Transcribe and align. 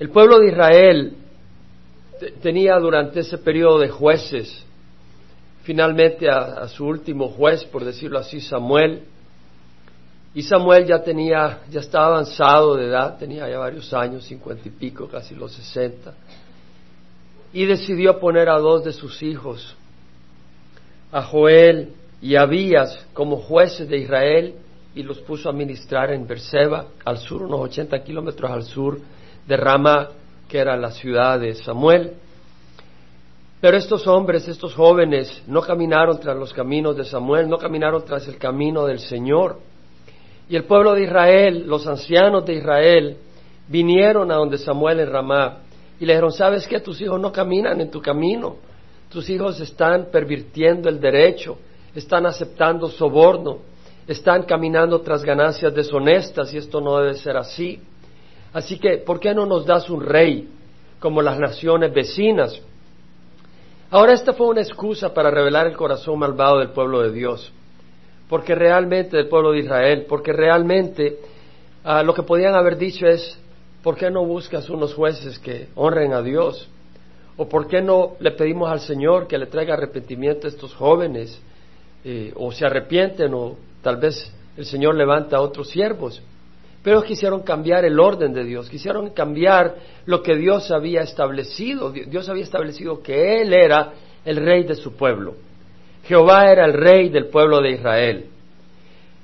El 0.00 0.08
pueblo 0.08 0.38
de 0.38 0.48
Israel 0.48 1.12
tenía 2.40 2.78
durante 2.78 3.20
ese 3.20 3.36
periodo 3.36 3.80
de 3.80 3.90
jueces, 3.90 4.64
finalmente 5.62 6.26
a, 6.26 6.66
su 6.68 6.86
último 6.86 7.28
juez, 7.28 7.66
por 7.66 7.84
decirlo 7.84 8.18
así, 8.18 8.40
Samuel, 8.40 9.02
y 10.32 10.42
Samuel 10.42 10.86
ya 10.86 11.02
tenía, 11.02 11.60
ya 11.70 11.80
estaba 11.80 12.06
avanzado 12.06 12.76
de 12.76 12.86
edad, 12.86 13.18
tenía 13.18 13.46
ya 13.46 13.58
varios 13.58 13.92
años, 13.92 14.24
cincuenta 14.24 14.66
y 14.66 14.70
pico, 14.70 15.06
casi 15.06 15.34
los 15.34 15.52
sesenta, 15.52 16.14
y 17.52 17.66
decidió 17.66 18.18
poner 18.18 18.48
a 18.48 18.58
dos 18.58 18.82
de 18.84 18.94
sus 18.94 19.22
hijos, 19.22 19.76
a 21.12 21.20
Joel 21.24 21.92
y 22.22 22.36
Abías, 22.36 23.06
como 23.12 23.36
jueces 23.36 23.86
de 23.86 23.98
Israel, 23.98 24.54
y 24.94 25.02
los 25.02 25.18
puso 25.18 25.50
a 25.50 25.52
ministrar 25.52 26.10
en 26.10 26.26
Berseba, 26.26 26.86
al 27.04 27.18
sur, 27.18 27.42
unos 27.42 27.60
ochenta 27.60 28.02
kilómetros 28.02 28.50
al 28.50 28.62
sur 28.62 28.98
de 29.46 29.56
Rama, 29.56 30.08
que 30.48 30.58
era 30.58 30.76
la 30.76 30.90
ciudad 30.90 31.38
de 31.40 31.54
Samuel. 31.54 32.14
Pero 33.60 33.76
estos 33.76 34.06
hombres, 34.06 34.48
estos 34.48 34.74
jóvenes, 34.74 35.42
no 35.46 35.60
caminaron 35.60 36.18
tras 36.18 36.36
los 36.36 36.52
caminos 36.52 36.96
de 36.96 37.04
Samuel, 37.04 37.48
no 37.48 37.58
caminaron 37.58 38.04
tras 38.04 38.26
el 38.26 38.38
camino 38.38 38.86
del 38.86 39.00
Señor. 39.00 39.58
Y 40.48 40.56
el 40.56 40.64
pueblo 40.64 40.94
de 40.94 41.04
Israel, 41.04 41.64
los 41.66 41.86
ancianos 41.86 42.44
de 42.44 42.54
Israel, 42.54 43.16
vinieron 43.68 44.32
a 44.32 44.36
donde 44.36 44.58
Samuel 44.58 45.00
en 45.00 45.12
Ramá 45.12 45.58
y 46.00 46.06
le 46.06 46.14
dijeron, 46.14 46.32
¿sabes 46.32 46.66
qué? 46.66 46.80
Tus 46.80 47.00
hijos 47.00 47.20
no 47.20 47.30
caminan 47.30 47.80
en 47.80 47.90
tu 47.90 48.00
camino. 48.00 48.56
Tus 49.10 49.28
hijos 49.28 49.60
están 49.60 50.06
pervirtiendo 50.10 50.88
el 50.88 50.98
derecho, 50.98 51.58
están 51.94 52.26
aceptando 52.26 52.88
soborno, 52.88 53.58
están 54.06 54.44
caminando 54.44 55.00
tras 55.02 55.22
ganancias 55.22 55.74
deshonestas 55.74 56.54
y 56.54 56.56
esto 56.56 56.80
no 56.80 56.98
debe 56.98 57.14
ser 57.14 57.36
así. 57.36 57.80
Así 58.52 58.78
que, 58.78 58.98
¿por 58.98 59.20
qué 59.20 59.34
no 59.34 59.46
nos 59.46 59.64
das 59.64 59.88
un 59.90 60.00
rey 60.00 60.48
como 60.98 61.22
las 61.22 61.38
naciones 61.38 61.92
vecinas? 61.92 62.60
Ahora 63.90 64.12
esta 64.12 64.32
fue 64.32 64.48
una 64.48 64.60
excusa 64.60 65.12
para 65.12 65.30
revelar 65.30 65.66
el 65.66 65.76
corazón 65.76 66.18
malvado 66.18 66.58
del 66.58 66.70
pueblo 66.70 67.02
de 67.02 67.12
Dios, 67.12 67.52
porque 68.28 68.54
realmente 68.54 69.16
del 69.16 69.28
pueblo 69.28 69.52
de 69.52 69.60
Israel, 69.60 70.06
porque 70.08 70.32
realmente 70.32 71.18
ah, 71.84 72.02
lo 72.02 72.14
que 72.14 72.22
podían 72.22 72.54
haber 72.54 72.76
dicho 72.76 73.06
es, 73.06 73.38
¿por 73.82 73.96
qué 73.96 74.10
no 74.10 74.24
buscas 74.24 74.68
unos 74.70 74.94
jueces 74.94 75.38
que 75.38 75.68
honren 75.74 76.12
a 76.12 76.22
Dios? 76.22 76.68
¿O 77.36 77.48
por 77.48 77.66
qué 77.68 77.80
no 77.80 78.16
le 78.20 78.32
pedimos 78.32 78.70
al 78.70 78.80
Señor 78.80 79.26
que 79.26 79.38
le 79.38 79.46
traiga 79.46 79.74
arrepentimiento 79.74 80.46
a 80.46 80.50
estos 80.50 80.74
jóvenes? 80.74 81.40
Eh, 82.04 82.32
o 82.36 82.50
se 82.50 82.64
arrepienten 82.64 83.34
o 83.34 83.56
tal 83.82 83.96
vez 83.96 84.32
el 84.56 84.64
Señor 84.64 84.94
levanta 84.94 85.36
a 85.36 85.40
otros 85.40 85.68
siervos. 85.68 86.22
Pero 86.82 87.02
quisieron 87.02 87.42
cambiar 87.42 87.84
el 87.84 88.00
orden 88.00 88.32
de 88.32 88.44
Dios, 88.44 88.68
quisieron 88.70 89.10
cambiar 89.10 89.74
lo 90.06 90.22
que 90.22 90.34
Dios 90.36 90.70
había 90.70 91.02
establecido. 91.02 91.90
Dios 91.90 92.28
había 92.28 92.44
establecido 92.44 93.02
que 93.02 93.42
Él 93.42 93.52
era 93.52 93.92
el 94.24 94.36
rey 94.36 94.64
de 94.64 94.74
su 94.74 94.94
pueblo. 94.94 95.34
Jehová 96.04 96.50
era 96.50 96.64
el 96.64 96.72
rey 96.72 97.10
del 97.10 97.26
pueblo 97.26 97.60
de 97.60 97.72
Israel. 97.72 98.26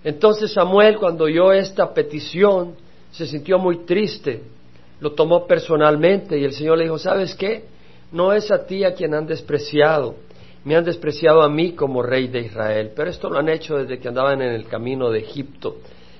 Entonces 0.05 0.53
Samuel, 0.53 0.99
cuando 0.99 1.25
oyó 1.25 1.51
esta 1.53 1.93
petición, 1.93 2.75
se 3.11 3.27
sintió 3.27 3.59
muy 3.59 3.87
triste, 3.87 4.43
lo 5.01 5.13
tomó 5.13 5.47
personalmente 5.47 6.39
y 6.39 6.45
el 6.45 6.53
Señor 6.53 6.79
le 6.79 6.85
dijo, 6.85 6.99
¿sabes 6.99 7.35
qué? 7.35 7.65
No 8.13 8.33
es 8.33 8.51
a 8.51 8.67
ti 8.67 8.85
a 8.85 8.95
quien 8.95 9.15
han 9.15 9.27
despreciado, 9.27 10.15
me 10.65 10.77
han 10.77 10.85
despreciado 10.85 11.43
a 11.43 11.49
mí 11.49 11.73
como 11.73 12.03
rey 12.03 12.29
de 12.29 12.41
Israel, 12.41 12.93
pero 12.95 13.11
esto 13.11 13.31
lo 13.31 13.39
han 13.39 13.49
hecho 13.49 13.79
desde 13.79 13.99
que 13.99 14.09
andaban 14.09 14.43
en 14.43 14.53
el 14.53 14.67
camino 14.67 15.11
de 15.11 15.21
Egipto 15.21 15.77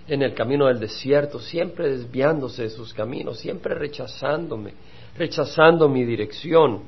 en 0.09 0.23
el 0.23 0.35
camino 0.35 0.67
del 0.67 0.79
desierto, 0.79 1.41
siempre 1.41 1.89
desviándose 1.91 2.63
de 2.63 2.71
sus 2.71 2.95
caminos, 2.95 3.39
siempre 3.39 3.75
rechazándome, 3.75 4.75
rechazando 5.17 5.89
mi 5.89 6.05
dirección. 6.05 6.83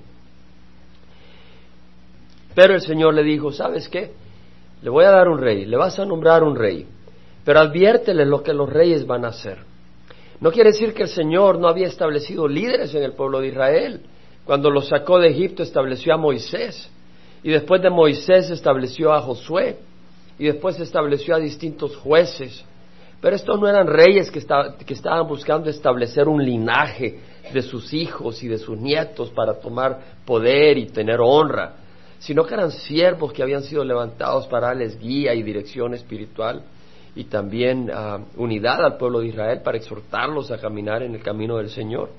Pero 2.55 2.75
el 2.75 2.81
Señor 2.81 3.15
le 3.15 3.23
dijo, 3.23 3.53
¿sabes 3.53 3.89
qué? 3.89 4.13
Le 4.83 4.91
voy 4.91 5.05
a 5.05 5.11
dar 5.11 5.29
un 5.29 5.39
rey, 5.39 5.65
le 5.65 5.77
vas 5.77 5.99
a 5.99 6.05
nombrar 6.05 6.45
un 6.45 6.55
rey, 6.55 6.87
pero 7.45 7.61
adviértele 7.61 8.25
lo 8.25 8.43
que 8.43 8.53
los 8.53 8.69
reyes 8.69 9.07
van 9.07 9.25
a 9.25 9.29
hacer. 9.29 9.59
No 10.41 10.53
quiere 10.53 10.71
decir 10.71 10.95
que 10.95 11.03
el 11.03 11.09
Señor 11.09 11.59
no 11.59 11.67
había 11.67 11.89
establecido 11.89 12.47
líderes 12.47 12.95
en 12.95 13.03
el 13.03 13.13
pueblo 13.13 13.41
de 13.41 13.49
Israel. 13.49 14.03
Cuando 14.45 14.71
los 14.71 14.89
sacó 14.89 15.19
de 15.19 15.31
Egipto 15.31 15.65
estableció 15.65 16.15
a 16.15 16.17
Moisés 16.17 16.89
y 17.43 17.51
después 17.51 17.83
de 17.83 17.91
Moisés 17.91 18.49
estableció 18.51 19.13
a 19.13 19.21
Josué 19.21 19.79
y 20.39 20.45
después 20.45 20.79
estableció 20.79 21.35
a 21.35 21.41
distintos 21.41 21.97
jueces 21.97 22.65
pero 23.21 23.35
estos 23.35 23.59
no 23.59 23.67
eran 23.67 23.87
reyes 23.87 24.31
que, 24.31 24.39
estaban 24.39 25.27
buscando 25.27 25.69
establecer 25.69 26.29
un 26.29 26.45
linaje 26.45 27.19
de 27.53 27.63
sus 27.63 27.93
hijos 27.93 28.43
y 28.43 28.49
de 28.49 28.59
sus 28.59 28.79
nietos 28.79 29.31
para 29.31 29.55
tomar 29.59 29.99
poder 30.25 30.79
y 30.79 30.87
tener 30.87 31.19
honra, 31.21 31.75
sino 32.21 32.45
que 32.45 32.55
eran 32.55 32.71
siervos 32.71 33.33
que 33.33 33.43
habían 33.43 33.63
sido 33.63 33.85
levantados 33.85 34.47
para 34.47 34.69
darles 34.69 34.99
guía 35.01 35.35
y 35.35 35.43
dirección 35.43 35.95
espiritual 35.95 36.63
y 37.17 37.25
también 37.25 37.91
ah, 37.93 38.21
unidad 38.37 38.85
al 38.85 38.97
pueblo 38.97 39.21
de 39.21 39.29
Israel 39.29 39.63
para 39.65 39.79
exhortarlos 39.79 40.53
a 40.53 40.59
caminar 40.59 41.03
en 41.03 41.15
el 41.15 41.23
camino 41.23 41.57
del 41.57 41.71
Señor. 41.71 42.11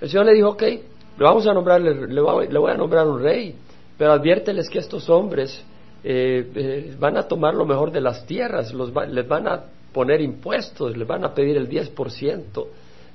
El 0.00 0.10
Señor 0.10 0.26
le 0.26 0.34
dijo, 0.34 0.50
ok, 0.50 0.62
le 0.62 1.24
vamos 1.24 1.46
a 1.46 1.54
nombrar, 1.54 1.80
le 1.80 2.20
voy 2.20 2.70
a 2.70 2.76
nombrar 2.76 3.06
un 3.06 3.22
rey, 3.22 3.54
pero 3.96 4.12
adviérteles 4.12 4.68
que 4.68 4.80
estos 4.80 5.08
hombres 5.08 5.64
eh, 6.08 6.52
eh, 6.54 6.96
van 7.00 7.16
a 7.16 7.24
tomar 7.24 7.52
lo 7.52 7.66
mejor 7.66 7.90
de 7.90 8.00
las 8.00 8.24
tierras, 8.26 8.72
les 8.72 9.26
van 9.26 9.48
a 9.48 9.64
poner 9.92 10.20
impuestos, 10.20 10.96
les 10.96 11.08
van 11.08 11.24
a 11.24 11.34
pedir 11.34 11.56
el 11.56 11.68
10% 11.68 12.66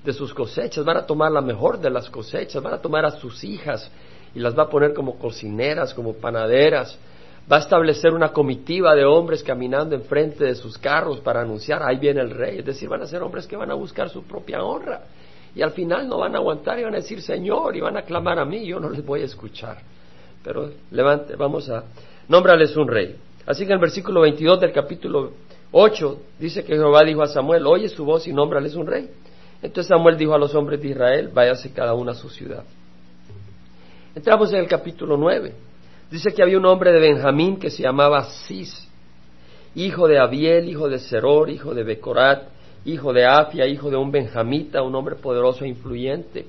de 0.03 0.11
sus 0.11 0.33
cosechas, 0.33 0.83
van 0.83 0.97
a 0.97 1.05
tomar 1.05 1.31
la 1.31 1.39
mejor 1.39 1.79
de 1.79 1.89
las 1.89 2.09
cosechas, 2.09 2.61
van 2.61 2.73
a 2.73 2.81
tomar 2.81 3.05
a 3.05 3.11
sus 3.11 3.45
hijas 3.45 3.89
y 4.35 4.39
las 4.39 4.59
va 4.59 4.63
a 4.63 4.69
poner 4.69 4.93
como 4.93 5.17
cocineras, 5.17 5.93
como 5.93 6.15
panaderas, 6.15 6.99
va 7.49 7.55
a 7.55 7.59
establecer 7.61 8.13
una 8.13 8.33
comitiva 8.33 8.93
de 8.93 9.05
hombres 9.05 9.41
caminando 9.41 9.95
enfrente 9.95 10.43
de 10.43 10.55
sus 10.55 10.77
carros 10.77 11.21
para 11.21 11.39
anunciar, 11.39 11.81
ahí 11.83 11.95
viene 11.95 12.19
el 12.19 12.31
rey, 12.31 12.59
es 12.59 12.65
decir, 12.65 12.89
van 12.89 13.03
a 13.03 13.07
ser 13.07 13.23
hombres 13.23 13.47
que 13.47 13.55
van 13.55 13.71
a 13.71 13.75
buscar 13.75 14.09
su 14.09 14.23
propia 14.23 14.61
honra 14.63 15.03
y 15.55 15.61
al 15.61 15.71
final 15.71 16.09
no 16.09 16.17
van 16.17 16.35
a 16.35 16.39
aguantar 16.39 16.77
y 16.77 16.83
van 16.83 16.95
a 16.95 16.97
decir, 16.97 17.21
Señor, 17.21 17.73
y 17.73 17.79
van 17.79 17.95
a 17.95 18.01
clamar 18.01 18.37
a 18.37 18.43
mí, 18.43 18.65
yo 18.65 18.81
no 18.81 18.89
les 18.89 19.05
voy 19.05 19.21
a 19.21 19.25
escuchar. 19.25 19.77
Pero 20.43 20.71
levante, 20.91 21.37
vamos 21.37 21.69
a 21.69 21.85
nómbrales 22.27 22.75
un 22.75 22.87
rey. 22.87 23.15
Así 23.45 23.65
que 23.65 23.71
en 23.71 23.75
el 23.75 23.81
versículo 23.81 24.21
22 24.21 24.59
del 24.59 24.71
capítulo 24.71 25.31
8 25.71 26.21
dice 26.39 26.63
que 26.63 26.75
Jehová 26.75 27.01
dijo 27.05 27.21
a 27.21 27.27
Samuel, 27.27 27.65
oye 27.65 27.89
su 27.89 28.05
voz 28.05 28.27
y 28.27 28.33
nómbrales 28.33 28.75
un 28.75 28.87
rey. 28.87 29.09
Entonces 29.61 29.87
Samuel 29.87 30.17
dijo 30.17 30.33
a 30.33 30.37
los 30.37 30.53
hombres 30.55 30.81
de 30.81 30.89
Israel, 30.89 31.29
váyase 31.33 31.71
cada 31.71 31.93
uno 31.93 32.11
a 32.11 32.15
su 32.15 32.29
ciudad. 32.29 32.63
Entramos 34.15 34.51
en 34.51 34.59
el 34.59 34.67
capítulo 34.67 35.17
9. 35.17 35.53
Dice 36.09 36.33
que 36.33 36.43
había 36.43 36.57
un 36.57 36.65
hombre 36.65 36.91
de 36.91 36.99
Benjamín 36.99 37.57
que 37.57 37.69
se 37.69 37.83
llamaba 37.83 38.23
Cis, 38.45 38.87
hijo 39.75 40.07
de 40.07 40.19
Abiel, 40.19 40.67
hijo 40.67 40.89
de 40.89 40.99
Seror, 40.99 41.49
hijo 41.49 41.73
de 41.73 41.83
Becorat, 41.83 42.43
hijo 42.83 43.13
de 43.13 43.25
Afia, 43.25 43.67
hijo 43.67 43.89
de 43.89 43.95
un 43.95 44.11
benjamita, 44.11 44.81
un 44.81 44.95
hombre 44.95 45.15
poderoso 45.15 45.63
e 45.63 45.69
influyente. 45.69 46.47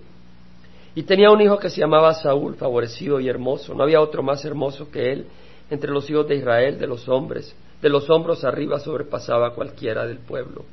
Y 0.94 1.04
tenía 1.04 1.30
un 1.30 1.40
hijo 1.40 1.58
que 1.58 1.70
se 1.70 1.80
llamaba 1.80 2.12
Saúl, 2.14 2.56
favorecido 2.56 3.20
y 3.20 3.28
hermoso. 3.28 3.74
No 3.74 3.84
había 3.84 4.00
otro 4.00 4.22
más 4.22 4.44
hermoso 4.44 4.90
que 4.90 5.12
él 5.12 5.26
entre 5.72 5.90
los 5.90 6.08
hijos 6.10 6.28
de 6.28 6.36
Israel, 6.36 6.78
de 6.78 6.86
los 6.86 7.08
hombres, 7.08 7.56
de 7.80 7.88
los 7.88 8.08
hombros 8.10 8.44
arriba 8.44 8.78
sobrepasaba 8.78 9.54
cualquiera 9.54 10.06
del 10.06 10.18
pueblo. 10.18 10.66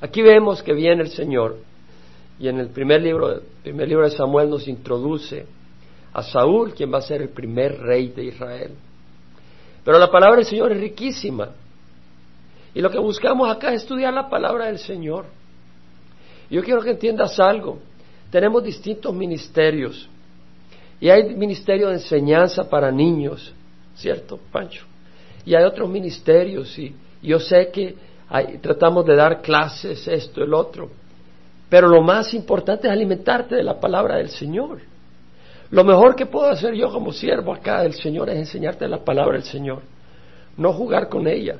Aquí 0.00 0.22
vemos 0.22 0.62
que 0.62 0.72
viene 0.72 1.02
el 1.02 1.10
Señor 1.10 1.58
y 2.38 2.48
en 2.48 2.58
el 2.58 2.70
primer 2.70 3.02
libro, 3.02 3.42
primer 3.62 3.86
libro 3.86 4.04
de 4.04 4.16
Samuel 4.16 4.48
nos 4.48 4.66
introduce 4.66 5.46
a 6.14 6.22
Saúl, 6.22 6.72
quien 6.72 6.92
va 6.92 6.98
a 6.98 7.02
ser 7.02 7.20
el 7.20 7.28
primer 7.28 7.78
rey 7.78 8.08
de 8.08 8.24
Israel. 8.24 8.70
Pero 9.84 9.98
la 9.98 10.10
palabra 10.10 10.36
del 10.36 10.46
Señor 10.46 10.72
es 10.72 10.80
riquísima. 10.80 11.50
Y 12.74 12.80
lo 12.80 12.90
que 12.90 12.98
buscamos 12.98 13.50
acá 13.50 13.74
es 13.74 13.82
estudiar 13.82 14.14
la 14.14 14.28
palabra 14.30 14.66
del 14.66 14.78
Señor. 14.78 15.26
Yo 16.50 16.62
quiero 16.62 16.80
que 16.80 16.92
entiendas 16.92 17.38
algo. 17.38 17.78
Tenemos 18.30 18.64
distintos 18.64 19.14
ministerios. 19.14 20.08
Y 20.98 21.10
hay 21.10 21.34
ministerio 21.34 21.88
de 21.88 21.94
enseñanza 21.94 22.68
para 22.70 22.90
niños, 22.90 23.52
¿cierto, 23.96 24.38
Pancho? 24.50 24.84
Y 25.44 25.54
hay 25.54 25.64
otros 25.64 25.88
ministerios 25.88 26.78
y 26.78 26.94
yo 27.22 27.38
sé 27.38 27.70
que 27.70 27.94
tratamos 28.60 29.04
de 29.06 29.16
dar 29.16 29.42
clases, 29.42 30.06
esto, 30.08 30.42
el 30.42 30.54
otro, 30.54 30.90
pero 31.68 31.88
lo 31.88 32.02
más 32.02 32.34
importante 32.34 32.86
es 32.86 32.92
alimentarte 32.92 33.56
de 33.56 33.62
la 33.62 33.78
palabra 33.78 34.16
del 34.16 34.30
Señor. 34.30 34.80
Lo 35.70 35.84
mejor 35.84 36.14
que 36.14 36.26
puedo 36.26 36.48
hacer 36.48 36.74
yo 36.74 36.90
como 36.90 37.12
siervo 37.12 37.52
acá 37.52 37.82
del 37.82 37.94
Señor 37.94 38.30
es 38.30 38.36
enseñarte 38.36 38.86
la 38.86 39.04
palabra 39.04 39.34
del 39.34 39.44
Señor, 39.44 39.82
no 40.56 40.72
jugar 40.72 41.08
con 41.08 41.26
ella, 41.26 41.56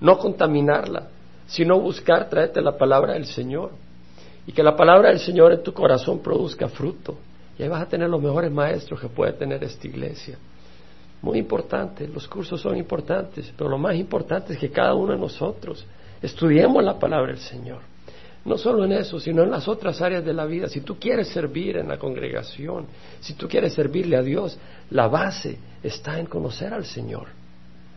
no 0.00 0.18
contaminarla, 0.18 1.08
sino 1.46 1.78
buscar 1.78 2.28
traerte 2.28 2.60
la 2.60 2.76
palabra 2.76 3.14
del 3.14 3.26
Señor 3.26 3.70
y 4.46 4.52
que 4.52 4.62
la 4.62 4.74
palabra 4.74 5.10
del 5.10 5.20
Señor 5.20 5.52
en 5.52 5.62
tu 5.62 5.72
corazón 5.72 6.20
produzca 6.20 6.68
fruto. 6.68 7.16
Y 7.58 7.62
ahí 7.62 7.68
vas 7.68 7.82
a 7.82 7.88
tener 7.88 8.08
los 8.08 8.20
mejores 8.20 8.50
maestros 8.50 9.00
que 9.00 9.08
puede 9.08 9.32
tener 9.34 9.62
esta 9.62 9.86
iglesia. 9.86 10.38
Muy 11.22 11.38
importante, 11.38 12.08
los 12.08 12.26
cursos 12.26 12.60
son 12.60 12.76
importantes, 12.76 13.52
pero 13.56 13.70
lo 13.70 13.78
más 13.78 13.94
importante 13.94 14.54
es 14.54 14.58
que 14.58 14.70
cada 14.70 14.94
uno 14.94 15.12
de 15.12 15.18
nosotros 15.18 15.86
estudiemos 16.20 16.82
la 16.82 16.98
palabra 16.98 17.28
del 17.28 17.40
Señor. 17.40 17.80
No 18.44 18.58
solo 18.58 18.84
en 18.84 18.92
eso, 18.92 19.20
sino 19.20 19.44
en 19.44 19.50
las 19.52 19.68
otras 19.68 20.00
áreas 20.02 20.24
de 20.24 20.32
la 20.32 20.46
vida. 20.46 20.68
Si 20.68 20.80
tú 20.80 20.98
quieres 20.98 21.28
servir 21.28 21.76
en 21.76 21.86
la 21.86 21.96
congregación, 21.96 22.86
si 23.20 23.34
tú 23.34 23.46
quieres 23.46 23.72
servirle 23.72 24.16
a 24.16 24.22
Dios, 24.22 24.58
la 24.90 25.06
base 25.06 25.58
está 25.80 26.18
en 26.18 26.26
conocer 26.26 26.74
al 26.74 26.84
Señor. 26.84 27.28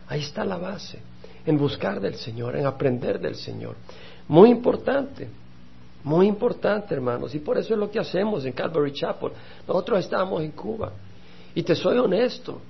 Ahí 0.06 0.20
está 0.20 0.44
la 0.44 0.56
base, 0.56 1.00
en 1.44 1.58
buscar 1.58 2.00
del 2.00 2.14
Señor, 2.14 2.54
en 2.54 2.64
aprender 2.64 3.18
del 3.18 3.34
Señor. 3.34 3.74
Muy 4.28 4.50
importante, 4.50 5.28
muy 6.04 6.28
importante, 6.28 6.94
hermanos. 6.94 7.34
Y 7.34 7.40
por 7.40 7.58
eso 7.58 7.74
es 7.74 7.80
lo 7.80 7.90
que 7.90 7.98
hacemos 7.98 8.44
en 8.44 8.52
Calvary 8.52 8.92
Chapel. 8.92 9.32
Nosotros 9.66 9.98
estamos 9.98 10.42
en 10.42 10.52
Cuba. 10.52 10.92
Y 11.56 11.64
te 11.64 11.74
soy 11.74 11.98
honesto, 11.98 12.60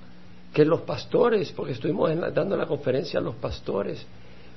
que 0.53 0.65
los 0.65 0.83
pastores, 0.83 1.53
porque 1.53 1.73
estuvimos 1.73 2.11
dando 2.35 2.57
la 2.57 2.67
conferencia 2.67 3.21
a 3.21 3.23
los 3.23 3.35
pastores, 3.37 4.05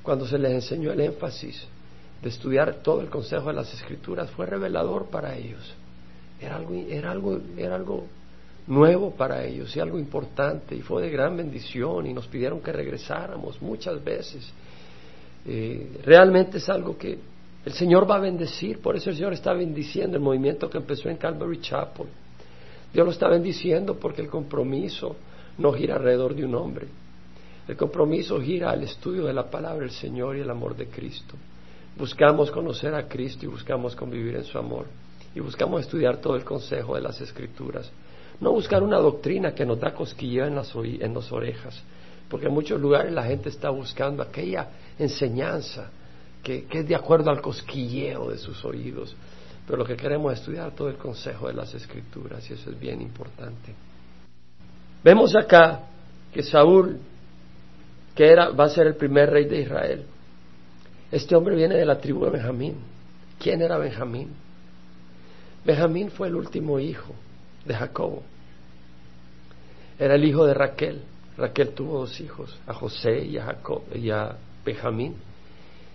cuando 0.01 0.25
se 0.25 0.37
les 0.37 0.51
enseñó 0.51 0.91
el 0.91 1.01
énfasis 1.01 1.67
de 2.21 2.29
estudiar 2.29 2.75
todo 2.75 3.01
el 3.01 3.09
consejo 3.09 3.47
de 3.47 3.53
las 3.53 3.73
escrituras, 3.73 4.29
fue 4.31 4.45
revelador 4.45 5.07
para 5.07 5.35
ellos. 5.35 5.73
Era 6.39 6.55
algo, 6.55 6.73
era 6.73 7.11
algo, 7.11 7.39
era 7.57 7.75
algo 7.75 8.07
nuevo 8.67 9.11
para 9.11 9.43
ellos 9.43 9.75
y 9.75 9.79
algo 9.79 9.97
importante 9.97 10.75
y 10.75 10.81
fue 10.81 11.01
de 11.01 11.09
gran 11.09 11.35
bendición 11.35 12.05
y 12.05 12.13
nos 12.13 12.27
pidieron 12.27 12.61
que 12.61 12.71
regresáramos 12.71 13.61
muchas 13.61 14.01
veces. 14.03 14.47
Eh, 15.45 15.99
realmente 16.05 16.59
es 16.59 16.69
algo 16.69 16.97
que 16.97 17.17
el 17.65 17.73
Señor 17.73 18.09
va 18.09 18.15
a 18.15 18.19
bendecir, 18.19 18.79
por 18.79 18.95
eso 18.95 19.09
el 19.09 19.15
Señor 19.15 19.33
está 19.33 19.53
bendiciendo 19.53 20.17
el 20.17 20.23
movimiento 20.23 20.69
que 20.69 20.77
empezó 20.77 21.09
en 21.09 21.17
Calvary 21.17 21.59
Chapel. 21.59 22.07
Dios 22.93 23.05
lo 23.05 23.11
está 23.11 23.27
bendiciendo 23.27 23.95
porque 23.99 24.21
el 24.21 24.29
compromiso 24.29 25.15
no 25.59 25.73
gira 25.73 25.95
alrededor 25.95 26.33
de 26.33 26.45
un 26.45 26.55
hombre. 26.55 26.87
El 27.67 27.77
compromiso 27.77 28.41
gira 28.41 28.71
al 28.71 28.83
estudio 28.83 29.25
de 29.25 29.33
la 29.33 29.49
palabra 29.49 29.81
del 29.81 29.91
Señor 29.91 30.35
y 30.35 30.39
el 30.39 30.49
amor 30.49 30.75
de 30.75 30.87
Cristo. 30.87 31.35
Buscamos 31.97 32.49
conocer 32.49 32.95
a 32.95 33.07
Cristo 33.07 33.45
y 33.45 33.49
buscamos 33.49 33.95
convivir 33.95 34.37
en 34.37 34.45
su 34.45 34.57
amor. 34.57 34.87
Y 35.35 35.39
buscamos 35.39 35.81
estudiar 35.81 36.17
todo 36.17 36.35
el 36.35 36.43
consejo 36.43 36.95
de 36.95 37.01
las 37.01 37.21
Escrituras. 37.21 37.91
No 38.39 38.51
buscar 38.51 38.81
una 38.81 38.97
doctrina 38.97 39.53
que 39.53 39.65
nos 39.65 39.79
da 39.79 39.93
cosquilleo 39.93 40.47
en 40.47 40.55
las, 40.55 40.73
en 40.73 41.17
orejas, 41.31 41.83
porque 42.29 42.47
en 42.47 42.53
muchos 42.53 42.79
lugares 42.81 43.11
la 43.11 43.23
gente 43.23 43.49
está 43.49 43.69
buscando 43.69 44.23
aquella 44.23 44.69
enseñanza 44.97 45.91
que 46.41 46.65
es 46.71 46.87
de 46.87 46.95
acuerdo 46.95 47.29
al 47.29 47.41
cosquilleo 47.41 48.31
de 48.31 48.37
sus 48.37 48.63
oídos. 48.63 49.15
Pero 49.67 49.77
lo 49.77 49.85
que 49.85 49.97
queremos 49.97 50.33
es 50.33 50.39
estudiar 50.39 50.73
todo 50.73 50.89
el 50.89 50.95
consejo 50.95 51.47
de 51.47 51.53
las 51.53 51.73
Escrituras 51.75 52.49
y 52.49 52.53
eso 52.53 52.71
es 52.71 52.79
bien 52.79 53.01
importante. 53.01 53.75
Vemos 55.03 55.35
acá 55.35 55.81
que 56.33 56.43
Saúl, 56.43 56.99
que 58.15 58.27
era, 58.27 58.49
va 58.49 58.65
a 58.65 58.69
ser 58.69 58.87
el 58.87 58.95
primer 58.95 59.29
rey 59.29 59.45
de 59.45 59.61
Israel, 59.61 60.05
este 61.11 61.35
hombre 61.35 61.55
viene 61.55 61.75
de 61.75 61.85
la 61.85 61.99
tribu 61.99 62.25
de 62.25 62.31
Benjamín. 62.31 62.75
¿Quién 63.39 63.61
era 63.61 63.77
Benjamín? 63.77 64.29
Benjamín 65.65 66.11
fue 66.11 66.27
el 66.27 66.35
último 66.35 66.79
hijo 66.79 67.13
de 67.65 67.73
Jacobo. 67.73 68.21
Era 69.97 70.15
el 70.15 70.23
hijo 70.23 70.45
de 70.45 70.53
Raquel. 70.53 71.01
Raquel 71.37 71.69
tuvo 71.69 71.99
dos 71.99 72.19
hijos, 72.19 72.57
a 72.67 72.73
José 72.73 73.25
y 73.25 73.37
a, 73.37 73.45
Jacob, 73.45 73.83
y 73.95 74.09
a 74.11 74.35
Benjamín. 74.65 75.15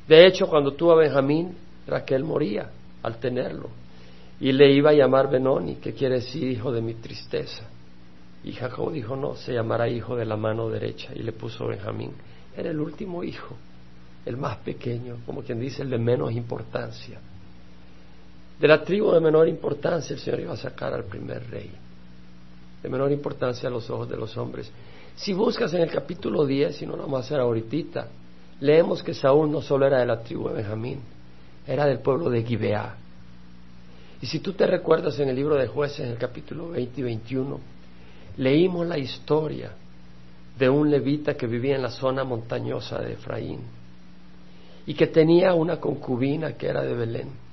De 0.08 0.26
hecho, 0.26 0.46
cuando 0.46 0.72
tuvo 0.72 0.92
a 0.92 0.96
Benjamín, 0.96 1.54
Raquel 1.86 2.24
moría 2.24 2.70
al 3.02 3.18
tenerlo. 3.18 3.68
Y 4.40 4.52
le 4.52 4.72
iba 4.72 4.90
a 4.90 4.94
llamar 4.94 5.30
Benoni, 5.30 5.76
que 5.76 5.92
quiere 5.92 6.16
decir 6.16 6.44
hijo 6.50 6.72
de 6.72 6.80
mi 6.80 6.94
tristeza. 6.94 7.64
Y 8.44 8.52
Jacob 8.52 8.92
dijo, 8.92 9.16
no, 9.16 9.36
se 9.36 9.54
llamará 9.54 9.88
hijo 9.88 10.16
de 10.16 10.26
la 10.26 10.36
mano 10.36 10.68
derecha. 10.68 11.12
Y 11.14 11.22
le 11.22 11.32
puso 11.32 11.66
Benjamín. 11.66 12.12
Era 12.56 12.70
el 12.70 12.78
último 12.78 13.24
hijo, 13.24 13.56
el 14.26 14.36
más 14.36 14.58
pequeño, 14.58 15.16
como 15.24 15.42
quien 15.42 15.58
dice, 15.58 15.82
el 15.82 15.90
de 15.90 15.98
menos 15.98 16.32
importancia. 16.32 17.18
De 18.60 18.68
la 18.68 18.84
tribu 18.84 19.10
de 19.12 19.20
menor 19.20 19.48
importancia 19.48 20.14
el 20.14 20.20
Señor 20.20 20.40
iba 20.40 20.52
a 20.52 20.56
sacar 20.56 20.92
al 20.92 21.04
primer 21.04 21.50
rey, 21.50 21.70
de 22.82 22.88
menor 22.88 23.10
importancia 23.10 23.68
a 23.68 23.72
los 23.72 23.90
ojos 23.90 24.08
de 24.08 24.16
los 24.16 24.36
hombres. 24.36 24.70
Si 25.16 25.32
buscas 25.32 25.72
en 25.74 25.80
el 25.80 25.90
capítulo 25.90 26.46
10, 26.46 26.82
y 26.82 26.86
no 26.86 26.96
lo 26.96 27.04
vamos 27.04 27.22
a 27.22 27.24
hacer 27.24 27.40
ahorita, 27.40 28.08
leemos 28.60 29.02
que 29.02 29.14
Saúl 29.14 29.50
no 29.50 29.60
solo 29.62 29.86
era 29.86 29.98
de 29.98 30.06
la 30.06 30.20
tribu 30.20 30.48
de 30.48 30.54
Benjamín, 30.54 31.00
era 31.66 31.86
del 31.86 31.98
pueblo 31.98 32.30
de 32.30 32.44
Gibeá. 32.44 32.96
Y 34.20 34.26
si 34.26 34.38
tú 34.38 34.52
te 34.52 34.66
recuerdas 34.66 35.18
en 35.18 35.28
el 35.28 35.36
libro 35.36 35.56
de 35.56 35.66
jueces, 35.66 36.00
en 36.00 36.12
el 36.12 36.18
capítulo 36.18 36.70
20 36.70 37.00
y 37.00 37.04
21, 37.04 37.73
leímos 38.36 38.86
la 38.86 38.98
historia 38.98 39.72
de 40.58 40.68
un 40.68 40.90
levita 40.90 41.36
que 41.36 41.46
vivía 41.46 41.76
en 41.76 41.82
la 41.82 41.90
zona 41.90 42.24
montañosa 42.24 43.00
de 43.00 43.14
Efraín 43.14 43.60
y 44.86 44.94
que 44.94 45.06
tenía 45.06 45.54
una 45.54 45.80
concubina 45.80 46.52
que 46.52 46.66
era 46.66 46.82
de 46.82 46.94
Belén 46.94 47.44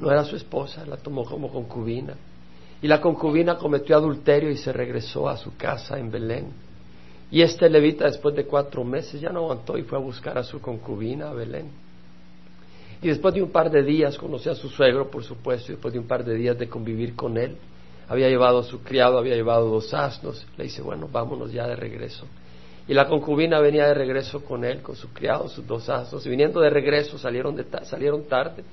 no 0.00 0.10
era 0.10 0.24
su 0.24 0.36
esposa, 0.36 0.84
la 0.86 0.96
tomó 0.96 1.24
como 1.24 1.50
concubina. 1.50 2.14
Y 2.82 2.88
la 2.88 3.00
concubina 3.00 3.56
cometió 3.56 3.96
adulterio 3.96 4.50
y 4.50 4.56
se 4.56 4.72
regresó 4.72 5.28
a 5.28 5.36
su 5.36 5.56
casa 5.56 5.98
en 5.98 6.10
Belén. 6.10 6.46
Y 7.30 7.42
este 7.42 7.68
levita 7.68 8.06
después 8.06 8.34
de 8.34 8.46
cuatro 8.46 8.82
meses 8.82 9.20
ya 9.20 9.30
no 9.30 9.40
aguantó 9.40 9.76
y 9.76 9.82
fue 9.82 9.98
a 9.98 10.00
buscar 10.00 10.38
a 10.38 10.42
su 10.42 10.60
concubina 10.60 11.28
a 11.28 11.34
Belén. 11.34 11.68
Y 13.02 13.08
después 13.08 13.34
de 13.34 13.42
un 13.42 13.50
par 13.50 13.70
de 13.70 13.82
días 13.82 14.16
conoció 14.16 14.52
a 14.52 14.54
su 14.54 14.68
suegro, 14.68 15.10
por 15.10 15.22
supuesto, 15.22 15.70
y 15.70 15.74
después 15.74 15.92
de 15.92 16.00
un 16.00 16.06
par 16.06 16.24
de 16.24 16.34
días 16.34 16.58
de 16.58 16.68
convivir 16.68 17.14
con 17.14 17.36
él, 17.36 17.56
había 18.10 18.28
llevado 18.28 18.64
su 18.64 18.82
criado, 18.82 19.18
había 19.18 19.36
llevado 19.36 19.70
dos 19.70 19.94
asnos. 19.94 20.44
Le 20.58 20.64
dice, 20.64 20.82
bueno, 20.82 21.08
vámonos 21.10 21.52
ya 21.52 21.68
de 21.68 21.76
regreso. 21.76 22.26
Y 22.88 22.92
la 22.92 23.06
concubina 23.06 23.60
venía 23.60 23.86
de 23.86 23.94
regreso 23.94 24.44
con 24.44 24.64
él, 24.64 24.82
con 24.82 24.96
su 24.96 25.12
criado, 25.12 25.48
sus 25.48 25.64
dos 25.64 25.88
asnos. 25.88 26.26
Y 26.26 26.28
viniendo 26.28 26.60
de 26.60 26.70
regreso 26.70 27.18
salieron, 27.18 27.54
de 27.54 27.64
salieron 27.84 28.24
tarde 28.24 28.64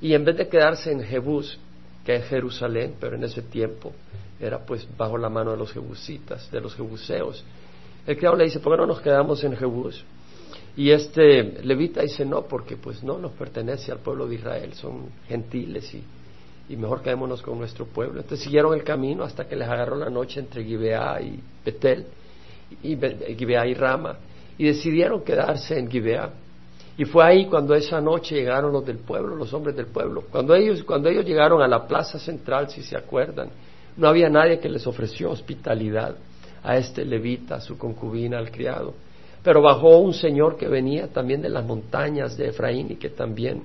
y 0.00 0.14
en 0.14 0.24
vez 0.24 0.38
de 0.38 0.48
quedarse 0.48 0.90
en 0.90 1.02
Jebús, 1.02 1.58
que 2.02 2.16
es 2.16 2.24
Jerusalén, 2.24 2.94
pero 2.98 3.16
en 3.16 3.24
ese 3.24 3.42
tiempo 3.42 3.92
era 4.40 4.64
pues 4.64 4.88
bajo 4.96 5.18
la 5.18 5.28
mano 5.28 5.50
de 5.50 5.58
los 5.58 5.70
jebusitas, 5.70 6.50
de 6.50 6.60
los 6.62 6.74
jebuseos, 6.74 7.44
el 8.06 8.16
criado 8.16 8.36
le 8.36 8.44
dice, 8.44 8.58
¿por 8.58 8.72
qué 8.72 8.80
no 8.80 8.86
nos 8.86 9.02
quedamos 9.02 9.44
en 9.44 9.54
Jebús? 9.54 10.02
Y 10.76 10.90
este 10.90 11.62
levita 11.62 12.00
dice, 12.00 12.24
no, 12.24 12.46
porque 12.46 12.78
pues 12.78 13.04
no 13.04 13.18
nos 13.18 13.32
pertenece 13.32 13.92
al 13.92 13.98
pueblo 13.98 14.26
de 14.26 14.36
Israel, 14.36 14.72
son 14.72 15.10
gentiles 15.28 15.92
y, 15.92 16.02
y 16.72 16.76
mejor 16.76 17.02
quedémonos 17.02 17.42
con 17.42 17.58
nuestro 17.58 17.84
pueblo. 17.84 18.20
Entonces 18.20 18.44
siguieron 18.44 18.72
el 18.72 18.82
camino 18.82 19.24
hasta 19.24 19.46
que 19.46 19.54
les 19.54 19.68
agarró 19.68 19.94
la 19.96 20.08
noche 20.08 20.40
entre 20.40 20.64
Gibeá 20.64 21.20
y 21.20 21.38
Betel, 21.62 22.06
y 22.82 22.96
Gibeá 23.36 23.66
y 23.66 23.74
Rama, 23.74 24.16
y 24.56 24.64
decidieron 24.64 25.22
quedarse 25.22 25.78
en 25.78 25.90
Gibeá. 25.90 26.30
Y 26.96 27.04
fue 27.04 27.24
ahí 27.24 27.44
cuando 27.46 27.74
esa 27.74 28.00
noche 28.00 28.36
llegaron 28.36 28.72
los 28.72 28.86
del 28.86 28.98
pueblo, 28.98 29.36
los 29.36 29.52
hombres 29.52 29.76
del 29.76 29.86
pueblo. 29.86 30.24
Cuando 30.30 30.54
ellos, 30.54 30.82
cuando 30.84 31.10
ellos 31.10 31.26
llegaron 31.26 31.60
a 31.60 31.68
la 31.68 31.86
plaza 31.86 32.18
central, 32.18 32.70
si 32.70 32.82
se 32.82 32.96
acuerdan, 32.96 33.50
no 33.98 34.08
había 34.08 34.30
nadie 34.30 34.58
que 34.58 34.70
les 34.70 34.86
ofreció 34.86 35.30
hospitalidad 35.30 36.16
a 36.62 36.76
este 36.78 37.04
levita, 37.04 37.56
a 37.56 37.60
su 37.60 37.76
concubina, 37.76 38.38
al 38.38 38.50
criado. 38.50 38.94
Pero 39.42 39.60
bajó 39.60 39.98
un 39.98 40.14
señor 40.14 40.56
que 40.56 40.68
venía 40.68 41.08
también 41.08 41.42
de 41.42 41.50
las 41.50 41.66
montañas 41.66 42.38
de 42.38 42.48
Efraín 42.48 42.92
y 42.92 42.96
que 42.96 43.10
también, 43.10 43.62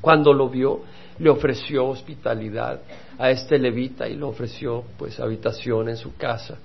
cuando 0.00 0.32
lo 0.32 0.48
vio, 0.48 0.80
le 1.18 1.30
ofreció 1.30 1.86
hospitalidad 1.86 2.80
a 3.18 3.30
este 3.30 3.58
levita 3.58 4.08
y 4.08 4.16
le 4.16 4.24
ofreció 4.24 4.84
pues 4.96 5.18
habitación 5.18 5.88
en 5.88 5.96
su 5.96 6.16
casa. 6.16 6.58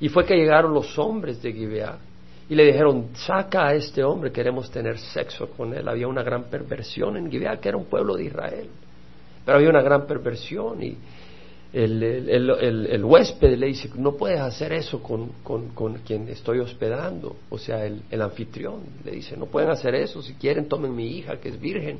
Y 0.00 0.08
fue 0.08 0.24
que 0.24 0.36
llegaron 0.36 0.72
los 0.72 0.98
hombres 0.98 1.42
de 1.42 1.52
Gibeá 1.52 1.98
y 2.48 2.54
le 2.54 2.64
dijeron, 2.64 3.08
saca 3.14 3.68
a 3.68 3.74
este 3.74 4.02
hombre, 4.02 4.32
queremos 4.32 4.70
tener 4.70 4.98
sexo 4.98 5.50
con 5.50 5.74
él. 5.74 5.88
Había 5.88 6.08
una 6.08 6.22
gran 6.22 6.44
perversión 6.44 7.16
en 7.16 7.30
Gibeá, 7.30 7.58
que 7.60 7.68
era 7.68 7.76
un 7.76 7.86
pueblo 7.86 8.16
de 8.16 8.24
Israel. 8.24 8.68
Pero 9.44 9.58
había 9.58 9.70
una 9.70 9.82
gran 9.82 10.06
perversión 10.06 10.82
y 10.82 10.96
el, 11.72 12.02
el, 12.02 13.04
huésped 13.04 13.58
le 13.58 13.66
dice, 13.66 13.90
no 13.96 14.12
puedes 14.16 14.40
hacer 14.40 14.72
eso 14.72 15.02
con, 15.02 15.32
con, 15.42 15.94
quien 15.98 16.28
estoy 16.28 16.60
hospedando. 16.60 17.36
O 17.50 17.58
sea, 17.58 17.84
el, 17.84 18.22
anfitrión 18.22 18.80
le 19.04 19.12
dice, 19.12 19.36
no 19.36 19.46
pueden 19.46 19.70
hacer 19.70 19.94
eso, 19.94 20.22
si 20.22 20.34
quieren 20.34 20.68
tomen 20.68 20.94
mi 20.94 21.18
hija 21.18 21.38
que 21.38 21.50
es 21.50 21.60
virgen, 21.60 21.98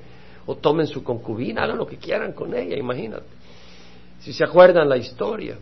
o 0.48 0.56
tomen 0.56 0.86
su 0.86 1.04
concubina, 1.04 1.64
hagan 1.64 1.76
lo 1.76 1.86
que 1.86 1.98
quieran 1.98 2.32
con 2.32 2.54
ella, 2.54 2.74
imagínate. 2.74 3.26
Si 4.20 4.32
se 4.32 4.44
acuerdan 4.44 4.88
la 4.88 4.96
historia. 4.96 5.58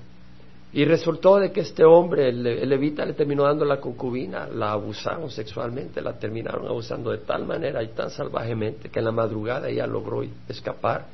Y 0.73 0.85
resultó 0.85 1.39
de 1.41 1.51
que 1.51 1.63
este 1.63 1.85
hombre, 1.85 2.29
el, 2.29 2.69
levita, 2.69 3.05
le 3.05 3.15
terminó 3.15 3.43
dando 3.43 3.65
la 3.65 3.81
concubina, 3.81 4.47
la 4.47 4.73
abusaron 4.73 5.29
sexualmente, 5.29 6.01
la 6.01 6.13
terminaron 6.13 6.69
abusando 6.69 7.11
de 7.11 7.19
tal 7.19 7.47
manera 7.47 7.83
y 7.83 7.89
tan 7.89 8.11
salvajemente 8.11 8.89
que 8.89 9.01
en 9.01 9.07
la 9.07 9.11
madrugada 9.11 9.69
ella 9.69 9.89
logró 9.89 10.23
escapar, 10.49 11.07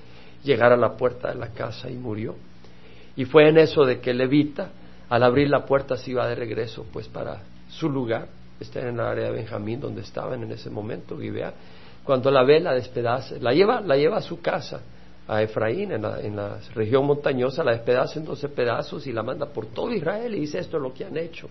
llegar 0.44 0.72
a 0.72 0.76
la 0.76 0.94
puerta 0.94 1.28
de 1.28 1.36
la 1.36 1.48
casa 1.48 1.88
y 1.88 1.94
murió. 1.94 2.34
Y 3.16 3.24
fue 3.24 3.48
en 3.48 3.56
eso 3.56 3.86
de 3.86 4.00
que 4.00 4.10
el 4.10 4.18
levita, 4.18 4.68
al 5.08 5.22
abrir 5.22 5.48
la 5.48 5.64
puerta, 5.64 5.96
se 5.96 6.10
iba 6.10 6.28
de 6.28 6.34
regreso 6.34 6.84
pues 6.92 7.08
para 7.08 7.40
su 7.70 7.88
lugar, 7.88 8.28
está 8.60 8.80
en 8.80 8.88
el 8.88 9.00
área 9.00 9.26
de 9.26 9.30
Benjamín, 9.30 9.80
donde 9.80 10.02
estaban 10.02 10.42
en 10.42 10.52
ese 10.52 10.68
momento, 10.68 11.18
Gibeá, 11.18 11.54
cuando 12.04 12.30
la 12.30 12.42
ve, 12.42 12.60
la 12.60 12.74
despedaza, 12.74 13.36
la 13.40 13.52
lleva, 13.52 13.80
la 13.80 13.96
lleva 13.96 14.18
a 14.18 14.22
su 14.22 14.40
casa 14.40 14.80
a 15.28 15.42
Efraín 15.42 15.92
en 15.92 16.02
la, 16.02 16.58
región 16.74 17.06
montañosa, 17.06 17.62
la 17.62 17.72
despedaza 17.72 18.18
en 18.18 18.24
doce 18.24 18.48
pedazos 18.48 19.06
y 19.06 19.12
la 19.12 19.22
manda 19.22 19.46
por 19.46 19.66
todo 19.66 19.92
Israel 19.92 20.34
y 20.34 20.40
dice 20.40 20.58
esto 20.58 20.78
es 20.78 20.82
lo 20.82 20.92
que 20.92 21.04
han 21.04 21.16
hecho 21.16 21.48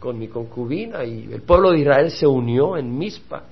con 0.00 0.18
mi 0.18 0.28
concubina 0.28 1.04
y 1.04 1.32
el 1.32 1.42
pueblo 1.42 1.70
de 1.70 1.80
Israel 1.80 2.10
se 2.10 2.26
unió 2.26 2.76
en 2.76 2.96
Mispa 2.96 3.44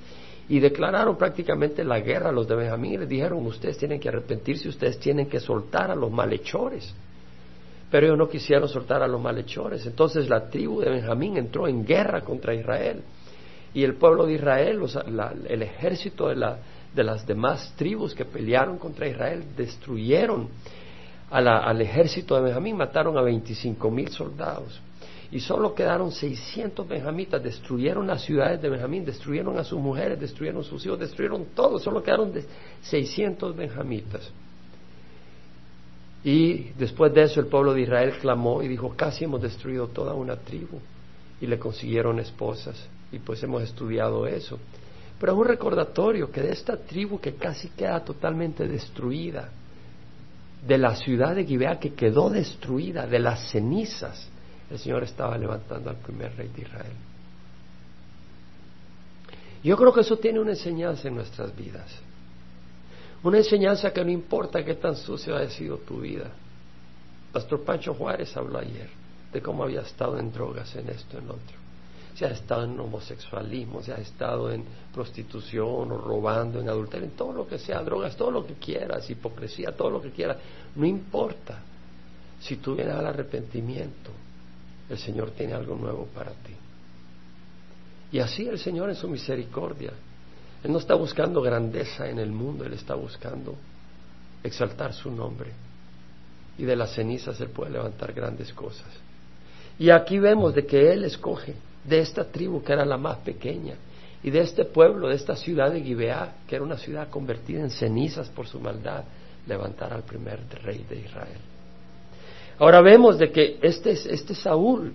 y 0.48 0.60
declararon 0.60 1.16
prácticamente 1.16 1.84
la 1.84 2.00
guerra 2.00 2.28
a 2.28 2.32
los 2.32 2.46
de 2.46 2.54
Benjamín. 2.54 3.00
Les 3.00 3.08
dijeron, 3.08 3.46
ustedes 3.46 3.78
tienen 3.78 3.98
que 3.98 4.08
arrepentirse, 4.08 4.68
ustedes 4.68 4.98
tienen 4.98 5.26
que 5.26 5.40
soltar 5.40 5.90
a 5.90 5.94
los 5.94 6.10
malhechores. 6.10 6.94
Pero 7.90 8.06
ellos 8.06 8.18
no 8.18 8.28
quisieron 8.28 8.68
soltar 8.68 9.02
a 9.02 9.08
los 9.08 9.20
malhechores. 9.20 9.86
Entonces 9.86 10.28
la 10.28 10.48
tribu 10.50 10.80
de 10.80 10.90
Benjamín 10.90 11.36
entró 11.36 11.66
en 11.66 11.84
guerra 11.84 12.20
contra 12.20 12.54
Israel. 12.54 13.02
Y 13.74 13.82
el 13.82 13.96
pueblo 13.96 14.24
de 14.26 14.34
Israel, 14.34 14.80
el 15.48 15.62
ejército 15.62 16.28
de, 16.28 16.56
de, 16.94 17.04
las 17.04 17.26
demás 17.26 17.74
tribus 17.76 18.14
que 18.14 18.24
pelearon 18.24 18.78
contra 18.78 19.08
Israel, 19.08 19.44
destruyeron 19.56 20.48
al 21.28 21.80
ejército 21.80 22.36
de 22.36 22.42
Benjamín, 22.42 22.76
mataron 22.76 23.18
a 23.18 23.22
25 23.22 23.90
mil 23.90 24.08
soldados. 24.10 24.80
Y 25.32 25.40
solo 25.40 25.74
quedaron 25.74 26.12
600 26.12 26.86
benjamitas, 26.86 27.42
destruyeron 27.42 28.06
las 28.06 28.22
ciudades 28.22 28.62
de 28.62 28.68
Benjamín, 28.68 29.04
destruyeron 29.04 29.58
a 29.58 29.64
sus 29.64 29.80
mujeres, 29.80 30.20
destruyeron 30.20 30.62
sus 30.62 30.86
hijos, 30.86 31.00
destruyeron 31.00 31.46
todo, 31.56 31.80
solo 31.80 32.00
quedaron 32.00 32.32
600 32.82 33.56
benjamitas. 33.56 34.30
Y 36.22 36.70
después 36.78 37.12
de 37.12 37.24
eso 37.24 37.40
el 37.40 37.46
pueblo 37.46 37.74
de 37.74 37.82
Israel 37.82 38.14
clamó 38.20 38.62
y 38.62 38.68
dijo, 38.68 38.94
casi 38.96 39.24
hemos 39.24 39.42
destruido 39.42 39.88
toda 39.88 40.14
una 40.14 40.36
tribu 40.36 40.78
y 41.40 41.48
le 41.48 41.58
consiguieron 41.58 42.20
esposas 42.20 42.88
y 43.14 43.18
pues 43.18 43.42
hemos 43.42 43.62
estudiado 43.62 44.26
eso. 44.26 44.58
Pero 45.18 45.32
es 45.32 45.38
un 45.38 45.46
recordatorio 45.46 46.30
que 46.30 46.42
de 46.42 46.52
esta 46.52 46.76
tribu 46.76 47.20
que 47.20 47.34
casi 47.34 47.68
queda 47.70 48.04
totalmente 48.04 48.66
destruida, 48.66 49.50
de 50.66 50.78
la 50.78 50.96
ciudad 50.96 51.34
de 51.34 51.44
Gibea 51.44 51.78
que 51.78 51.94
quedó 51.94 52.30
destruida, 52.30 53.06
de 53.06 53.18
las 53.18 53.50
cenizas, 53.50 54.28
el 54.70 54.78
Señor 54.78 55.04
estaba 55.04 55.36
levantando 55.36 55.90
al 55.90 55.96
primer 55.96 56.34
rey 56.36 56.48
de 56.48 56.62
Israel. 56.62 56.92
Yo 59.62 59.76
creo 59.76 59.92
que 59.92 60.00
eso 60.00 60.16
tiene 60.16 60.40
una 60.40 60.50
enseñanza 60.50 61.08
en 61.08 61.14
nuestras 61.14 61.54
vidas. 61.56 61.90
Una 63.22 63.38
enseñanza 63.38 63.92
que 63.92 64.04
no 64.04 64.10
importa 64.10 64.64
qué 64.64 64.74
tan 64.74 64.96
sucia 64.96 65.36
haya 65.36 65.50
sido 65.50 65.78
tu 65.78 66.00
vida. 66.00 66.30
Pastor 67.32 67.64
Pancho 67.64 67.94
Juárez 67.94 68.36
habló 68.36 68.58
ayer 68.58 68.90
de 69.32 69.40
cómo 69.40 69.64
había 69.64 69.80
estado 69.80 70.18
en 70.18 70.30
drogas, 70.32 70.74
en 70.76 70.88
esto, 70.88 71.18
en 71.18 71.24
otro. 71.30 71.63
Se 72.14 72.26
ha 72.26 72.30
estado 72.30 72.64
en 72.64 72.78
homosexualismo, 72.78 73.82
se 73.82 73.92
ha 73.92 73.96
estado 73.96 74.50
en 74.50 74.64
prostitución 74.92 75.90
o 75.90 75.98
robando, 75.98 76.60
en 76.60 76.68
adulterio, 76.68 77.06
en 77.06 77.16
todo 77.16 77.32
lo 77.32 77.46
que 77.46 77.58
sea, 77.58 77.82
drogas, 77.82 78.16
todo 78.16 78.30
lo 78.30 78.46
que 78.46 78.54
quieras, 78.54 79.10
hipocresía, 79.10 79.72
todo 79.76 79.90
lo 79.90 80.00
que 80.00 80.10
quieras. 80.10 80.38
No 80.76 80.86
importa. 80.86 81.60
Si 82.40 82.56
tú 82.56 82.76
vienes 82.76 82.94
al 82.94 83.06
arrepentimiento, 83.06 84.10
el 84.88 84.98
Señor 84.98 85.30
tiene 85.30 85.54
algo 85.54 85.74
nuevo 85.74 86.06
para 86.14 86.30
ti. 86.30 86.54
Y 88.12 88.20
así 88.20 88.46
el 88.46 88.58
Señor 88.58 88.90
en 88.90 88.96
su 88.96 89.08
misericordia. 89.08 89.92
Él 90.62 90.72
no 90.72 90.78
está 90.78 90.94
buscando 90.94 91.42
grandeza 91.42 92.08
en 92.08 92.18
el 92.18 92.30
mundo, 92.30 92.64
Él 92.64 92.74
está 92.74 92.94
buscando 92.94 93.56
exaltar 94.42 94.94
su 94.94 95.10
nombre. 95.10 95.50
Y 96.56 96.64
de 96.64 96.76
las 96.76 96.94
cenizas 96.94 97.40
Él 97.40 97.48
puede 97.48 97.72
levantar 97.72 98.12
grandes 98.12 98.52
cosas. 98.52 98.86
Y 99.78 99.90
aquí 99.90 100.18
vemos 100.18 100.54
de 100.54 100.64
que 100.64 100.92
Él 100.92 101.04
escoge 101.04 101.54
de 101.84 102.00
esta 102.00 102.24
tribu 102.24 102.62
que 102.62 102.72
era 102.72 102.84
la 102.84 102.96
más 102.96 103.18
pequeña 103.18 103.74
y 104.22 104.30
de 104.30 104.40
este 104.40 104.64
pueblo, 104.64 105.08
de 105.08 105.16
esta 105.16 105.36
ciudad 105.36 105.70
de 105.70 105.82
Gibeá, 105.82 106.36
que 106.48 106.56
era 106.56 106.64
una 106.64 106.78
ciudad 106.78 107.10
convertida 107.10 107.60
en 107.60 107.70
cenizas 107.70 108.28
por 108.30 108.46
su 108.46 108.58
maldad, 108.58 109.04
levantar 109.46 109.92
al 109.92 110.02
primer 110.02 110.40
rey 110.62 110.84
de 110.88 111.00
Israel. 111.00 111.38
Ahora 112.58 112.80
vemos 112.80 113.18
de 113.18 113.30
que 113.30 113.58
este, 113.60 113.92
este 113.92 114.34
Saúl 114.34 114.94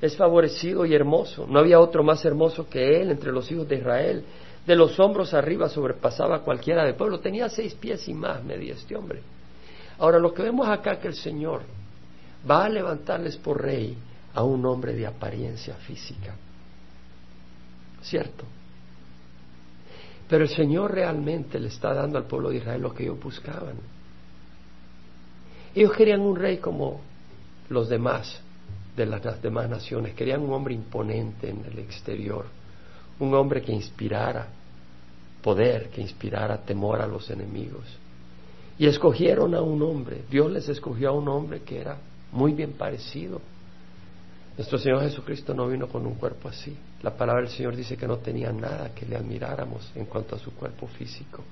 es 0.00 0.16
favorecido 0.16 0.84
y 0.84 0.94
hermoso. 0.94 1.46
No 1.46 1.60
había 1.60 1.78
otro 1.78 2.02
más 2.02 2.24
hermoso 2.24 2.68
que 2.68 3.00
él 3.00 3.10
entre 3.10 3.30
los 3.30 3.50
hijos 3.52 3.68
de 3.68 3.76
Israel. 3.76 4.24
De 4.66 4.74
los 4.74 4.98
hombros 4.98 5.34
arriba 5.34 5.68
sobrepasaba 5.68 6.40
cualquiera 6.40 6.84
del 6.84 6.94
pueblo. 6.94 7.20
Tenía 7.20 7.48
seis 7.48 7.74
pies 7.74 8.08
y 8.08 8.14
más 8.14 8.42
medía 8.42 8.74
este 8.74 8.96
hombre. 8.96 9.20
Ahora 9.98 10.18
lo 10.18 10.32
que 10.32 10.42
vemos 10.42 10.68
acá 10.68 10.98
que 10.98 11.08
el 11.08 11.14
Señor 11.14 11.62
va 12.50 12.64
a 12.64 12.68
levantarles 12.68 13.36
por 13.36 13.62
rey 13.62 13.96
a 14.34 14.42
un 14.42 14.64
hombre 14.66 14.94
de 14.94 15.06
apariencia 15.06 15.74
física. 15.74 16.34
¿Cierto? 18.02 18.44
Pero 20.28 20.44
el 20.44 20.50
Señor 20.50 20.92
realmente 20.92 21.58
le 21.58 21.68
está 21.68 21.92
dando 21.92 22.16
al 22.16 22.24
pueblo 22.24 22.50
de 22.50 22.58
Israel 22.58 22.82
lo 22.82 22.94
que 22.94 23.02
ellos 23.02 23.20
buscaban. 23.20 23.74
Ellos 25.74 25.92
querían 25.92 26.20
un 26.20 26.36
rey 26.36 26.58
como 26.58 27.00
los 27.68 27.88
demás 27.88 28.40
de 28.96 29.06
las 29.06 29.42
demás 29.42 29.68
naciones, 29.68 30.14
querían 30.14 30.42
un 30.42 30.52
hombre 30.52 30.74
imponente 30.74 31.48
en 31.48 31.64
el 31.64 31.78
exterior, 31.78 32.44
un 33.18 33.34
hombre 33.34 33.62
que 33.62 33.72
inspirara 33.72 34.48
poder, 35.42 35.88
que 35.90 36.00
inspirara 36.00 36.58
temor 36.58 37.00
a 37.00 37.06
los 37.06 37.30
enemigos. 37.30 37.84
Y 38.78 38.86
escogieron 38.86 39.54
a 39.54 39.62
un 39.62 39.82
hombre, 39.82 40.24
Dios 40.30 40.50
les 40.50 40.68
escogió 40.68 41.10
a 41.10 41.12
un 41.12 41.28
hombre 41.28 41.62
que 41.62 41.80
era 41.80 41.98
muy 42.32 42.52
bien 42.52 42.72
parecido. 42.72 43.40
Nuestro 44.56 44.78
Señor 44.78 45.02
Jesucristo 45.02 45.54
no 45.54 45.68
vino 45.68 45.88
con 45.88 46.06
un 46.06 46.14
cuerpo 46.14 46.48
así. 46.48 46.76
La 47.02 47.16
palabra 47.16 47.42
del 47.42 47.50
Señor 47.50 47.76
dice 47.76 47.96
que 47.96 48.06
no 48.06 48.18
tenía 48.18 48.52
nada 48.52 48.94
que 48.94 49.06
le 49.06 49.16
admiráramos 49.16 49.90
en 49.94 50.06
cuanto 50.06 50.36
a 50.36 50.38
su 50.38 50.52
cuerpo 50.52 50.86
físico. 50.86 51.42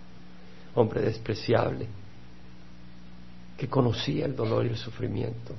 Hombre 0.75 1.01
despreciable, 1.01 1.87
que 3.57 3.69
conocía 3.69 4.27
el 4.27 4.37
dolor 4.37 4.67
y 4.67 4.71
el 4.71 4.77
sufrimiento. 4.77 5.55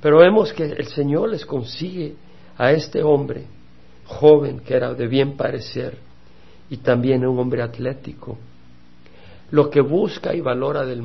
Pero 0.00 0.18
vemos 0.18 0.52
que 0.52 0.64
el 0.64 0.86
Señor 0.88 1.30
les 1.30 1.44
consigue 1.46 2.16
a 2.56 2.72
este 2.72 3.02
hombre 3.02 3.44
joven 4.06 4.60
que 4.60 4.74
era 4.74 4.92
de 4.92 5.06
bien 5.06 5.36
parecer 5.36 5.96
y 6.68 6.78
también 6.78 7.24
un 7.26 7.38
hombre 7.38 7.62
atlético. 7.62 8.38
Lo 9.52 9.68
que 9.70 9.80
busca 9.80 10.34
y 10.34 10.40
valora 10.40 10.84
del 10.84 11.02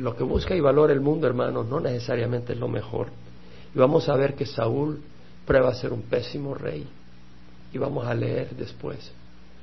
lo 0.00 0.16
que 0.16 0.24
busca 0.24 0.54
y 0.54 0.60
valora 0.60 0.92
el 0.92 1.00
mundo, 1.00 1.26
hermanos, 1.26 1.66
no 1.66 1.80
necesariamente 1.80 2.52
es 2.52 2.58
lo 2.58 2.68
mejor. 2.68 3.08
Y 3.74 3.78
vamos 3.78 4.08
a 4.08 4.16
ver 4.16 4.34
que 4.34 4.46
Saúl 4.46 5.00
prueba 5.46 5.70
a 5.70 5.74
ser 5.74 5.92
un 5.92 6.02
pésimo 6.02 6.54
rey. 6.54 6.86
Y 7.72 7.78
vamos 7.78 8.06
a 8.06 8.14
leer 8.14 8.50
después 8.56 9.12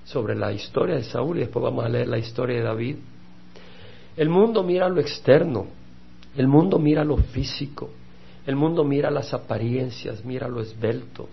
sobre 0.05 0.35
la 0.35 0.53
historia 0.53 0.95
de 0.95 1.03
Saúl 1.03 1.37
y 1.37 1.39
después 1.41 1.63
vamos 1.63 1.83
a 1.83 1.89
leer 1.89 2.07
la 2.07 2.19
historia 2.19 2.57
de 2.57 2.63
David. 2.63 2.97
El 4.15 4.29
mundo 4.29 4.63
mira 4.63 4.87
lo 4.87 5.01
externo, 5.01 5.65
el 6.37 6.47
mundo 6.47 6.79
mira 6.79 7.03
lo 7.03 7.17
físico, 7.17 7.89
el 8.45 8.55
mundo 8.55 8.83
mira 8.83 9.09
las 9.09 9.33
apariencias, 9.33 10.23
mira 10.23 10.47
lo 10.47 10.61
esbelto, 10.61 11.27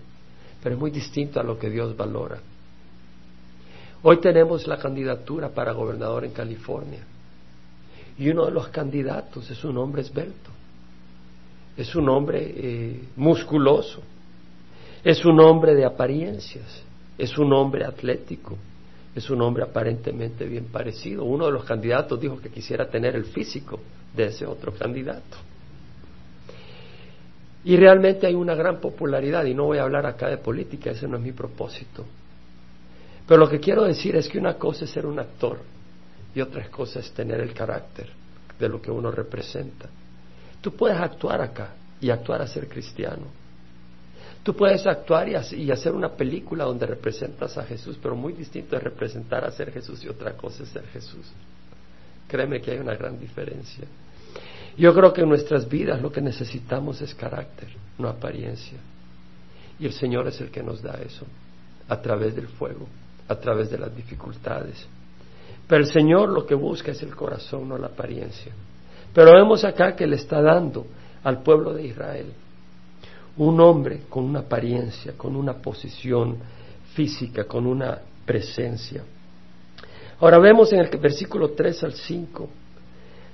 pero 0.61 0.75
es 0.75 0.81
muy 0.81 0.91
distinto 0.91 1.39
a 1.39 1.43
lo 1.43 1.57
que 1.57 1.69
Dios 1.69 1.95
valora. 1.95 2.39
Hoy 4.01 4.17
tenemos 4.19 4.67
la 4.67 4.77
candidatura 4.77 5.49
para 5.49 5.71
gobernador 5.71 6.25
en 6.25 6.31
California 6.31 6.99
y 8.17 8.29
uno 8.29 8.45
de 8.45 8.51
los 8.51 8.67
candidatos 8.67 9.49
es 9.49 9.63
un 9.63 9.77
hombre 9.77 10.01
esbelto, 10.01 10.49
es 11.75 11.95
un 11.95 12.09
hombre 12.09 12.53
eh, 12.55 13.03
musculoso, 13.15 14.01
es 15.03 15.25
un 15.25 15.39
hombre 15.39 15.73
de 15.73 15.85
apariencias, 15.85 16.83
es 17.17 17.37
un 17.37 17.51
hombre 17.53 17.85
atlético, 17.85 18.57
es 19.15 19.29
un 19.29 19.41
hombre 19.41 19.63
aparentemente 19.63 20.45
bien 20.45 20.65
parecido. 20.65 21.23
Uno 21.23 21.45
de 21.47 21.51
los 21.51 21.65
candidatos 21.65 22.19
dijo 22.19 22.39
que 22.39 22.49
quisiera 22.49 22.89
tener 22.89 23.15
el 23.15 23.25
físico 23.25 23.79
de 24.15 24.25
ese 24.25 24.45
otro 24.45 24.73
candidato. 24.73 25.37
Y 27.65 27.77
realmente 27.77 28.27
hay 28.27 28.33
una 28.33 28.55
gran 28.55 28.79
popularidad, 28.79 29.45
y 29.45 29.53
no 29.53 29.65
voy 29.65 29.77
a 29.77 29.83
hablar 29.83 30.05
acá 30.05 30.27
de 30.27 30.37
política, 30.37 30.91
ese 30.91 31.07
no 31.07 31.17
es 31.17 31.23
mi 31.23 31.31
propósito. 31.31 32.05
Pero 33.25 33.39
lo 33.39 33.49
que 33.49 33.59
quiero 33.59 33.83
decir 33.83 34.15
es 34.15 34.27
que 34.27 34.37
una 34.37 34.55
cosa 34.55 34.83
es 34.85 34.91
ser 34.91 35.05
un 35.05 35.17
actor 35.17 35.59
y 36.35 36.41
otra 36.41 36.69
cosa 36.69 36.99
es 36.99 37.11
tener 37.11 37.39
el 37.39 37.53
carácter 37.53 38.09
de 38.59 38.69
lo 38.69 38.81
que 38.81 38.91
uno 38.91 39.11
representa. 39.11 39.89
Tú 40.63 40.75
puedes 40.75 40.99
actuar 40.99 41.41
acá 41.41 41.75
y 42.01 42.09
actuar 42.09 42.41
a 42.41 42.47
ser 42.47 42.67
cristiano, 42.67 43.27
Tú 44.43 44.53
puedes 44.53 44.85
actuar 44.85 45.29
y 45.29 45.71
hacer 45.71 45.93
una 45.93 46.09
película 46.09 46.65
donde 46.65 46.85
representas 46.85 47.57
a 47.57 47.63
Jesús, 47.63 47.97
pero 48.01 48.13
muy 48.13 48.33
distinto 48.33 48.75
es 48.75 48.83
representar 48.83 49.45
a 49.45 49.51
ser 49.51 49.71
Jesús 49.71 50.03
y 50.03 50.09
otra 50.09 50.33
cosa 50.33 50.63
es 50.63 50.69
ser 50.69 50.85
Jesús. 50.87 51.31
Créeme 52.27 52.59
que 52.59 52.71
hay 52.71 52.79
una 52.79 52.93
gran 52.93 53.17
diferencia. 53.17 53.85
Yo 54.77 54.93
creo 54.93 55.13
que 55.13 55.21
en 55.21 55.29
nuestras 55.29 55.69
vidas 55.69 56.01
lo 56.01 56.11
que 56.11 56.19
necesitamos 56.19 56.99
es 57.01 57.15
carácter, 57.15 57.69
no 57.97 58.09
apariencia. 58.09 58.79
Y 59.79 59.85
el 59.85 59.93
Señor 59.93 60.27
es 60.27 60.41
el 60.41 60.51
que 60.51 60.61
nos 60.61 60.81
da 60.81 60.95
eso, 60.95 61.25
a 61.87 62.01
través 62.01 62.35
del 62.35 62.49
fuego, 62.49 62.87
a 63.29 63.35
través 63.35 63.71
de 63.71 63.77
las 63.77 63.95
dificultades. 63.95 64.85
Pero 65.67 65.83
el 65.83 65.89
Señor 65.89 66.29
lo 66.29 66.45
que 66.45 66.55
busca 66.55 66.91
es 66.91 67.01
el 67.01 67.15
corazón, 67.15 67.69
no 67.69 67.77
la 67.77 67.87
apariencia. 67.87 68.51
Pero 69.13 69.33
vemos 69.33 69.63
acá 69.63 69.95
que 69.95 70.07
le 70.07 70.15
está 70.15 70.41
dando 70.41 70.85
al 71.23 71.43
pueblo 71.43 71.73
de 71.73 71.85
Israel 71.85 72.33
un 73.37 73.59
hombre 73.61 74.01
con 74.09 74.25
una 74.25 74.41
apariencia, 74.41 75.13
con 75.17 75.35
una 75.35 75.53
posición 75.53 76.37
física, 76.93 77.45
con 77.45 77.65
una 77.65 77.99
presencia. 78.25 79.03
Ahora 80.19 80.39
vemos 80.39 80.71
en 80.73 80.79
el 80.79 80.89
versículo 80.99 81.51
3 81.51 81.83
al 81.83 81.93
5 81.93 82.49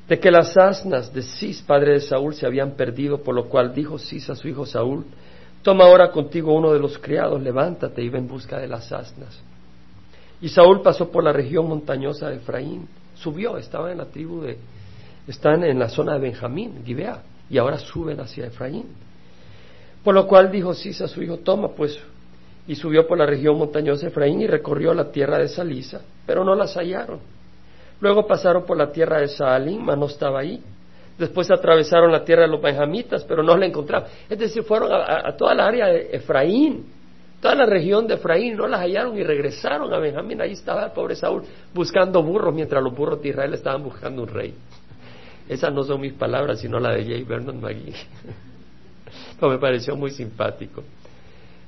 de 0.08 0.20
que 0.20 0.32
las 0.32 0.58
asnas 0.58 1.14
de 1.14 1.22
Cis, 1.22 1.62
padre 1.62 1.94
de 1.94 2.02
Saúl, 2.02 2.34
se 2.34 2.46
habían 2.46 2.72
perdido, 2.72 3.22
por 3.22 3.36
lo 3.36 3.48
cual 3.48 3.74
dijo 3.74 4.00
Cis 4.00 4.30
a 4.30 4.36
su 4.36 4.48
hijo 4.48 4.66
Saúl, 4.66 5.06
toma 5.62 5.86
ahora 5.86 6.10
contigo 6.10 6.54
uno 6.54 6.74
de 6.74 6.80
los 6.80 6.98
criados, 6.98 7.42
levántate 7.42 8.02
y 8.02 8.10
ven 8.10 8.24
en 8.24 8.28
busca 8.28 8.58
de 8.58 8.68
las 8.68 8.92
asnas. 8.92 9.40
Y 10.42 10.50
Saúl 10.50 10.82
pasó 10.82 11.12
por 11.12 11.24
la 11.24 11.34
región 11.34 11.68
montañosa 11.68 12.30
de 12.30 12.38
Efraín, 12.38 12.88
subió, 13.14 13.58
estaba 13.58 13.92
en 13.92 14.00
la 14.00 14.06
tribu 14.06 14.42
de, 14.42 14.58
están 15.30 15.64
en 15.64 15.78
la 15.78 15.90
zona 15.90 16.14
de 16.14 16.20
Benjamín, 16.20 16.84
Gibea, 16.84 17.22
y 17.50 17.58
ahora 17.58 17.78
suben 17.78 18.20
hacia 18.20 18.48
Efraín. 18.48 18.88
Por 20.04 20.16
lo 20.16 20.26
cual 20.26 20.52
dijo 20.52 20.74
Cis 20.74 21.02
a 21.02 21.08
su 21.08 21.22
hijo, 21.22 21.38
toma 21.38 21.70
pues, 21.70 22.00
y 22.68 22.76
subió 22.76 23.08
por 23.08 23.18
la 23.18 23.26
región 23.26 23.58
montañosa 23.58 24.04
de 24.04 24.08
Efraín 24.08 24.42
y 24.42 24.48
recorrió 24.48 24.94
la 24.94 25.12
tierra 25.12 25.38
de 25.38 25.48
Salisa, 25.48 26.02
pero 26.26 26.44
no 26.44 26.56
las 26.56 26.76
hallaron. 26.76 27.20
Luego 28.00 28.26
pasaron 28.26 28.66
por 28.66 28.78
la 28.78 28.92
tierra 28.92 29.20
de 29.20 29.28
Saalim, 29.28 29.82
mas 29.82 29.98
no 29.98 30.08
estaba 30.08 30.40
ahí. 30.40 30.64
Después 31.18 31.52
atravesaron 31.52 32.12
la 32.12 32.24
tierra 32.24 32.44
de 32.44 32.48
los 32.48 32.62
benjamitas, 32.62 33.24
pero 33.26 33.44
no 33.44 33.56
la 33.58 33.66
encontraron. 33.66 34.08
Es 34.30 34.40
decir, 34.40 34.64
fueron 34.64 34.90
a, 34.92 35.36
toda 35.36 35.54
la 35.54 35.68
área 35.68 35.88
de 35.88 36.10
Efraín, 36.14 36.86
toda 37.42 37.56
la 37.56 37.66
región 37.66 38.08
de 38.08 38.16
Efraín, 38.16 38.56
no 38.56 38.68
las 38.68 38.80
hallaron 38.80 39.18
y 39.18 39.24
regresaron 39.24 39.94
a 39.94 40.00
Benjamín. 40.00 40.42
Ahí 40.42 40.54
estaba 40.54 40.86
el 40.86 40.92
pobre 40.92 41.16
Saúl 41.16 41.44
buscando 41.74 42.24
burros, 42.24 42.54
mientras 42.56 42.82
los 42.82 42.96
burros 42.96 43.22
de 43.22 43.30
Israel 43.30 43.54
estaban 43.54 43.84
buscando 43.84 44.24
un 44.24 44.30
rey. 44.30 44.56
Esas 45.50 45.74
no 45.74 45.84
son 45.84 46.00
mis 46.00 46.14
palabras, 46.14 46.60
sino 46.60 46.80
la 46.80 46.94
de 46.94 47.04
J. 47.04 47.28
Vernon 47.28 47.60
McGee. 47.60 47.96
Pero 49.40 49.52
me 49.52 49.58
pareció 49.58 49.96
muy 49.96 50.12
simpático. 50.12 50.84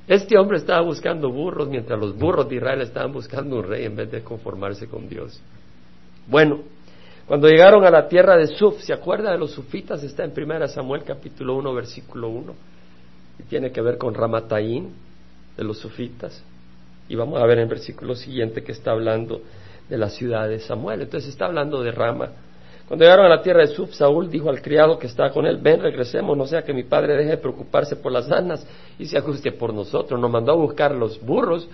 Este 0.06 0.38
hombre 0.38 0.58
estaba 0.58 0.80
buscando 0.82 1.30
burros 1.30 1.68
mientras 1.68 1.98
los 1.98 2.16
burros 2.16 2.48
de 2.48 2.56
Israel 2.56 2.80
estaban 2.80 3.12
buscando 3.12 3.56
un 3.56 3.64
rey 3.64 3.84
en 3.84 3.96
vez 3.96 4.10
de 4.10 4.22
conformarse 4.22 4.86
con 4.86 5.08
Dios. 5.08 5.40
Bueno, 6.28 6.60
cuando 7.26 7.48
llegaron 7.48 7.84
a 7.84 7.90
la 7.90 8.08
tierra 8.08 8.36
de 8.36 8.46
Suf, 8.46 8.80
¿se 8.80 8.92
acuerda 8.92 9.32
de 9.32 9.38
los 9.38 9.50
sufitas? 9.50 10.02
Está 10.02 10.24
en 10.24 10.32
1 10.36 10.68
Samuel 10.68 11.02
capítulo 11.02 11.56
1, 11.56 11.74
versículo 11.74 12.28
1. 12.28 12.54
Y 13.40 13.42
tiene 13.44 13.72
que 13.72 13.80
ver 13.80 13.98
con 13.98 14.14
Ramataín, 14.14 14.92
de 15.56 15.64
los 15.64 15.78
sufitas. 15.78 16.42
Y 17.08 17.16
vamos 17.16 17.40
a 17.40 17.46
ver 17.46 17.58
en 17.58 17.64
el 17.64 17.68
versículo 17.68 18.14
siguiente 18.14 18.62
que 18.62 18.72
está 18.72 18.92
hablando 18.92 19.40
de 19.88 19.98
la 19.98 20.08
ciudad 20.08 20.48
de 20.48 20.60
Samuel. 20.60 21.02
Entonces 21.02 21.30
está 21.30 21.46
hablando 21.46 21.82
de 21.82 21.90
Rama. 21.90 22.30
Cuando 22.92 23.06
llegaron 23.06 23.24
a 23.24 23.36
la 23.36 23.40
tierra 23.40 23.62
de 23.62 23.68
Suf, 23.68 23.94
Saúl 23.94 24.28
dijo 24.28 24.50
al 24.50 24.60
criado 24.60 24.98
que 24.98 25.06
estaba 25.06 25.30
con 25.30 25.46
él, 25.46 25.56
ven, 25.56 25.80
regresemos, 25.80 26.36
no 26.36 26.46
sea 26.46 26.60
que 26.60 26.74
mi 26.74 26.82
padre 26.82 27.16
deje 27.16 27.30
de 27.30 27.36
preocuparse 27.38 27.96
por 27.96 28.12
las 28.12 28.30
asnas 28.30 28.66
y 28.98 29.06
se 29.06 29.16
ajuste 29.16 29.50
por 29.52 29.72
nosotros. 29.72 30.20
Nos 30.20 30.30
mandó 30.30 30.52
a 30.52 30.56
buscar 30.56 30.94
los 30.94 31.18
burros 31.18 31.66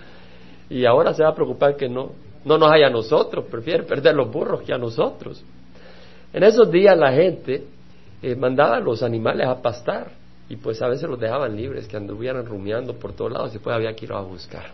y 0.69 0.85
ahora 0.85 1.13
se 1.13 1.21
va 1.21 1.31
a 1.31 1.35
preocupar 1.35 1.75
que 1.75 1.89
no, 1.89 2.13
no 2.45 2.57
nos 2.57 2.71
haya 2.71 2.87
a 2.87 2.89
nosotros, 2.89 3.43
prefiere 3.51 3.83
perder 3.83 4.15
los 4.15 4.31
burros 4.31 4.61
que 4.61 4.71
a 4.71 4.77
nosotros. 4.77 5.43
En 6.31 6.41
esos 6.41 6.71
días 6.71 6.97
la 6.97 7.11
gente 7.11 7.65
eh, 8.21 8.35
mandaba 8.37 8.77
a 8.77 8.79
los 8.79 9.03
animales 9.03 9.45
a 9.45 9.61
pastar 9.61 10.11
y 10.47 10.55
pues 10.55 10.81
a 10.81 10.87
veces 10.87 11.09
los 11.09 11.19
dejaban 11.19 11.53
libres, 11.53 11.85
que 11.85 11.97
anduvieran 11.97 12.45
rumiando 12.45 12.93
por 12.93 13.11
todos 13.11 13.33
lados 13.33 13.49
y 13.49 13.53
después 13.55 13.75
había 13.75 13.93
que 13.93 14.05
ir 14.05 14.13
a 14.13 14.21
buscar. 14.21 14.67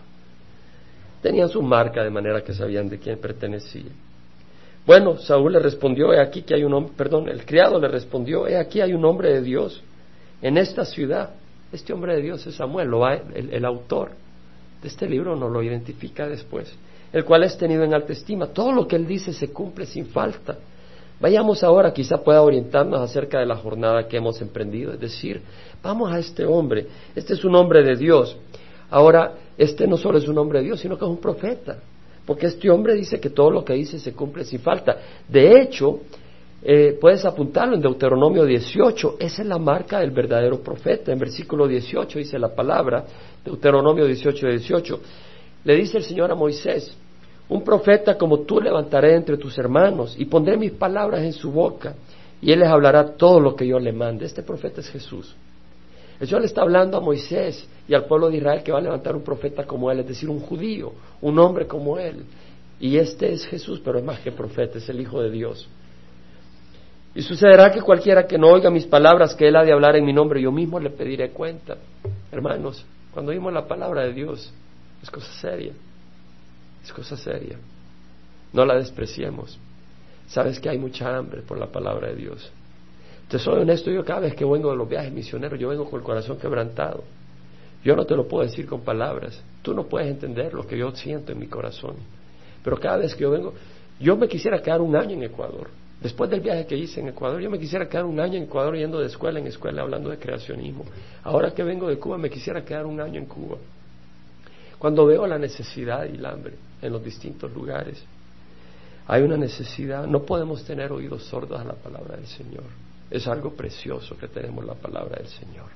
Tenían 1.24 1.50
su 1.50 1.64
marca 1.64 2.04
de 2.04 2.12
manera 2.12 2.44
que 2.44 2.54
sabían 2.54 2.88
de 2.88 3.00
quién 3.00 3.18
pertenecía. 3.18 3.90
Bueno, 4.86 5.18
Saúl 5.18 5.54
le 5.54 5.60
respondió, 5.60 6.14
he 6.14 6.22
aquí 6.22 6.44
que 6.44 6.54
hay 6.54 6.64
un 6.64 6.74
hombre, 6.74 6.94
perdón, 6.96 7.28
el 7.28 7.44
criado 7.46 7.80
le 7.80 7.88
respondió, 7.88 8.48
he 8.48 8.58
aquí 8.58 8.82
hay 8.82 8.94
un 8.94 9.04
hombre 9.04 9.34
de 9.34 9.42
Dios 9.42 9.82
en 10.42 10.58
esta 10.58 10.86
ciudad. 10.86 11.32
Este 11.72 11.92
hombre 11.92 12.16
de 12.16 12.22
Dios 12.22 12.46
es 12.46 12.56
Samuel, 12.56 12.88
lo 12.88 13.00
va, 13.00 13.16
el, 13.16 13.52
el 13.52 13.66
autor 13.66 14.12
de 14.82 14.88
este 14.88 15.08
libro 15.08 15.36
nos 15.36 15.52
lo 15.52 15.64
identifica 15.64 16.28
después, 16.28 16.72
el 17.12 17.26
cual 17.26 17.44
es 17.44 17.58
tenido 17.58 17.84
en 17.84 17.96
alta 17.96 18.14
estima. 18.14 18.48
Todo 18.48 18.72
lo 18.72 18.88
que 18.88 18.96
él 18.96 19.08
dice 19.08 19.34
se 19.34 19.52
cumple 19.52 19.88
sin 19.88 20.06
falta. 20.06 20.58
Vayamos 21.20 21.64
ahora, 21.64 21.92
quizá 21.92 22.18
pueda 22.18 22.42
orientarnos 22.44 23.02
acerca 23.02 23.40
de 23.40 23.46
la 23.48 23.56
jornada 23.56 24.08
que 24.08 24.18
hemos 24.18 24.40
emprendido, 24.42 24.94
es 24.94 25.00
decir, 25.00 25.42
vamos 25.82 26.12
a 26.12 26.20
este 26.20 26.46
hombre, 26.46 26.88
este 27.16 27.34
es 27.34 27.44
un 27.44 27.56
hombre 27.56 27.84
de 27.84 27.96
Dios. 27.96 28.38
Ahora, 28.92 29.34
este 29.58 29.88
no 29.88 29.98
solo 29.98 30.18
es 30.20 30.28
un 30.28 30.38
hombre 30.38 30.60
de 30.60 30.66
Dios, 30.66 30.80
sino 30.80 30.98
que 30.98 31.06
es 31.06 31.10
un 31.10 31.18
profeta. 31.18 31.80
Porque 32.26 32.48
este 32.48 32.70
hombre 32.70 32.96
dice 32.96 33.20
que 33.20 33.30
todo 33.30 33.52
lo 33.52 33.64
que 33.64 33.74
dice 33.74 34.00
se 34.00 34.14
cumple 34.14 34.44
sin 34.44 34.60
falta. 34.60 34.98
De 35.28 35.62
hecho, 35.62 36.00
eh, 36.64 36.98
puedes 37.00 37.24
apuntarlo 37.26 37.76
en 37.76 37.82
Deuteronomio 37.82 38.44
18, 38.44 39.18
esa 39.20 39.42
es 39.44 39.48
la 39.48 39.60
marca 39.60 40.00
del 40.00 40.12
verdadero 40.12 40.62
profeta. 40.62 41.12
En 41.12 41.20
versículo 41.20 41.68
18 41.68 42.18
dice 42.18 42.40
la 42.40 42.56
palabra, 42.56 43.06
Deuteronomio 43.44 44.06
18, 44.06 44.48
18, 44.48 45.00
le 45.64 45.76
dice 45.76 45.98
el 45.98 46.04
Señor 46.04 46.32
a 46.32 46.36
Moisés, 46.36 46.98
un 47.50 47.64
profeta 47.64 48.18
como 48.18 48.40
tú 48.40 48.60
levantaré 48.60 49.16
entre 49.16 49.38
tus 49.38 49.56
hermanos 49.60 50.16
y 50.18 50.26
pondré 50.26 50.58
mis 50.58 50.72
palabras 50.72 51.22
en 51.22 51.34
su 51.34 51.52
boca 51.52 51.94
y 52.42 52.52
él 52.52 52.60
les 52.60 52.70
hablará 52.70 53.16
todo 53.16 53.40
lo 53.40 53.56
que 53.56 53.68
yo 53.68 53.80
le 53.80 53.92
mande. 53.92 54.26
Este 54.26 54.42
profeta 54.42 54.82
es 54.82 54.90
Jesús. 54.90 55.36
El 56.20 56.28
Señor 56.28 56.42
le 56.42 56.48
está 56.48 56.62
hablando 56.62 56.98
a 56.98 57.02
Moisés 57.02 57.68
y 57.88 57.94
al 57.94 58.06
pueblo 58.06 58.30
de 58.30 58.38
Israel 58.38 58.64
que 58.64 58.72
va 58.72 58.80
a 58.80 58.82
levantar 58.82 59.16
un 59.16 59.24
profeta 59.24 59.66
como 59.66 59.92
él, 59.92 60.00
es 60.00 60.08
decir, 60.08 60.30
un 60.30 60.40
judío, 60.40 60.94
un 61.22 61.38
hombre 61.40 61.68
como 61.68 61.98
él. 61.98 62.24
Y 62.80 62.98
este 62.98 63.32
es 63.32 63.46
Jesús, 63.46 63.82
pero 63.84 64.00
es 64.00 64.06
más 64.06 64.20
que 64.20 64.32
profeta, 64.32 64.78
es 64.78 64.88
el 64.90 65.00
Hijo 65.00 65.22
de 65.22 65.30
Dios. 65.30 65.68
Y 67.14 67.22
sucederá 67.22 67.72
que 67.72 67.82
cualquiera 67.82 68.28
que 68.28 68.38
no 68.38 68.48
oiga 68.48 68.70
mis 68.70 68.86
palabras 68.86 69.36
que 69.36 69.48
él 69.48 69.56
ha 69.56 69.64
de 69.64 69.72
hablar 69.72 69.96
en 69.96 70.06
mi 70.06 70.12
nombre, 70.12 70.42
yo 70.42 70.52
mismo 70.52 70.80
le 70.80 70.90
pediré 70.90 71.32
cuenta. 71.32 71.78
Hermanos, 72.32 72.86
cuando 73.14 73.32
oímos 73.32 73.54
la 73.54 73.66
palabra 73.66 74.04
de 74.04 74.14
Dios, 74.14 74.54
es 75.02 75.10
cosa 75.10 75.32
seria, 75.40 75.72
es 76.84 76.92
cosa 76.92 77.16
seria. 77.16 77.58
No 78.52 78.66
la 78.66 78.76
despreciemos. 78.76 79.58
Sabes 80.28 80.60
que 80.60 80.70
hay 80.70 80.78
mucha 80.78 81.16
hambre 81.16 81.42
por 81.42 81.58
la 81.58 81.68
palabra 81.68 82.10
de 82.10 82.16
Dios. 82.16 82.52
Te 83.28 83.40
soy 83.40 83.62
honesto, 83.62 83.90
yo 83.90 84.06
cada 84.06 84.22
vez 84.22 84.36
que 84.36 84.46
vengo 84.46 84.72
de 84.72 84.78
los 84.78 84.88
viajes 84.88 85.12
misioneros, 85.12 85.60
yo 85.60 85.70
vengo 85.70 85.90
con 85.90 86.00
el 86.00 86.06
corazón 86.06 86.38
quebrantado. 86.38 87.04
Yo 87.84 87.96
no 87.96 88.06
te 88.06 88.16
lo 88.16 88.28
puedo 88.28 88.44
decir 88.44 88.66
con 88.66 88.82
palabras. 88.82 89.42
Tú 89.62 89.74
no 89.74 89.86
puedes 89.86 90.10
entender 90.10 90.54
lo 90.54 90.66
que 90.66 90.78
yo 90.78 90.92
siento 90.96 91.32
en 91.32 91.40
mi 91.40 91.48
corazón. 91.48 91.96
Pero 92.64 92.80
cada 92.80 92.98
vez 92.98 93.14
que 93.14 93.22
yo 93.22 93.32
vengo, 93.32 93.54
yo 94.00 94.16
me 94.18 94.28
quisiera 94.28 94.62
quedar 94.62 94.82
un 94.82 94.96
año 94.96 95.12
en 95.12 95.24
Ecuador. 95.24 95.70
Después 96.02 96.30
del 96.30 96.42
viaje 96.42 96.66
que 96.66 96.76
hice 96.76 97.00
en 97.00 97.10
Ecuador, 97.10 97.40
yo 97.42 97.50
me 97.50 97.58
quisiera 97.58 97.88
quedar 97.88 98.06
un 98.06 98.20
año 98.20 98.38
en 98.38 98.44
Ecuador 98.44 98.76
yendo 98.76 99.00
de 99.00 99.08
escuela 99.08 99.40
en 99.40 99.48
escuela 99.48 99.82
hablando 99.82 100.10
de 100.10 100.18
creacionismo. 100.18 100.86
Ahora 101.24 101.52
que 101.52 101.64
vengo 101.64 101.88
de 101.88 101.98
Cuba, 101.98 102.18
me 102.18 102.30
quisiera 102.30 102.64
quedar 102.64 102.86
un 102.86 103.00
año 103.00 103.20
en 103.20 103.26
Cuba. 103.26 103.58
Cuando 104.78 105.06
veo 105.06 105.26
la 105.26 105.40
necesidad 105.40 106.06
y 106.06 106.16
el 106.16 106.26
hambre 106.26 106.56
en 106.82 106.92
los 106.92 107.04
distintos 107.04 107.52
lugares, 107.54 108.04
hay 109.08 109.22
una 109.24 109.38
necesidad. 109.38 110.06
No 110.06 110.24
podemos 110.24 110.64
tener 110.66 110.92
oídos 110.92 111.24
sordos 111.24 111.60
a 111.60 111.64
la 111.64 111.74
palabra 111.74 112.18
del 112.18 112.28
Señor. 112.28 112.64
Es 113.10 113.28
algo 113.28 113.54
precioso 113.54 114.18
que 114.18 114.28
tenemos 114.28 114.66
la 114.66 114.74
palabra 114.74 115.18
del 115.18 115.28
Señor. 115.28 115.68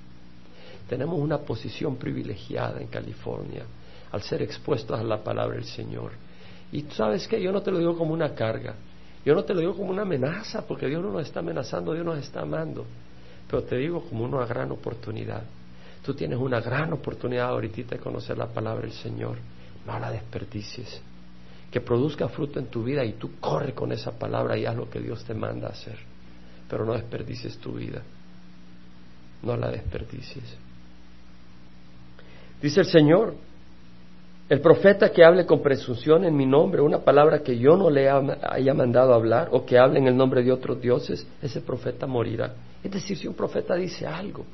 Tenemos 0.87 1.19
una 1.19 1.37
posición 1.37 1.97
privilegiada 1.97 2.81
en 2.81 2.87
California 2.87 3.63
al 4.11 4.21
ser 4.23 4.41
expuestos 4.41 4.99
a 4.99 5.03
la 5.03 5.23
palabra 5.23 5.55
del 5.55 5.65
Señor. 5.65 6.11
Y 6.71 6.81
sabes 6.91 7.27
que 7.27 7.39
yo 7.41 7.51
no 7.51 7.61
te 7.61 7.71
lo 7.71 7.77
digo 7.77 7.95
como 7.95 8.13
una 8.13 8.33
carga, 8.33 8.73
yo 9.23 9.35
no 9.35 9.43
te 9.43 9.53
lo 9.53 9.59
digo 9.59 9.75
como 9.75 9.91
una 9.91 10.01
amenaza, 10.01 10.65
porque 10.65 10.87
Dios 10.87 11.03
no 11.03 11.11
nos 11.11 11.27
está 11.27 11.41
amenazando, 11.41 11.93
Dios 11.93 12.05
nos 12.05 12.17
está 12.17 12.41
amando, 12.41 12.85
pero 13.47 13.63
te 13.63 13.75
digo 13.77 14.01
como 14.09 14.23
una 14.23 14.45
gran 14.45 14.71
oportunidad. 14.71 15.43
Tú 16.03 16.15
tienes 16.15 16.39
una 16.39 16.61
gran 16.61 16.93
oportunidad 16.93 17.49
ahorita 17.49 17.95
de 17.95 18.01
conocer 18.01 18.37
la 18.37 18.47
palabra 18.47 18.81
del 18.81 18.93
Señor, 18.93 19.37
no 19.85 19.99
la 19.99 20.09
desperdicies. 20.09 21.01
Que 21.69 21.81
produzca 21.81 22.27
fruto 22.29 22.57
en 22.57 22.67
tu 22.67 22.83
vida 22.83 23.05
y 23.05 23.13
tú 23.13 23.39
corre 23.39 23.73
con 23.73 23.91
esa 23.91 24.11
palabra 24.17 24.57
y 24.57 24.65
haz 24.65 24.75
lo 24.75 24.89
que 24.89 24.99
Dios 24.99 25.23
te 25.23 25.35
manda 25.35 25.67
hacer 25.67 26.08
pero 26.69 26.85
no 26.85 26.93
desperdicies 26.93 27.57
tu 27.57 27.73
vida. 27.73 28.01
No 29.41 29.57
la 29.57 29.69
desperdicies. 29.69 30.57
Dice 32.61 32.81
el 32.81 32.85
Señor, 32.85 33.35
el 34.49 34.61
profeta 34.61 35.11
que 35.11 35.23
hable 35.23 35.45
con 35.45 35.61
presunción 35.61 36.25
en 36.25 36.35
mi 36.35 36.45
nombre, 36.45 36.81
una 36.81 36.99
palabra 36.99 37.39
que 37.39 37.57
yo 37.57 37.77
no 37.77 37.89
le 37.89 38.09
haya 38.09 38.73
mandado 38.73 39.13
hablar 39.13 39.49
o 39.51 39.65
que 39.65 39.77
hable 39.77 39.99
en 39.99 40.07
el 40.07 40.17
nombre 40.17 40.43
de 40.43 40.51
otros 40.51 40.81
dioses, 40.81 41.25
ese 41.41 41.61
profeta 41.61 42.05
morirá. 42.07 42.53
Es 42.83 42.91
decir, 42.91 43.17
si 43.17 43.27
un 43.27 43.35
profeta 43.35 43.75
dice 43.75 44.05
algo 44.05 44.45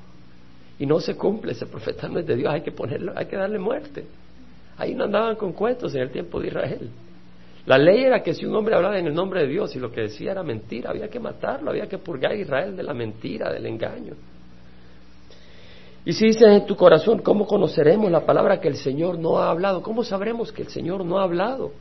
y 0.78 0.86
no 0.86 0.99
se 0.99 1.15
cumple, 1.15 1.54
ese 1.54 1.65
profeta 1.65 2.08
no 2.08 2.19
es 2.19 2.28
de 2.28 2.36
Dios, 2.36 2.54
hay 2.54 2.62
que 2.62 2.71
ponerlo, 2.71 3.13
hay 3.15 3.25
que 3.25 3.38
darle 3.38 3.58
muerte. 3.58 4.06
Ahí 4.78 4.93
no 4.93 5.06
andaban 5.06 5.38
con 5.38 5.54
cuentos 5.54 5.95
en 5.95 6.01
el 6.01 6.12
tiempo 6.12 6.41
de 6.41 6.47
Israel. 6.47 6.89
La 7.65 7.78
ley 7.78 8.04
era 8.04 8.21
que 8.21 8.34
si 8.34 8.45
un 8.45 8.56
hombre 8.56 8.75
hablaba 8.75 8.99
en 8.99 9.08
el 9.08 9.13
nombre 9.13 9.41
de 9.41 9.47
Dios 9.47 9.75
y 9.75 9.80
lo 9.80 9.91
que 9.91 10.01
decía 10.01 10.32
era 10.32 10.43
mentira, 10.43 10.91
había 10.91 11.08
que 11.10 11.19
matarlo, 11.19 11.71
había 11.71 11.88
que 11.88 11.97
purgar 11.97 12.32
a 12.32 12.36
Israel 12.36 12.75
de 12.75 12.84
la 12.84 12.93
mentira, 12.93 13.51
del 13.51 13.65
engaño. 13.65 14.13
Y 16.06 16.13
si 16.13 16.28
dices 16.28 16.47
en 16.47 16.67
tu 16.67 16.75
corazón, 16.75 17.19
¿cómo 17.23 17.47
conoceremos 17.47 18.12
la 18.12 18.23
palabra 18.23 18.60
que 18.60 18.67
el 18.67 18.75
Señor 18.75 19.17
no 19.17 19.39
ha 19.39 19.49
hablado? 19.49 19.82
¿Cómo 19.82 20.04
sabremos 20.04 20.51
que 20.51 20.62
el 20.62 20.67
Señor 20.67 21.04
no 21.04 21.17
ha 21.17 21.23
hablado? 21.23 21.71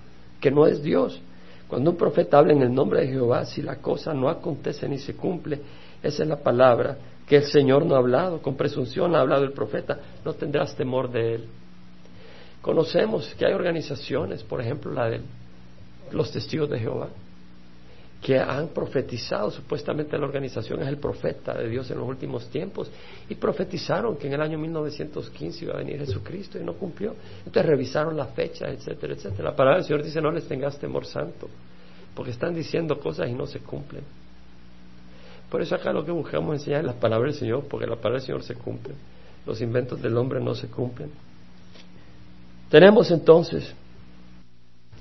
Que 0.41 0.51
no 0.51 0.67
es 0.67 0.83
Dios. 0.83 1.21
Cuando 1.69 1.91
un 1.91 1.97
profeta 1.99 2.39
habla 2.39 2.55
en 2.55 2.63
el 2.63 2.73
nombre 2.73 3.03
de 3.03 3.09
Jehová, 3.09 3.45
si 3.45 3.61
la 3.61 3.77
cosa 3.77 4.15
no 4.15 4.31
acontece 4.31 4.89
ni 4.89 4.99
se 4.99 5.15
cumple, 5.15 5.61
esa 6.03 6.23
es 6.23 6.29
la 6.29 6.37
palabra 6.37 6.97
que 7.27 7.37
el 7.37 7.45
Señor 7.45 7.85
no 7.85 7.95
ha 7.95 7.99
hablado. 7.99 8.41
Con 8.41 8.57
presunción 8.57 9.15
ha 9.15 9.21
hablado 9.21 9.45
el 9.45 9.53
profeta, 9.53 9.99
no 10.25 10.33
tendrás 10.33 10.75
temor 10.75 11.11
de 11.11 11.35
él. 11.35 11.45
Conocemos 12.63 13.35
que 13.35 13.45
hay 13.45 13.53
organizaciones, 13.53 14.43
por 14.43 14.63
ejemplo 14.63 14.91
la 14.91 15.11
del 15.11 15.23
los 16.13 16.31
testigos 16.31 16.71
de 16.71 16.79
Jehová, 16.79 17.09
que 18.25 18.39
han 18.39 18.69
profetizado, 18.69 19.51
supuestamente 19.51 20.17
la 20.17 20.25
organización 20.25 20.81
es 20.81 20.89
el 20.89 20.97
profeta 20.97 21.53
de 21.53 21.69
Dios 21.69 21.91
en 21.91 21.99
los 21.99 22.09
últimos 22.09 22.49
tiempos, 22.49 22.91
y 23.29 23.35
profetizaron 23.35 24.17
que 24.17 24.29
en 24.29 24.33
el 24.33 24.41
año 24.41 24.59
1915 24.59 25.65
iba 25.65 25.75
a 25.75 25.77
venir 25.77 25.99
Jesucristo 25.99 26.59
y 26.59 26.65
no 26.65 26.73
cumplió. 26.73 27.15
Entonces 27.45 27.67
revisaron 27.67 28.17
la 28.17 28.27
fecha, 28.27 28.69
etcétera, 28.71 29.13
etcétera. 29.13 29.51
La 29.51 29.55
palabra 29.57 29.79
del 29.79 29.87
Señor 29.87 30.03
dice, 30.03 30.23
no 30.23 30.31
les 30.31 30.49
tengas 30.49 30.79
temor 30.79 31.05
santo, 31.05 31.51
porque 32.15 32.31
están 32.31 32.55
diciendo 32.55 32.99
cosas 32.99 33.29
y 33.29 33.35
no 33.35 33.47
se 33.47 33.59
cumplen. 33.59 34.05
Por 35.51 35.61
eso 35.61 35.75
acá 35.75 35.93
lo 35.93 36.03
que 36.03 36.11
buscamos 36.11 36.55
enseñar 36.55 36.81
es 36.81 36.87
la 36.87 36.95
palabra 36.95 37.27
del 37.27 37.39
Señor, 37.39 37.67
porque 37.69 37.87
la 37.87 37.97
palabra 37.97 38.21
del 38.21 38.27
Señor 38.27 38.43
se 38.43 38.55
cumple. 38.55 38.95
Los 39.45 39.61
inventos 39.61 40.01
del 40.01 40.17
hombre 40.17 40.41
no 40.41 40.55
se 40.55 40.69
cumplen. 40.69 41.11
Tenemos 42.71 43.11
entonces 43.11 43.75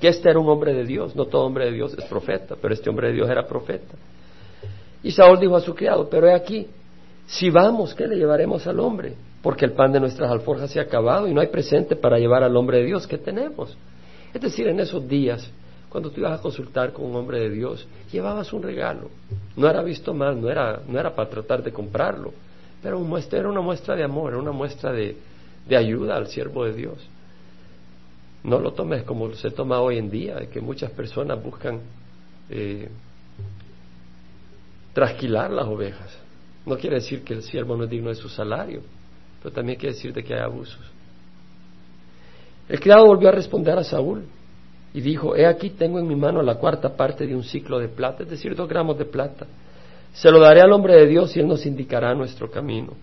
que 0.04 0.10
este 0.10 0.30
era 0.30 0.38
un 0.38 0.50
hombre 0.50 0.74
de 0.74 0.84
Dios, 0.84 1.16
no 1.16 1.28
todo 1.28 1.46
hombre 1.46 1.64
de 1.64 1.72
Dios 1.72 1.96
es 1.98 2.04
profeta, 2.04 2.58
pero 2.62 2.74
este 2.74 2.90
hombre 2.90 3.08
de 3.08 3.14
Dios 3.14 3.30
era 3.30 3.48
profeta. 3.48 3.96
Y 5.02 5.12
Saúl 5.12 5.40
dijo 5.40 5.56
a 5.56 5.62
su 5.62 5.74
criado, 5.74 6.10
pero 6.10 6.28
he 6.28 6.34
aquí, 6.34 6.68
si 7.26 7.50
vamos, 7.50 7.96
¿qué 7.96 8.06
le 8.06 8.18
llevaremos 8.18 8.68
al 8.68 8.82
hombre? 8.82 9.14
Porque 9.42 9.64
el 9.64 9.72
pan 9.72 9.94
de 9.94 10.02
nuestras 10.02 10.30
alforjas 10.30 10.72
se 10.72 10.82
ha 10.82 10.84
acabado 10.84 11.26
y 11.26 11.34
no 11.34 11.40
hay 11.40 11.48
presente 11.48 11.96
para 11.96 12.20
llevar 12.20 12.44
al 12.44 12.54
hombre 12.58 12.80
de 12.80 12.88
Dios, 12.88 13.08
¿qué 13.08 13.18
tenemos? 13.18 13.78
Es 14.34 14.42
decir, 14.42 14.68
en 14.68 14.82
esos 14.82 15.08
días, 15.08 15.50
cuando 15.88 16.12
tú 16.12 16.20
ibas 16.20 16.38
a 16.38 16.42
consultar 16.42 16.92
con 16.92 17.06
un 17.06 17.16
hombre 17.16 17.40
de 17.40 17.50
Dios, 17.52 17.88
llevabas 18.12 18.52
un 18.52 18.62
regalo. 18.62 19.10
No 19.56 19.70
era 19.70 19.82
visto 19.84 20.14
mal, 20.14 20.42
no 20.42 20.50
era, 20.50 20.82
no 20.86 21.00
era 21.00 21.16
para 21.16 21.30
tratar 21.30 21.64
de 21.64 21.72
comprarlo, 21.72 22.34
pero 22.82 23.02
era 23.32 23.48
una 23.48 23.62
muestra 23.62 23.96
de 23.96 24.04
amor, 24.04 24.34
era 24.34 24.42
una 24.42 24.52
muestra 24.52 24.92
de, 24.92 25.16
de 25.66 25.78
ayuda 25.78 26.18
al 26.18 26.28
siervo 26.28 26.66
de 26.66 26.74
Dios. 26.74 26.98
No 28.44 28.60
lo 28.60 28.74
tomes 28.74 29.04
como 29.04 29.34
se 29.36 29.52
toma 29.52 29.80
hoy 29.80 29.98
en 29.98 30.10
día, 30.10 30.38
que 30.52 30.60
muchas 30.60 30.92
personas 30.92 31.42
buscan 31.42 31.80
eh, 32.50 32.90
trasquilar 34.94 35.52
las 35.52 35.66
ovejas. 35.66 36.18
No 36.66 36.78
quiere 36.78 36.98
decir 36.98 37.24
que 37.24 37.34
el 37.34 37.44
siervo 37.44 37.76
no 37.76 37.86
es 37.86 37.90
digno 37.90 38.10
de 38.10 38.16
su 38.16 38.30
salario, 38.30 38.82
pero 39.42 39.54
también 39.54 39.78
quiere 39.80 39.96
decir 39.96 40.14
de 40.14 40.24
que 40.24 40.34
hay 40.34 40.42
abusos. 40.42 40.80
El 42.68 42.80
criado 42.80 43.06
volvió 43.06 43.30
a 43.30 43.32
responder 43.32 43.78
a 43.78 43.84
Saúl 43.84 44.26
y 44.94 45.02
dijo, 45.02 45.36
he 45.36 45.46
aquí 45.46 45.72
tengo 45.72 46.00
en 46.00 46.08
mi 46.08 46.16
mano 46.16 46.42
la 46.42 46.56
cuarta 46.56 46.96
parte 46.96 47.26
de 47.26 47.36
un 47.36 47.44
ciclo 47.44 47.80
de 47.80 47.88
plata, 47.88 48.24
es 48.24 48.30
decir, 48.30 48.56
dos 48.56 48.70
gramos 48.70 48.98
de 48.98 49.06
plata. 49.06 49.48
Se 50.14 50.30
lo 50.30 50.40
daré 50.40 50.62
al 50.62 50.72
hombre 50.72 50.96
de 50.96 51.08
Dios 51.08 51.36
y 51.36 51.40
él 51.40 51.48
nos 51.48 51.66
indicará 51.66 52.14
nuestro 52.14 52.50
camino. 52.52 52.94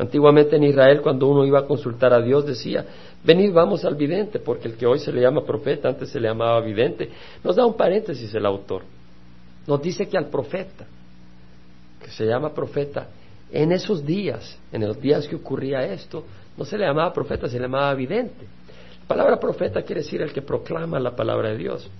Antiguamente 0.00 0.56
en 0.56 0.64
Israel, 0.64 1.02
cuando 1.02 1.28
uno 1.28 1.44
iba 1.44 1.58
a 1.58 1.66
consultar 1.66 2.14
a 2.14 2.22
Dios, 2.22 2.46
decía, 2.46 2.86
venid, 3.22 3.52
vamos 3.52 3.84
al 3.84 3.96
vidente, 3.96 4.38
porque 4.38 4.66
el 4.66 4.74
que 4.74 4.86
hoy 4.86 4.98
se 4.98 5.12
le 5.12 5.20
llama 5.20 5.44
profeta, 5.44 5.90
antes 5.90 6.08
se 6.08 6.18
le 6.18 6.26
llamaba 6.26 6.58
vidente. 6.62 7.10
Nos 7.44 7.54
da 7.54 7.66
un 7.66 7.76
paréntesis 7.76 8.34
el 8.34 8.46
autor. 8.46 8.80
Nos 9.66 9.82
dice 9.82 10.08
que 10.08 10.16
al 10.16 10.30
profeta, 10.30 10.86
que 12.02 12.10
se 12.10 12.24
llama 12.24 12.54
profeta, 12.54 13.08
en 13.52 13.72
esos 13.72 14.02
días, 14.02 14.58
en 14.72 14.88
los 14.88 14.98
días 14.98 15.28
que 15.28 15.36
ocurría 15.36 15.84
esto, 15.84 16.24
no 16.56 16.64
se 16.64 16.78
le 16.78 16.86
llamaba 16.86 17.12
profeta, 17.12 17.46
se 17.46 17.58
le 17.58 17.64
llamaba 17.64 17.92
vidente. 17.92 18.46
La 19.02 19.06
palabra 19.06 19.38
profeta 19.38 19.82
quiere 19.82 20.00
decir 20.00 20.22
el 20.22 20.32
que 20.32 20.40
proclama 20.40 20.98
la 20.98 21.14
palabra 21.14 21.50
de 21.50 21.58
Dios. 21.58 21.90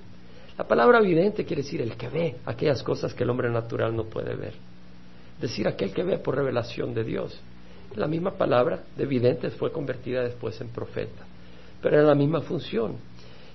La 0.56 0.66
palabra 0.66 1.00
vidente 1.02 1.44
quiere 1.44 1.64
decir 1.64 1.82
el 1.82 1.98
que 1.98 2.08
ve 2.08 2.36
aquellas 2.46 2.82
cosas 2.82 3.12
que 3.12 3.24
el 3.24 3.30
hombre 3.30 3.50
natural 3.50 3.94
no 3.94 4.04
puede 4.04 4.34
ver. 4.36 4.54
Decir 5.38 5.68
aquel 5.68 5.92
que 5.92 6.02
ve 6.02 6.16
por 6.16 6.36
revelación 6.36 6.94
de 6.94 7.04
Dios. 7.04 7.38
La 7.96 8.06
misma 8.06 8.32
palabra 8.32 8.84
de 8.96 9.06
vidente 9.06 9.50
fue 9.50 9.72
convertida 9.72 10.22
después 10.22 10.60
en 10.60 10.68
profeta, 10.68 11.24
pero 11.82 11.96
era 11.96 12.06
la 12.06 12.14
misma 12.14 12.40
función. 12.40 12.94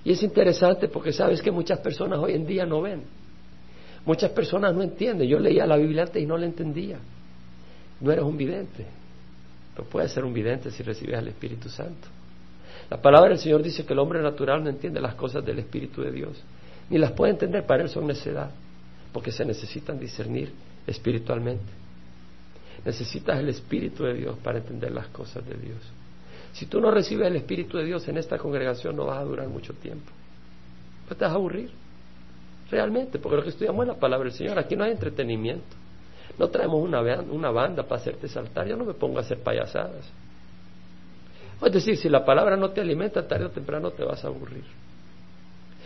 Y 0.04 0.12
es 0.12 0.22
interesante 0.22 0.88
porque 0.88 1.12
sabes 1.12 1.40
que 1.42 1.50
muchas 1.50 1.80
personas 1.80 2.18
hoy 2.18 2.34
en 2.34 2.46
día 2.46 2.64
no 2.66 2.82
ven. 2.82 3.02
Muchas 4.04 4.30
personas 4.30 4.74
no 4.74 4.82
entienden. 4.82 5.26
Yo 5.26 5.38
leía 5.38 5.66
la 5.66 5.76
Biblia 5.76 6.04
antes 6.04 6.22
y 6.22 6.26
no 6.26 6.36
la 6.36 6.46
entendía. 6.46 6.98
No 8.00 8.12
eres 8.12 8.24
un 8.24 8.36
vidente, 8.36 8.86
pero 9.74 9.88
puedes 9.88 10.12
ser 10.12 10.24
un 10.24 10.32
vidente 10.32 10.70
si 10.70 10.82
recibes 10.82 11.18
al 11.18 11.28
Espíritu 11.28 11.68
Santo. 11.68 12.06
La 12.90 13.00
palabra 13.00 13.30
del 13.30 13.38
Señor 13.38 13.62
dice 13.62 13.84
que 13.84 13.94
el 13.94 13.98
hombre 13.98 14.22
natural 14.22 14.62
no 14.62 14.70
entiende 14.70 15.00
las 15.00 15.14
cosas 15.14 15.44
del 15.44 15.58
Espíritu 15.58 16.02
de 16.02 16.12
Dios, 16.12 16.40
ni 16.88 16.98
las 16.98 17.12
puede 17.12 17.32
entender, 17.32 17.66
para 17.66 17.82
él 17.82 17.88
son 17.88 18.06
necedad, 18.06 18.50
porque 19.12 19.32
se 19.32 19.44
necesitan 19.44 19.98
discernir 19.98 20.52
espiritualmente. 20.86 21.85
Necesitas 22.86 23.40
el 23.40 23.48
Espíritu 23.48 24.04
de 24.04 24.14
Dios 24.14 24.38
para 24.44 24.58
entender 24.58 24.92
las 24.92 25.08
cosas 25.08 25.44
de 25.44 25.56
Dios. 25.56 25.78
Si 26.52 26.66
tú 26.66 26.80
no 26.80 26.92
recibes 26.92 27.26
el 27.26 27.34
Espíritu 27.34 27.78
de 27.78 27.84
Dios 27.84 28.06
en 28.06 28.16
esta 28.16 28.38
congregación 28.38 28.94
no 28.94 29.06
vas 29.06 29.18
a 29.18 29.24
durar 29.24 29.48
mucho 29.48 29.74
tiempo. 29.74 30.12
Te 31.08 31.16
vas 31.16 31.32
a 31.32 31.34
aburrir. 31.34 31.70
Realmente, 32.70 33.18
porque 33.18 33.38
lo 33.38 33.42
que 33.42 33.48
estudiamos 33.48 33.82
es 33.82 33.88
la 33.88 33.98
palabra 33.98 34.28
del 34.28 34.38
Señor. 34.38 34.56
Aquí 34.60 34.76
no 34.76 34.84
hay 34.84 34.92
entretenimiento. 34.92 35.74
No 36.38 36.48
traemos 36.48 36.80
una, 36.80 37.00
una 37.22 37.50
banda 37.50 37.82
para 37.82 38.00
hacerte 38.00 38.28
saltar. 38.28 38.68
Yo 38.68 38.76
no 38.76 38.84
me 38.84 38.94
pongo 38.94 39.18
a 39.18 39.22
hacer 39.22 39.40
payasadas. 39.40 40.08
Es 41.64 41.72
decir, 41.72 41.96
si 41.96 42.08
la 42.08 42.24
palabra 42.24 42.56
no 42.56 42.70
te 42.70 42.80
alimenta, 42.80 43.26
tarde 43.26 43.46
o 43.46 43.50
temprano 43.50 43.90
te 43.90 44.04
vas 44.04 44.24
a 44.24 44.28
aburrir. 44.28 44.64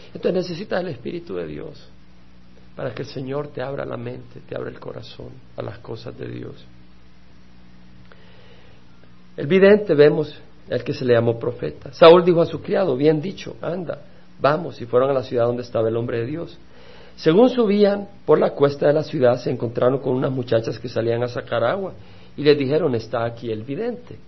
Entonces 0.08 0.34
necesitas 0.34 0.82
el 0.82 0.88
Espíritu 0.88 1.36
de 1.36 1.46
Dios 1.46 1.88
para 2.76 2.94
que 2.94 3.02
el 3.02 3.08
Señor 3.08 3.48
te 3.48 3.62
abra 3.62 3.86
la 3.86 3.96
mente, 3.96 4.40
te 4.46 4.54
abra 4.54 4.68
el 4.68 4.78
corazón 4.78 5.30
a 5.56 5.62
las 5.62 5.78
cosas 5.78 6.16
de 6.18 6.28
Dios. 6.28 6.66
El 9.40 9.46
vidente 9.46 9.94
vemos 9.94 10.38
el 10.68 10.84
que 10.84 10.92
se 10.92 11.02
le 11.02 11.14
llamó 11.14 11.38
profeta. 11.38 11.94
Saúl 11.94 12.22
dijo 12.26 12.42
a 12.42 12.44
su 12.44 12.60
criado, 12.60 12.94
bien 12.94 13.22
dicho, 13.22 13.56
anda, 13.62 14.02
vamos, 14.38 14.78
y 14.82 14.84
fueron 14.84 15.08
a 15.08 15.14
la 15.14 15.22
ciudad 15.22 15.46
donde 15.46 15.62
estaba 15.62 15.88
el 15.88 15.96
hombre 15.96 16.18
de 16.18 16.26
Dios. 16.26 16.58
Según 17.16 17.48
subían 17.48 18.06
por 18.26 18.38
la 18.38 18.50
cuesta 18.50 18.88
de 18.88 18.92
la 18.92 19.02
ciudad, 19.02 19.36
se 19.36 19.50
encontraron 19.50 19.98
con 20.00 20.14
unas 20.14 20.30
muchachas 20.30 20.78
que 20.78 20.90
salían 20.90 21.22
a 21.22 21.28
sacar 21.28 21.64
agua 21.64 21.94
y 22.36 22.42
les 22.42 22.58
dijeron, 22.58 22.94
está 22.94 23.24
aquí 23.24 23.50
el 23.50 23.62
vidente. 23.62 24.18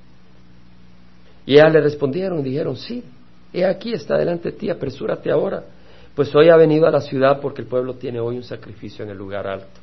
Y 1.45 1.57
ellas 1.57 1.75
le 1.75 1.83
respondieron 1.83 2.41
y 2.41 2.45
dijeron, 2.45 2.75
sí, 2.77 3.05
he 3.53 3.67
aquí, 3.67 3.93
está 3.93 4.17
delante 4.17 4.53
de 4.53 4.57
ti, 4.57 4.71
apresúrate 4.71 5.31
ahora, 5.31 5.63
pues 6.15 6.35
hoy 6.35 6.49
ha 6.49 6.57
venido 6.57 6.87
a 6.87 6.91
la 6.91 7.03
ciudad 7.03 7.39
porque 7.39 7.61
el 7.61 7.69
pueblo 7.69 7.97
tiene 7.97 8.19
hoy 8.19 8.37
un 8.37 8.45
sacrificio 8.45 9.05
en 9.05 9.11
el 9.11 9.19
lugar 9.19 9.47
alto. 9.47 9.79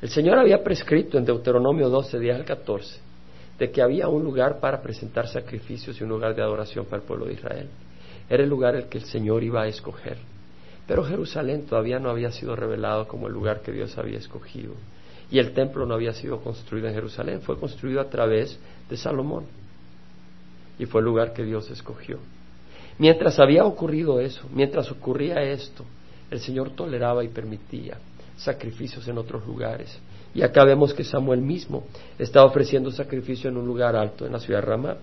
El 0.00 0.08
Señor 0.08 0.36
había 0.36 0.64
prescrito 0.64 1.16
en 1.16 1.24
Deuteronomio 1.24 1.88
12, 1.88 2.18
10 2.18 2.36
al 2.38 2.44
14, 2.44 3.11
de 3.58 3.70
que 3.70 3.82
había 3.82 4.08
un 4.08 4.24
lugar 4.24 4.60
para 4.60 4.82
presentar 4.82 5.28
sacrificios 5.28 6.00
y 6.00 6.04
un 6.04 6.10
lugar 6.10 6.34
de 6.34 6.42
adoración 6.42 6.86
para 6.86 7.02
el 7.02 7.06
pueblo 7.06 7.26
de 7.26 7.34
Israel. 7.34 7.68
Era 8.28 8.42
el 8.42 8.48
lugar 8.48 8.74
el 8.74 8.86
que 8.88 8.98
el 8.98 9.04
Señor 9.04 9.42
iba 9.42 9.62
a 9.62 9.68
escoger. 9.68 10.18
Pero 10.86 11.04
Jerusalén 11.04 11.66
todavía 11.66 11.98
no 11.98 12.10
había 12.10 12.32
sido 12.32 12.56
revelado 12.56 13.06
como 13.06 13.28
el 13.28 13.32
lugar 13.32 13.60
que 13.60 13.72
Dios 13.72 13.96
había 13.98 14.18
escogido. 14.18 14.74
Y 15.30 15.38
el 15.38 15.52
templo 15.52 15.86
no 15.86 15.94
había 15.94 16.12
sido 16.12 16.40
construido 16.40 16.88
en 16.88 16.94
Jerusalén, 16.94 17.40
fue 17.40 17.58
construido 17.58 18.00
a 18.00 18.10
través 18.10 18.58
de 18.88 18.96
Salomón. 18.96 19.44
Y 20.78 20.86
fue 20.86 21.00
el 21.00 21.06
lugar 21.06 21.32
que 21.32 21.44
Dios 21.44 21.70
escogió. 21.70 22.18
Mientras 22.98 23.38
había 23.38 23.64
ocurrido 23.64 24.20
eso, 24.20 24.48
mientras 24.52 24.90
ocurría 24.90 25.42
esto, 25.42 25.84
el 26.30 26.40
Señor 26.40 26.70
toleraba 26.70 27.24
y 27.24 27.28
permitía 27.28 27.98
sacrificios 28.36 29.06
en 29.08 29.18
otros 29.18 29.46
lugares. 29.46 29.98
Y 30.34 30.42
acá 30.42 30.64
vemos 30.64 30.94
que 30.94 31.04
Samuel 31.04 31.40
mismo 31.40 31.84
estaba 32.18 32.46
ofreciendo 32.46 32.90
sacrificio 32.90 33.50
en 33.50 33.56
un 33.56 33.66
lugar 33.66 33.94
alto, 33.96 34.24
en 34.24 34.32
la 34.32 34.38
ciudad 34.38 34.60
de 34.60 34.66
Ramá. 34.66 34.96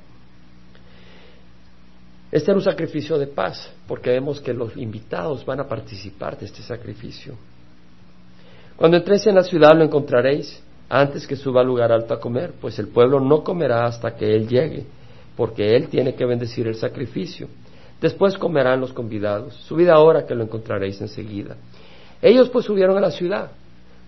Este 2.32 2.52
era 2.52 2.58
un 2.58 2.64
sacrificio 2.64 3.18
de 3.18 3.28
paz, 3.28 3.72
porque 3.88 4.12
vemos 4.12 4.40
que 4.40 4.54
los 4.54 4.76
invitados 4.78 5.46
van 5.46 5.60
a 5.60 5.68
participar 5.68 6.38
de 6.38 6.46
este 6.46 6.62
sacrificio. 6.62 7.36
Cuando 8.76 8.98
entréis 8.98 9.26
en 9.28 9.36
la 9.36 9.44
ciudad 9.44 9.76
lo 9.76 9.84
encontraréis 9.84 10.62
antes 10.90 11.28
que 11.28 11.36
suba 11.36 11.62
al 11.62 11.68
lugar 11.68 11.92
alto 11.92 12.14
a 12.14 12.20
comer, 12.20 12.54
pues 12.60 12.80
el 12.80 12.88
pueblo 12.88 13.20
no 13.20 13.44
comerá 13.44 13.86
hasta 13.86 14.16
que 14.16 14.34
él 14.36 14.48
llegue, 14.48 14.86
porque 15.36 15.76
él 15.76 15.90
tiene 15.90 16.16
que 16.16 16.26
bendecir 16.26 16.68
el 16.68 16.76
sacrificio. 16.76 17.48
Después 18.02 18.38
comerán 18.38 18.80
los 18.80 18.94
convidados. 18.94 19.56
Subid 19.68 19.90
ahora 19.90 20.26
que 20.26 20.34
lo 20.34 20.44
encontraréis 20.44 21.02
enseguida. 21.02 21.58
Ellos 22.22 22.50
pues 22.50 22.66
subieron 22.66 22.98
a 22.98 23.02
la 23.02 23.12
ciudad. 23.12 23.52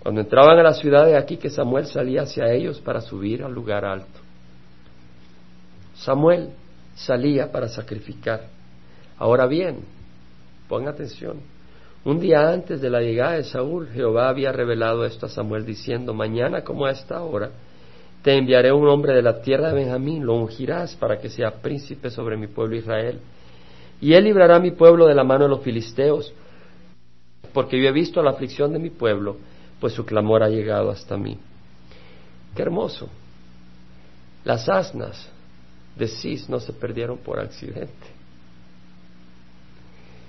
Cuando 0.02 0.22
entraban 0.22 0.58
a 0.58 0.64
la 0.64 0.74
ciudad 0.74 1.06
de 1.06 1.16
aquí 1.16 1.38
que 1.38 1.50
Samuel 1.50 1.86
salía 1.86 2.24
hacia 2.24 2.52
ellos 2.52 2.80
para 2.80 3.02
subir 3.02 3.44
al 3.44 3.54
lugar 3.54 3.86
alto. 3.86 4.20
Samuel 5.94 6.50
salía 6.96 7.52
para 7.52 7.68
sacrificar. 7.68 8.48
Ahora 9.20 9.46
bien, 9.46 9.80
pon 10.68 10.88
atención. 10.88 11.38
Un 12.04 12.20
día 12.20 12.50
antes 12.50 12.82
de 12.82 12.90
la 12.90 13.02
llegada 13.02 13.34
de 13.34 13.44
Saúl, 13.44 13.90
Jehová 13.94 14.30
había 14.30 14.52
revelado 14.52 15.06
esto 15.06 15.28
a 15.28 15.30
Samuel 15.30 15.68
diciendo, 15.68 16.16
mañana 16.16 16.64
como 16.64 16.88
a 16.88 16.92
esta 16.92 17.22
hora, 17.22 17.52
te 18.24 18.36
enviaré 18.36 18.72
un 18.72 18.88
hombre 18.88 19.14
de 19.14 19.22
la 19.22 19.42
tierra 19.42 19.70
de 19.70 19.76
Benjamín, 19.76 20.26
lo 20.26 20.34
ungirás 20.34 20.96
para 20.96 21.20
que 21.20 21.30
sea 21.30 21.62
príncipe 21.62 22.10
sobre 22.10 22.38
mi 22.38 22.48
pueblo 22.48 22.76
Israel. 22.76 23.20
Y 24.00 24.14
él 24.14 24.24
librará 24.24 24.56
a 24.56 24.60
mi 24.60 24.72
pueblo 24.72 25.06
de 25.06 25.14
la 25.14 25.24
mano 25.24 25.44
de 25.44 25.52
los 25.52 25.62
filisteos, 25.62 26.34
porque 27.54 27.80
yo 27.80 27.88
he 27.88 27.92
visto 27.92 28.24
la 28.24 28.32
aflicción 28.32 28.74
de 28.74 28.80
mi 28.80 28.90
pueblo, 28.90 29.38
pues 29.82 29.94
su 29.94 30.06
clamor 30.06 30.44
ha 30.44 30.50
llegado 30.50 30.92
hasta 30.92 31.18
mí. 31.18 31.38
Qué 32.56 32.62
hermoso. 32.62 33.10
Las 34.46 34.70
asnas 34.70 35.28
de 35.98 36.08
Cis 36.08 36.48
no 36.48 36.60
se 36.60 36.72
perdieron 36.72 37.18
por 37.18 37.40
accidente. 37.40 38.22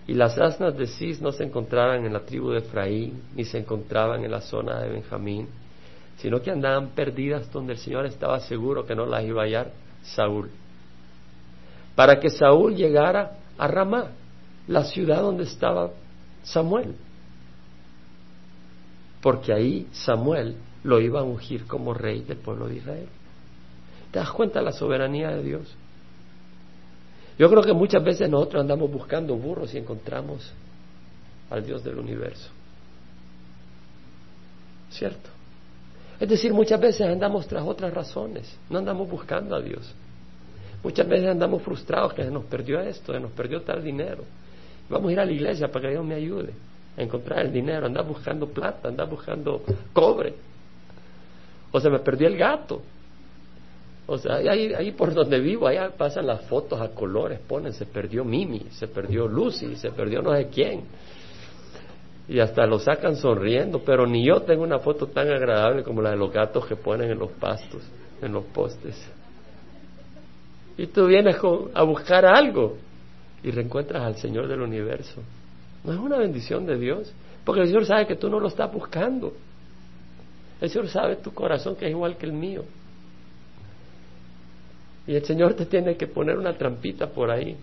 y 0.05 0.15
las 0.15 0.37
asnas 0.37 0.77
de 0.77 0.88
Cis 0.88 1.21
no 1.21 1.31
se 1.31 1.45
encontraban 1.45 2.05
en 2.05 2.12
la 2.12 2.21
tribu 2.21 2.51
de 2.51 2.59
Efraín, 2.59 3.23
ni 3.37 3.45
se 3.45 3.59
encontraban 3.59 4.25
en 4.25 4.33
la 4.33 4.41
zona 4.41 4.81
de 4.81 4.88
Benjamín, 4.88 5.49
sino 6.17 6.43
que 6.43 6.51
andaban 6.51 6.88
perdidas 6.88 7.51
donde 7.53 7.75
el 7.75 7.79
Señor 7.79 8.07
estaba 8.07 8.41
seguro 8.41 8.85
que 8.85 8.97
no 8.97 9.07
las 9.07 9.23
iba 9.25 9.43
a 9.43 9.45
hallar 9.45 9.73
Saúl. 10.03 10.51
Para 11.95 12.19
que 12.19 12.31
Saúl 12.31 12.75
llegara 12.75 13.38
a 13.57 13.69
Ramá, 13.69 14.09
la 14.67 14.85
ciudad 14.85 15.23
donde 15.23 15.45
estaba 15.45 15.91
Samuel. 16.43 16.97
Porque 19.22 19.52
ahí 19.52 19.87
Samuel 19.92 20.56
lo 20.82 21.00
iba 21.00 21.20
a 21.20 21.22
ungir 21.22 21.64
como 21.66 21.94
rey 21.94 22.22
del 22.22 22.38
pueblo 22.38 22.66
de 22.66 22.76
Israel. 22.76 23.08
¿Te 24.11 24.18
das 24.18 24.30
cuenta 24.32 24.58
de 24.58 24.64
la 24.64 24.72
soberanía 24.72 25.30
de 25.30 25.42
Dios? 25.42 25.74
Yo 27.38 27.48
creo 27.48 27.62
que 27.62 27.72
muchas 27.72 28.02
veces 28.02 28.28
nosotros 28.28 28.61
andamos 28.61 28.90
buscando 28.90 29.37
burros 29.37 29.72
y 29.74 29.78
encontramos 29.78 30.52
al 31.48 31.64
Dios 31.64 31.85
del 31.85 31.98
universo. 31.98 32.50
¿Cierto? 34.90 35.30
Es 36.20 36.28
decir, 36.28 36.52
muchas 36.52 36.80
veces 36.80 37.06
andamos 37.06 37.46
tras 37.46 37.64
otras 37.64 37.94
razones, 37.94 38.54
no 38.68 38.78
andamos 38.78 39.08
buscando 39.08 39.56
a 39.56 39.61
Dios. 39.61 39.94
Muchas 40.82 41.08
veces 41.08 41.28
andamos 41.28 41.62
frustrados 41.62 42.12
que 42.12 42.24
se 42.24 42.30
nos 42.30 42.44
perdió 42.44 42.80
esto, 42.80 43.12
se 43.12 43.20
nos 43.20 43.30
perdió 43.30 43.62
tal 43.62 43.82
dinero. 43.82 44.24
Vamos 44.90 45.08
a 45.08 45.12
ir 45.12 45.20
a 45.20 45.24
la 45.24 45.32
iglesia 45.32 45.68
para 45.68 45.82
que 45.82 45.90
Dios 45.92 46.04
me 46.04 46.16
ayude 46.16 46.52
encontrar 46.96 47.46
el 47.46 47.52
dinero, 47.52 47.87
andar 47.87 48.07
buscando 48.07 48.46
plata, 48.46 48.88
andar 48.88 49.09
buscando 49.09 49.62
cobre. 49.92 50.35
O 51.70 51.81
se 51.81 51.88
me 51.90 51.98
perdió 52.00 52.28
el 52.28 52.37
gato. 52.37 52.83
O 54.07 54.18
sea, 54.18 54.37
ahí, 54.37 54.74
ahí 54.74 54.92
por 54.92 55.14
donde 55.14 55.40
vivo, 55.40 55.66
allá 55.66 55.90
pasan 55.96 56.26
las 56.26 56.42
fotos 56.42 56.81
a 56.81 56.88
colores, 56.88 57.38
ponen, 57.46 57.72
se 57.72 57.87
perdió 57.87 58.24
Mimi, 58.24 58.66
se 58.72 58.88
perdió 58.88 59.26
Lucy, 59.28 59.76
se 59.76 59.90
perdió 59.90 60.20
no 60.20 60.35
sé 60.35 60.48
quién. 60.48 60.83
Y 62.28 62.40
hasta 62.40 62.66
lo 62.66 62.78
sacan 62.78 63.16
sonriendo, 63.16 63.81
pero 63.85 64.07
ni 64.07 64.26
yo 64.26 64.42
tengo 64.42 64.62
una 64.64 64.81
foto 64.81 65.07
tan 65.07 65.28
agradable 65.28 65.83
como 65.83 66.02
la 66.02 66.11
de 66.11 66.16
los 66.16 66.33
gatos 66.33 66.66
que 66.66 66.76
ponen 66.76 67.11
en 67.11 67.18
los 67.18 67.31
pastos, 67.33 67.83
en 68.20 68.33
los 68.33 68.44
postes. 68.46 68.96
Y 70.76 70.87
tú 70.87 71.07
vienes 71.07 71.37
a 71.74 71.83
buscar 71.83 72.24
algo 72.24 72.76
y 73.42 73.50
reencuentras 73.50 74.02
al 74.02 74.16
Señor 74.16 74.48
del 74.48 74.62
universo. 74.62 75.20
¿No 75.85 75.92
es 75.92 75.99
una 75.99 76.18
bendición 76.18 76.66
de 76.66 76.79
Dios? 76.79 77.12
Porque 77.45 77.62
el 77.62 77.68
Señor 77.68 77.87
sabe 77.87 78.07
que 78.07 78.16
tú 78.16 78.29
no 78.29 78.38
lo 78.38 78.49
estás 78.49 78.73
buscando. 78.73 79.33
El 80.61 80.71
Señor 80.71 80.88
sabe 80.88 81.16
tu 81.16 81.35
corazón 81.35 81.75
que 81.75 81.87
es 81.87 81.90
igual 81.90 82.16
que 82.16 82.27
el 82.27 82.33
mío. 82.33 82.64
Y 85.07 85.14
el 85.16 85.25
Señor 85.25 85.55
te 85.55 85.66
tiene 85.66 85.97
que 85.97 86.07
poner 86.07 86.38
una 86.38 86.57
trampita 86.57 87.09
por 87.09 87.31
ahí. 87.31 87.57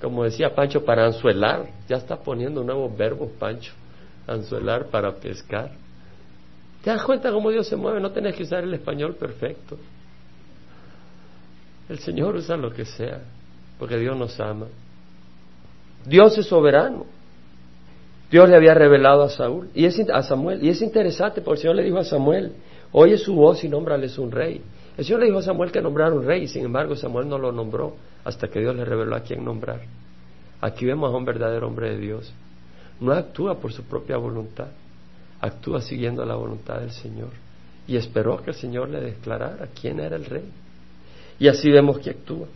Como 0.00 0.24
decía 0.24 0.54
Pancho, 0.54 0.84
para 0.84 1.06
anzuelar. 1.06 1.66
Ya 1.88 1.96
está 1.96 2.16
poniendo 2.16 2.64
nuevos 2.64 2.96
verbos, 2.96 3.30
Pancho. 3.38 3.72
Anzuelar 4.26 4.86
para 4.86 5.14
pescar. 5.14 5.70
¿Te 6.82 6.90
das 6.90 7.02
cuenta 7.02 7.30
cómo 7.30 7.50
Dios 7.50 7.68
se 7.68 7.76
mueve? 7.76 8.00
No 8.00 8.10
tenés 8.10 8.34
que 8.34 8.42
usar 8.42 8.64
el 8.64 8.74
español 8.74 9.14
perfecto. 9.14 9.78
El 11.88 12.00
Señor 12.00 12.34
usa 12.34 12.56
lo 12.56 12.72
que 12.72 12.84
sea, 12.84 13.20
porque 13.78 13.96
Dios 13.96 14.16
nos 14.16 14.38
ama. 14.40 14.66
Dios 16.04 16.36
es 16.38 16.46
soberano. 16.46 17.06
Dios 18.30 18.48
le 18.48 18.56
había 18.56 18.74
revelado 18.74 19.22
a 19.22 19.28
Saúl 19.28 19.68
y 19.74 19.84
es, 19.84 19.98
a 20.12 20.22
Samuel 20.22 20.62
y 20.64 20.68
es 20.68 20.82
interesante 20.82 21.40
porque 21.40 21.58
el 21.58 21.62
Señor 21.62 21.76
le 21.76 21.84
dijo 21.84 21.98
a 21.98 22.04
Samuel, 22.04 22.52
oye 22.92 23.16
su 23.18 23.34
voz 23.34 23.62
y 23.62 23.68
nómbrales 23.68 24.18
un 24.18 24.32
rey. 24.32 24.60
El 24.96 25.04
Señor 25.04 25.20
le 25.20 25.26
dijo 25.26 25.38
a 25.38 25.42
Samuel 25.42 25.70
que 25.70 25.80
nombrara 25.82 26.14
un 26.14 26.24
rey, 26.24 26.44
y 26.44 26.48
sin 26.48 26.64
embargo 26.64 26.96
Samuel 26.96 27.28
no 27.28 27.38
lo 27.38 27.52
nombró 27.52 27.96
hasta 28.24 28.48
que 28.48 28.60
Dios 28.60 28.74
le 28.74 28.84
reveló 28.84 29.14
a 29.14 29.20
quién 29.20 29.44
nombrar. 29.44 29.80
Aquí 30.60 30.86
vemos 30.86 31.12
a 31.12 31.16
un 31.16 31.24
verdadero 31.24 31.68
hombre 31.68 31.90
de 31.90 31.98
Dios. 31.98 32.32
No 32.98 33.12
actúa 33.12 33.58
por 33.58 33.72
su 33.72 33.82
propia 33.82 34.16
voluntad, 34.16 34.68
actúa 35.40 35.82
siguiendo 35.82 36.24
la 36.24 36.34
voluntad 36.34 36.80
del 36.80 36.92
Señor. 36.92 37.28
Y 37.86 37.96
esperó 37.96 38.42
que 38.42 38.50
el 38.50 38.56
Señor 38.56 38.88
le 38.88 39.00
declarara 39.00 39.68
quién 39.78 40.00
era 40.00 40.16
el 40.16 40.24
rey. 40.24 40.50
Y 41.38 41.48
así 41.48 41.70
vemos 41.70 41.98
que 41.98 42.10
actúa. 42.10 42.46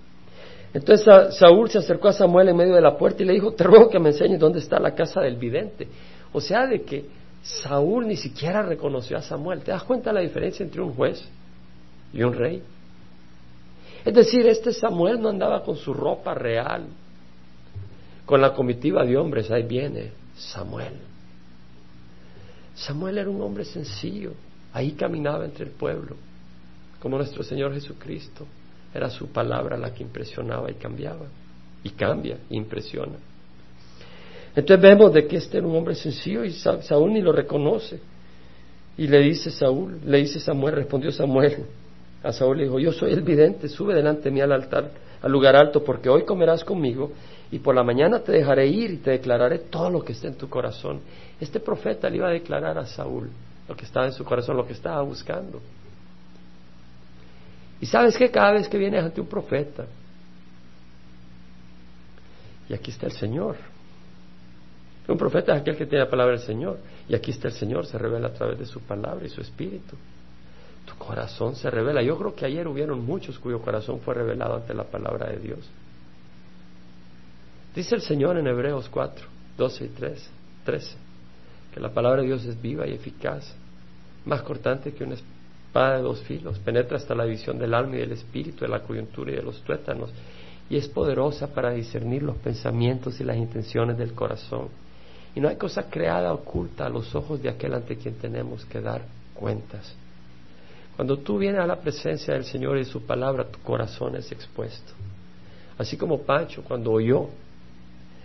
Entonces 0.72 1.06
Saúl 1.36 1.70
se 1.70 1.78
acercó 1.78 2.08
a 2.08 2.12
Samuel 2.12 2.48
en 2.48 2.56
medio 2.56 2.74
de 2.74 2.80
la 2.80 2.96
puerta 2.96 3.22
y 3.22 3.26
le 3.26 3.32
dijo, 3.32 3.52
te 3.52 3.64
ruego 3.64 3.88
que 3.88 3.98
me 3.98 4.10
enseñes 4.10 4.38
dónde 4.38 4.60
está 4.60 4.78
la 4.78 4.94
casa 4.94 5.20
del 5.20 5.36
vidente. 5.36 5.88
O 6.32 6.40
sea, 6.40 6.66
de 6.66 6.82
que 6.82 7.06
Saúl 7.42 8.06
ni 8.06 8.16
siquiera 8.16 8.62
reconoció 8.62 9.16
a 9.16 9.22
Samuel. 9.22 9.62
¿Te 9.62 9.72
das 9.72 9.82
cuenta 9.82 10.12
la 10.12 10.20
diferencia 10.20 10.62
entre 10.62 10.80
un 10.80 10.92
juez 10.92 11.28
y 12.12 12.22
un 12.22 12.32
rey. 12.32 12.62
Es 14.04 14.14
decir, 14.14 14.46
este 14.46 14.72
Samuel 14.72 15.20
no 15.20 15.28
andaba 15.28 15.62
con 15.62 15.76
su 15.76 15.92
ropa 15.92 16.34
real, 16.34 16.86
con 18.24 18.40
la 18.40 18.54
comitiva 18.54 19.04
de 19.04 19.16
hombres, 19.16 19.50
ahí 19.50 19.62
viene 19.62 20.12
Samuel. 20.36 20.94
Samuel 22.74 23.18
era 23.18 23.28
un 23.28 23.42
hombre 23.42 23.64
sencillo, 23.64 24.32
ahí 24.72 24.92
caminaba 24.92 25.44
entre 25.44 25.66
el 25.66 25.72
pueblo, 25.72 26.16
como 27.00 27.18
nuestro 27.18 27.42
Señor 27.42 27.74
Jesucristo. 27.74 28.46
Era 28.92 29.08
su 29.10 29.28
palabra 29.28 29.76
la 29.76 29.92
que 29.94 30.02
impresionaba 30.02 30.70
y 30.70 30.74
cambiaba, 30.74 31.26
y 31.82 31.90
cambia, 31.90 32.38
impresiona. 32.50 33.18
Entonces 34.54 34.82
vemos 34.82 35.12
de 35.12 35.26
que 35.26 35.36
este 35.36 35.58
era 35.58 35.66
un 35.66 35.76
hombre 35.76 35.94
sencillo 35.94 36.44
y 36.44 36.50
Saúl 36.50 37.12
ni 37.12 37.20
lo 37.20 37.32
reconoce. 37.32 38.00
Y 38.98 39.06
le 39.06 39.20
dice 39.20 39.50
Saúl, 39.50 40.00
le 40.04 40.18
dice 40.18 40.40
Samuel, 40.40 40.74
respondió 40.74 41.12
Samuel, 41.12 41.64
a 42.22 42.32
Saúl 42.32 42.58
le 42.58 42.64
dijo, 42.64 42.78
yo 42.78 42.92
soy 42.92 43.12
el 43.12 43.22
vidente, 43.22 43.68
sube 43.68 43.94
delante 43.94 44.24
de 44.24 44.30
mí 44.30 44.40
al 44.40 44.52
altar, 44.52 44.90
al 45.22 45.32
lugar 45.32 45.56
alto, 45.56 45.82
porque 45.82 46.08
hoy 46.08 46.24
comerás 46.24 46.64
conmigo 46.64 47.12
y 47.50 47.60
por 47.60 47.74
la 47.74 47.82
mañana 47.82 48.20
te 48.20 48.32
dejaré 48.32 48.66
ir 48.66 48.90
y 48.90 48.96
te 48.98 49.12
declararé 49.12 49.58
todo 49.58 49.88
lo 49.88 50.04
que 50.04 50.12
esté 50.12 50.28
en 50.28 50.34
tu 50.34 50.48
corazón. 50.48 51.00
Este 51.40 51.60
profeta 51.60 52.10
le 52.10 52.16
iba 52.16 52.28
a 52.28 52.32
declarar 52.32 52.76
a 52.76 52.86
Saúl 52.86 53.30
lo 53.68 53.76
que 53.76 53.84
estaba 53.84 54.06
en 54.06 54.12
su 54.12 54.24
corazón, 54.24 54.56
lo 54.56 54.66
que 54.66 54.72
estaba 54.74 55.00
buscando. 55.02 55.60
Y 57.80 57.86
sabes 57.86 58.16
que 58.16 58.30
cada 58.30 58.52
vez 58.52 58.68
que 58.68 58.78
vienes 58.78 59.02
ante 59.02 59.20
un 59.20 59.26
profeta, 59.26 59.86
y 62.68 62.74
aquí 62.74 62.90
está 62.90 63.06
el 63.06 63.12
Señor, 63.12 63.56
un 65.08 65.18
profeta 65.18 65.56
es 65.56 65.62
aquel 65.62 65.76
que 65.76 65.86
tiene 65.86 66.04
la 66.04 66.10
palabra 66.10 66.36
del 66.36 66.46
Señor, 66.46 66.78
y 67.08 67.14
aquí 67.14 67.32
está 67.32 67.48
el 67.48 67.54
Señor, 67.54 67.86
se 67.86 67.98
revela 67.98 68.28
a 68.28 68.32
través 68.32 68.58
de 68.58 68.66
su 68.66 68.80
palabra 68.80 69.26
y 69.26 69.28
su 69.28 69.40
espíritu 69.40 69.96
tu 70.90 70.96
corazón 70.96 71.54
se 71.56 71.70
revela. 71.70 72.02
Yo 72.02 72.16
creo 72.18 72.34
que 72.34 72.46
ayer 72.46 72.66
hubieron 72.66 73.04
muchos 73.04 73.38
cuyo 73.38 73.60
corazón 73.60 74.00
fue 74.00 74.14
revelado 74.14 74.56
ante 74.56 74.74
la 74.74 74.84
palabra 74.84 75.28
de 75.28 75.38
Dios. 75.38 75.58
Dice 77.74 77.94
el 77.94 78.02
Señor 78.02 78.36
en 78.38 78.46
Hebreos 78.46 78.88
4, 78.88 79.26
12 79.56 79.84
y 79.84 79.88
13, 80.64 80.96
que 81.72 81.80
la 81.80 81.90
palabra 81.90 82.22
de 82.22 82.28
Dios 82.28 82.44
es 82.44 82.60
viva 82.60 82.86
y 82.86 82.94
eficaz, 82.94 83.54
más 84.24 84.42
cortante 84.42 84.92
que 84.92 85.04
una 85.04 85.14
espada 85.14 85.39
de 85.72 86.02
dos 86.02 86.20
filos, 86.22 86.58
penetra 86.58 86.96
hasta 86.96 87.14
la 87.14 87.24
división 87.24 87.58
del 87.58 87.74
alma 87.74 87.96
y 87.96 88.00
del 88.00 88.12
espíritu, 88.12 88.64
de 88.64 88.68
la 88.68 88.82
coyuntura 88.82 89.30
y 89.30 89.36
de 89.36 89.42
los 89.42 89.62
tuétanos, 89.62 90.10
y 90.68 90.76
es 90.76 90.88
poderosa 90.88 91.48
para 91.48 91.70
discernir 91.70 92.22
los 92.22 92.36
pensamientos 92.36 93.20
y 93.20 93.24
las 93.24 93.36
intenciones 93.36 93.96
del 93.98 94.12
corazón. 94.12 94.68
Y 95.34 95.40
no 95.40 95.48
hay 95.48 95.56
cosa 95.56 95.88
creada 95.88 96.32
oculta 96.32 96.86
a 96.86 96.88
los 96.88 97.14
ojos 97.14 97.42
de 97.42 97.48
aquel 97.48 97.74
ante 97.74 97.96
quien 97.96 98.14
tenemos 98.14 98.64
que 98.64 98.80
dar 98.80 99.02
cuentas. 99.34 99.94
Cuando 100.96 101.18
tú 101.18 101.38
vienes 101.38 101.60
a 101.60 101.66
la 101.66 101.80
presencia 101.80 102.34
del 102.34 102.44
Señor 102.44 102.76
y 102.78 102.84
su 102.84 103.02
palabra, 103.06 103.44
tu 103.44 103.60
corazón 103.60 104.16
es 104.16 104.30
expuesto. 104.32 104.92
Así 105.78 105.96
como 105.96 106.22
Pancho 106.22 106.62
cuando 106.62 106.92
oyó 106.92 107.28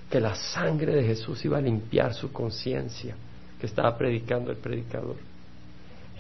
que 0.10 0.20
la 0.20 0.36
sangre 0.36 0.94
de 0.94 1.04
Jesús 1.04 1.44
iba 1.46 1.58
a 1.58 1.62
limpiar 1.62 2.14
su 2.14 2.32
conciencia, 2.32 3.16
que 3.60 3.66
estaba 3.66 3.98
predicando 3.98 4.52
el 4.52 4.58
predicador. 4.58 5.16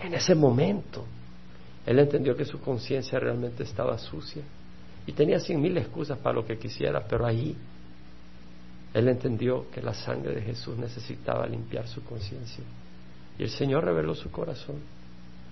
En 0.01 0.13
ese 0.13 0.35
momento, 0.35 1.05
él 1.85 1.99
entendió 1.99 2.35
que 2.35 2.45
su 2.45 2.59
conciencia 2.59 3.19
realmente 3.19 3.63
estaba 3.63 3.97
sucia 3.97 4.43
y 5.07 5.11
tenía 5.13 5.39
cien 5.39 5.61
mil 5.61 5.77
excusas 5.77 6.17
para 6.17 6.35
lo 6.35 6.45
que 6.45 6.57
quisiera, 6.57 7.05
pero 7.07 7.25
ahí 7.25 7.55
él 8.93 9.07
entendió 9.07 9.69
que 9.71 9.81
la 9.81 9.93
sangre 9.93 10.35
de 10.35 10.41
Jesús 10.41 10.77
necesitaba 10.77 11.45
limpiar 11.47 11.87
su 11.87 12.03
conciencia. 12.03 12.63
Y 13.37 13.43
el 13.43 13.49
Señor 13.49 13.83
reveló 13.83 14.15
su 14.15 14.31
corazón 14.31 14.77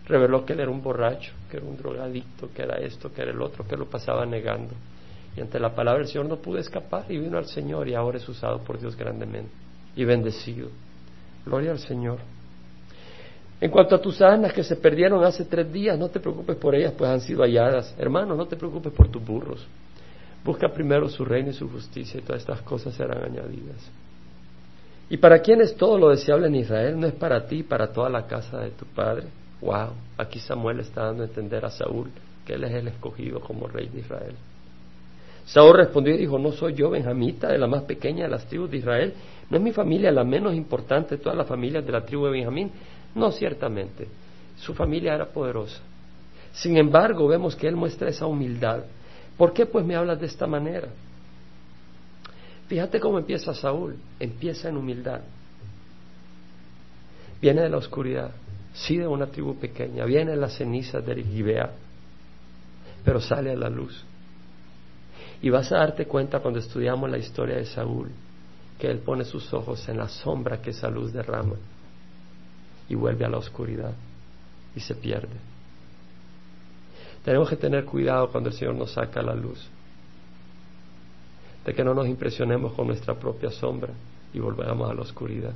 reveló 0.05 0.45
que 0.45 0.53
él 0.53 0.59
era 0.59 0.71
un 0.71 0.81
borracho, 0.81 1.31
que 1.49 1.57
era 1.57 1.65
un 1.65 1.77
drogadicto, 1.77 2.49
que 2.53 2.63
era 2.63 2.77
esto, 2.77 3.13
que 3.13 3.21
era 3.21 3.31
el 3.31 3.41
otro, 3.41 3.65
que 3.65 3.77
lo 3.77 3.89
pasaba 3.89 4.25
negando. 4.25 4.73
Y 5.35 5.41
ante 5.41 5.59
la 5.59 5.73
palabra 5.73 5.99
del 5.99 6.07
Señor 6.07 6.27
no 6.27 6.37
pudo 6.37 6.59
escapar 6.59 7.05
y 7.09 7.17
vino 7.17 7.37
al 7.37 7.45
Señor 7.45 7.87
y 7.87 7.95
ahora 7.95 8.17
es 8.17 8.27
usado 8.27 8.59
por 8.59 8.79
Dios 8.79 8.95
grandemente 8.95 9.51
y 9.95 10.03
bendecido. 10.05 10.69
Gloria 11.45 11.71
al 11.71 11.79
Señor. 11.79 12.19
En 13.61 13.71
cuanto 13.71 13.95
a 13.95 14.01
tus 14.01 14.21
asnas 14.21 14.51
que 14.51 14.63
se 14.63 14.75
perdieron 14.75 15.23
hace 15.23 15.45
tres 15.45 15.71
días, 15.71 15.97
no 15.97 16.09
te 16.09 16.19
preocupes 16.19 16.55
por 16.57 16.75
ellas, 16.75 16.93
pues 16.97 17.09
han 17.09 17.21
sido 17.21 17.43
halladas. 17.43 17.95
Hermano, 17.97 18.35
no 18.35 18.45
te 18.45 18.55
preocupes 18.55 18.91
por 18.91 19.07
tus 19.09 19.23
burros. 19.25 19.65
Busca 20.43 20.67
primero 20.67 21.07
su 21.07 21.23
reino 21.23 21.51
y 21.51 21.53
su 21.53 21.69
justicia 21.69 22.19
y 22.19 22.23
todas 22.23 22.41
estas 22.41 22.61
cosas 22.61 22.93
serán 22.93 23.23
añadidas. 23.23 23.89
¿Y 25.09 25.17
para 25.17 25.39
quién 25.39 25.61
es 25.61 25.75
todo 25.75 25.97
lo 25.97 26.09
deseable 26.09 26.47
en 26.47 26.55
Israel? 26.55 26.99
No 26.99 27.07
es 27.07 27.13
para 27.13 27.45
ti, 27.45 27.63
para 27.63 27.91
toda 27.93 28.09
la 28.09 28.25
casa 28.27 28.59
de 28.59 28.71
tu 28.71 28.85
padre. 28.85 29.27
Wow, 29.61 29.91
aquí 30.17 30.39
Samuel 30.39 30.81
está 30.81 31.05
dando 31.05 31.23
a 31.23 31.27
entender 31.27 31.63
a 31.63 31.69
Saúl 31.69 32.09
que 32.45 32.53
él 32.53 32.63
es 32.65 32.73
el 32.73 32.89
escogido 32.89 33.39
como 33.39 33.67
rey 33.67 33.87
de 33.87 33.99
Israel. 33.99 34.35
Saúl 35.45 35.77
respondió 35.77 36.13
y 36.15 36.17
dijo, 36.17 36.39
no 36.39 36.51
soy 36.51 36.73
yo 36.73 36.89
benjamita 36.89 37.49
de 37.49 37.57
la 37.57 37.67
más 37.67 37.83
pequeña 37.83 38.23
de 38.23 38.29
las 38.29 38.45
tribus 38.45 38.71
de 38.71 38.77
Israel, 38.77 39.13
no 39.49 39.57
es 39.57 39.63
mi 39.63 39.71
familia 39.71 40.11
la 40.11 40.23
menos 40.23 40.55
importante 40.55 41.17
de 41.17 41.21
todas 41.21 41.37
las 41.37 41.47
familias 41.47 41.85
de 41.85 41.91
la 41.91 42.05
tribu 42.05 42.25
de 42.25 42.31
Benjamín. 42.31 42.71
No, 43.15 43.31
ciertamente, 43.31 44.07
su 44.57 44.73
familia 44.73 45.13
era 45.13 45.27
poderosa. 45.27 45.79
Sin 46.53 46.77
embargo, 46.77 47.27
vemos 47.27 47.55
que 47.55 47.67
él 47.67 47.75
muestra 47.75 48.09
esa 48.09 48.25
humildad. 48.25 48.83
¿Por 49.37 49.53
qué 49.53 49.65
pues 49.65 49.85
me 49.85 49.95
hablas 49.95 50.19
de 50.19 50.27
esta 50.27 50.47
manera? 50.47 50.89
Fíjate 52.67 52.99
cómo 52.99 53.17
empieza 53.17 53.53
Saúl, 53.53 53.97
empieza 54.19 54.69
en 54.69 54.77
humildad. 54.77 55.21
Viene 57.41 57.61
de 57.61 57.69
la 57.69 57.77
oscuridad, 57.77 58.31
sí 58.73 58.97
de 58.97 59.07
una 59.07 59.27
tribu 59.27 59.55
pequeña, 59.55 60.05
viene 60.05 60.31
de 60.31 60.37
las 60.37 60.55
cenizas 60.55 61.05
de 61.05 61.23
Gibea, 61.23 61.71
pero 63.03 63.19
sale 63.19 63.51
a 63.51 63.55
la 63.55 63.69
luz. 63.69 64.05
Y 65.41 65.49
vas 65.49 65.71
a 65.71 65.77
darte 65.77 66.05
cuenta 66.05 66.39
cuando 66.39 66.59
estudiamos 66.59 67.09
la 67.09 67.17
historia 67.17 67.57
de 67.57 67.65
Saúl, 67.65 68.11
que 68.79 68.89
él 68.89 68.99
pone 68.99 69.25
sus 69.25 69.53
ojos 69.53 69.87
en 69.89 69.97
la 69.97 70.07
sombra 70.07 70.61
que 70.61 70.69
esa 70.69 70.89
luz 70.89 71.11
derrama 71.11 71.55
y 72.89 72.95
vuelve 72.95 73.25
a 73.25 73.29
la 73.29 73.37
oscuridad 73.37 73.93
y 74.75 74.79
se 74.79 74.95
pierde. 74.95 75.35
Tenemos 77.23 77.49
que 77.49 77.55
tener 77.55 77.85
cuidado 77.85 78.29
cuando 78.29 78.49
el 78.49 78.55
Señor 78.55 78.75
nos 78.75 78.91
saca 78.91 79.21
la 79.21 79.33
luz, 79.33 79.65
de 81.65 81.73
que 81.73 81.83
no 81.83 81.93
nos 81.93 82.07
impresionemos 82.07 82.73
con 82.73 82.87
nuestra 82.87 83.15
propia 83.15 83.49
sombra 83.49 83.93
y 84.33 84.39
volvamos 84.39 84.89
a 84.89 84.93
la 84.93 85.01
oscuridad. 85.01 85.53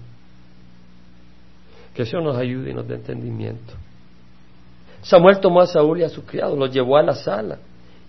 Que 1.94 2.04
el 2.04 2.08
Señor 2.08 2.24
nos 2.24 2.38
ayude 2.38 2.72
y 2.72 2.74
nos 2.74 2.88
dé 2.88 2.96
entendimiento. 2.96 3.74
Samuel 5.02 5.40
tomó 5.40 5.62
a 5.62 5.68
Saúl 5.68 6.00
y 6.00 6.04
a 6.04 6.10
su 6.10 6.24
criado, 6.26 6.56
los 6.56 6.72
llevó 6.72 6.98
a 6.98 7.04
la 7.04 7.16
sala 7.16 7.60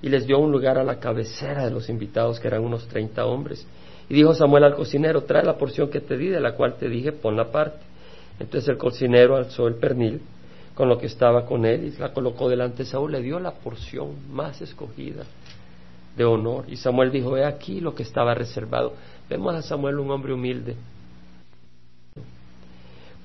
y 0.01 0.09
les 0.09 0.27
dio 0.27 0.39
un 0.39 0.53
lugar 0.53 0.79
a 0.79 0.85
la 0.85 1.01
cabecera 1.01 1.65
de 1.65 1.71
los 1.71 1.89
invitados, 1.89 2.39
que 2.39 2.47
eran 2.47 2.65
unos 2.65 2.87
treinta 2.87 3.27
hombres. 3.27 3.67
Y 4.09 4.15
dijo 4.15 4.33
Samuel 4.35 4.65
al 4.65 4.77
cocinero, 4.77 5.25
trae 5.25 5.45
la 5.45 5.59
porción 5.59 5.91
que 5.91 6.01
te 6.01 6.17
di, 6.17 6.29
de 6.29 6.41
la 6.41 6.55
cual 6.55 6.77
te 6.77 6.89
dije, 6.89 7.13
pon 7.13 7.37
la 7.37 7.51
parte. 7.51 7.85
Entonces 8.39 8.69
el 8.69 8.79
cocinero 8.79 9.37
alzó 9.37 9.67
el 9.67 9.75
pernil 9.75 10.21
con 10.75 10.89
lo 10.89 10.99
que 10.99 11.07
estaba 11.07 11.45
con 11.45 11.67
él 11.67 11.85
y 11.85 11.99
la 11.99 12.13
colocó 12.13 12.49
delante 12.49 12.85
de 12.85 12.89
Saúl, 12.89 13.11
le 13.11 13.21
dio 13.21 13.41
la 13.41 13.51
porción 13.51 14.15
más 14.31 14.61
escogida 14.63 15.25
de 16.17 16.25
honor. 16.25 16.67
Y 16.69 16.77
Samuel 16.77 17.11
dijo, 17.11 17.37
he 17.37 17.45
aquí 17.45 17.81
lo 17.81 17.95
que 17.95 18.05
estaba 18.05 18.33
reservado. 18.35 18.93
Vemos 19.29 19.55
a 19.55 19.63
Samuel 19.63 19.99
un 19.99 20.11
hombre 20.11 20.33
humilde. 20.33 20.77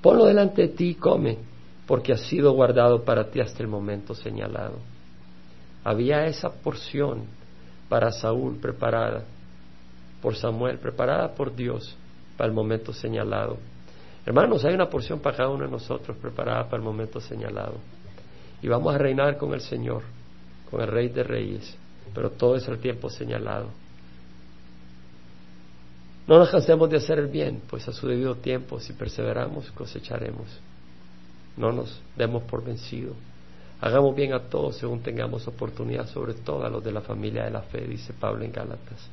Ponlo 0.02 0.26
delante 0.26 0.64
de 0.64 0.68
ti 0.70 0.90
y 0.90 0.96
come, 0.96 1.38
porque 1.86 2.12
ha 2.12 2.18
sido 2.18 2.52
guardado 2.54 3.04
para 3.04 3.30
ti 3.30 3.40
hasta 3.40 3.62
el 3.62 3.70
momento 3.70 4.16
señalado. 4.16 4.80
Había 5.84 6.26
esa 6.26 6.50
porción 6.50 7.26
para 7.88 8.12
Saúl 8.12 8.58
preparada 8.58 9.26
por 10.22 10.36
Samuel, 10.36 10.80
preparada 10.80 11.36
por 11.36 11.56
Dios 11.56 11.96
para 12.36 12.48
el 12.48 12.56
momento 12.56 12.94
señalado. 12.94 13.58
Hermanos, 14.26 14.64
hay 14.64 14.74
una 14.74 14.90
porción 14.90 15.20
para 15.20 15.38
cada 15.38 15.50
uno 15.50 15.66
de 15.66 15.72
nosotros 15.72 16.16
preparada 16.18 16.66
para 16.66 16.78
el 16.78 16.84
momento 16.84 17.20
señalado. 17.20 17.76
Y 18.62 18.68
vamos 18.68 18.96
a 18.96 18.98
reinar 18.98 19.38
con 19.38 19.54
el 19.54 19.62
Señor, 19.62 20.04
con 20.72 20.82
el 20.82 20.88
Rey 20.88 21.10
de 21.10 21.24
Reyes, 21.24 21.76
pero 22.14 22.32
todo 22.32 22.56
es 22.56 22.68
el 22.68 22.80
tiempo 22.80 23.10
señalado. 23.10 23.68
No 26.26 26.40
nos 26.40 26.50
cansemos 26.50 26.90
de 26.90 26.98
hacer 26.98 27.20
el 27.20 27.28
bien, 27.28 27.62
pues 27.70 27.86
a 27.90 27.92
su 27.92 28.08
debido 28.08 28.36
tiempo, 28.36 28.80
si 28.80 28.94
perseveramos, 28.94 29.70
cosecharemos. 29.72 30.48
No 31.58 31.74
nos 31.74 32.02
demos 32.16 32.44
por 32.44 32.64
vencido. 32.64 33.14
Hagamos 33.82 34.16
bien 34.16 34.34
a 34.34 34.40
todos 34.40 34.78
según 34.78 35.02
tengamos 35.02 35.46
oportunidad, 35.46 36.08
sobre 36.08 36.36
todo 36.36 36.66
a 36.66 36.70
los 36.70 36.82
de 36.82 36.94
la 36.94 37.02
familia 37.02 37.44
de 37.44 37.52
la 37.52 37.64
fe, 37.64 37.86
dice 37.86 38.14
Pablo 38.14 38.46
en 38.46 38.54
Gálatas. 38.54 39.10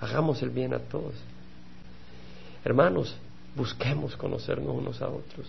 Hagamos 0.00 0.40
el 0.42 0.50
bien 0.50 0.72
a 0.74 0.78
todos. 0.78 1.14
Hermanos, 2.64 3.16
busquemos 3.56 4.16
conocernos 4.16 4.76
unos 4.76 5.00
a 5.02 5.08
otros. 5.08 5.46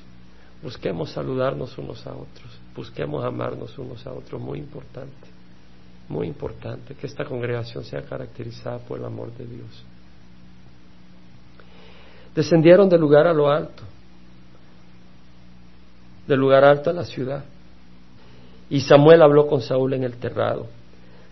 Busquemos 0.64 1.12
saludarnos 1.12 1.78
unos 1.78 2.06
a 2.08 2.12
otros. 2.12 2.60
Busquemos 2.76 3.24
amarnos 3.24 3.78
unos 3.78 4.06
a 4.08 4.14
otros. 4.14 4.42
Muy 4.42 4.60
importante. 4.60 5.28
Muy 6.10 6.28
importante 6.28 6.96
que 6.96 7.06
esta 7.06 7.26
congregación 7.26 7.84
sea 7.84 8.02
caracterizada 8.02 8.80
por 8.80 8.98
el 8.98 9.06
amor 9.06 9.32
de 9.34 9.46
Dios. 9.46 9.84
Descendieron 12.34 12.88
del 12.88 13.02
lugar 13.02 13.28
a 13.28 13.34
lo 13.34 13.50
alto, 13.50 13.84
del 16.28 16.40
lugar 16.40 16.64
alto 16.64 16.90
a 16.90 16.94
la 16.94 17.04
ciudad. 17.04 17.44
Y 18.70 18.82
Samuel 18.82 19.22
habló 19.22 19.48
con 19.48 19.62
Saúl 19.62 19.94
en 19.94 20.04
el 20.04 20.18
terrado. 20.18 20.68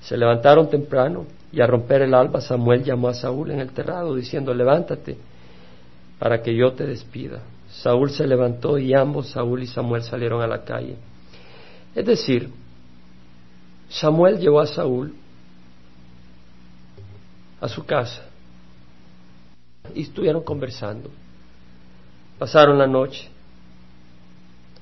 Se 0.01 0.17
levantaron 0.17 0.69
temprano 0.69 1.25
y 1.51 1.61
a 1.61 1.67
romper 1.67 2.01
el 2.01 2.13
alba 2.13 2.41
Samuel 2.41 2.83
llamó 2.83 3.07
a 3.07 3.13
Saúl 3.13 3.51
en 3.51 3.59
el 3.59 3.71
terrado 3.71 4.13
diciendo, 4.13 4.53
levántate 4.53 5.17
para 6.19 6.41
que 6.41 6.55
yo 6.55 6.73
te 6.73 6.85
despida. 6.85 7.41
Saúl 7.69 8.09
se 8.09 8.25
levantó 8.27 8.77
y 8.77 8.93
ambos, 8.93 9.29
Saúl 9.29 9.63
y 9.63 9.67
Samuel, 9.67 10.03
salieron 10.03 10.41
a 10.41 10.47
la 10.47 10.63
calle. 10.63 10.95
Es 11.93 12.05
decir, 12.05 12.49
Samuel 13.89 14.39
llevó 14.39 14.59
a 14.59 14.67
Saúl 14.67 15.15
a 17.61 17.67
su 17.67 17.85
casa 17.85 18.23
y 19.93 20.01
estuvieron 20.01 20.43
conversando. 20.43 21.09
Pasaron 22.37 22.77
la 22.77 22.87
noche, 22.87 23.29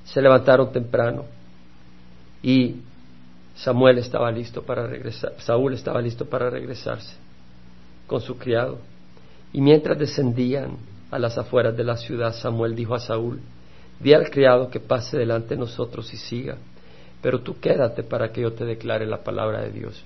se 0.04 0.20
levantaron 0.20 0.72
temprano 0.72 1.24
y 2.42 2.76
Samuel 3.54 3.98
estaba 3.98 4.30
listo 4.30 4.62
para 4.62 4.86
regresar, 4.86 5.34
Saúl 5.38 5.74
estaba 5.74 6.00
listo 6.00 6.26
para 6.26 6.50
regresarse 6.50 7.14
con 8.06 8.20
su 8.20 8.36
criado. 8.36 8.78
Y 9.52 9.60
mientras 9.60 9.96
descendían 9.98 10.76
a 11.14 11.18
las 11.20 11.38
afueras 11.38 11.76
de 11.76 11.84
la 11.84 11.96
ciudad, 11.96 12.34
Samuel 12.34 12.74
dijo 12.74 12.92
a 12.92 12.98
Saúl, 12.98 13.38
di 14.00 14.12
al 14.12 14.30
criado 14.30 14.68
que 14.68 14.80
pase 14.80 15.16
delante 15.16 15.50
de 15.50 15.60
nosotros 15.60 16.12
y 16.12 16.16
siga, 16.16 16.56
pero 17.22 17.40
tú 17.40 17.60
quédate 17.60 18.02
para 18.02 18.32
que 18.32 18.40
yo 18.40 18.52
te 18.52 18.64
declare 18.64 19.06
la 19.06 19.22
palabra 19.22 19.62
de 19.62 19.70
Dios. 19.70 20.04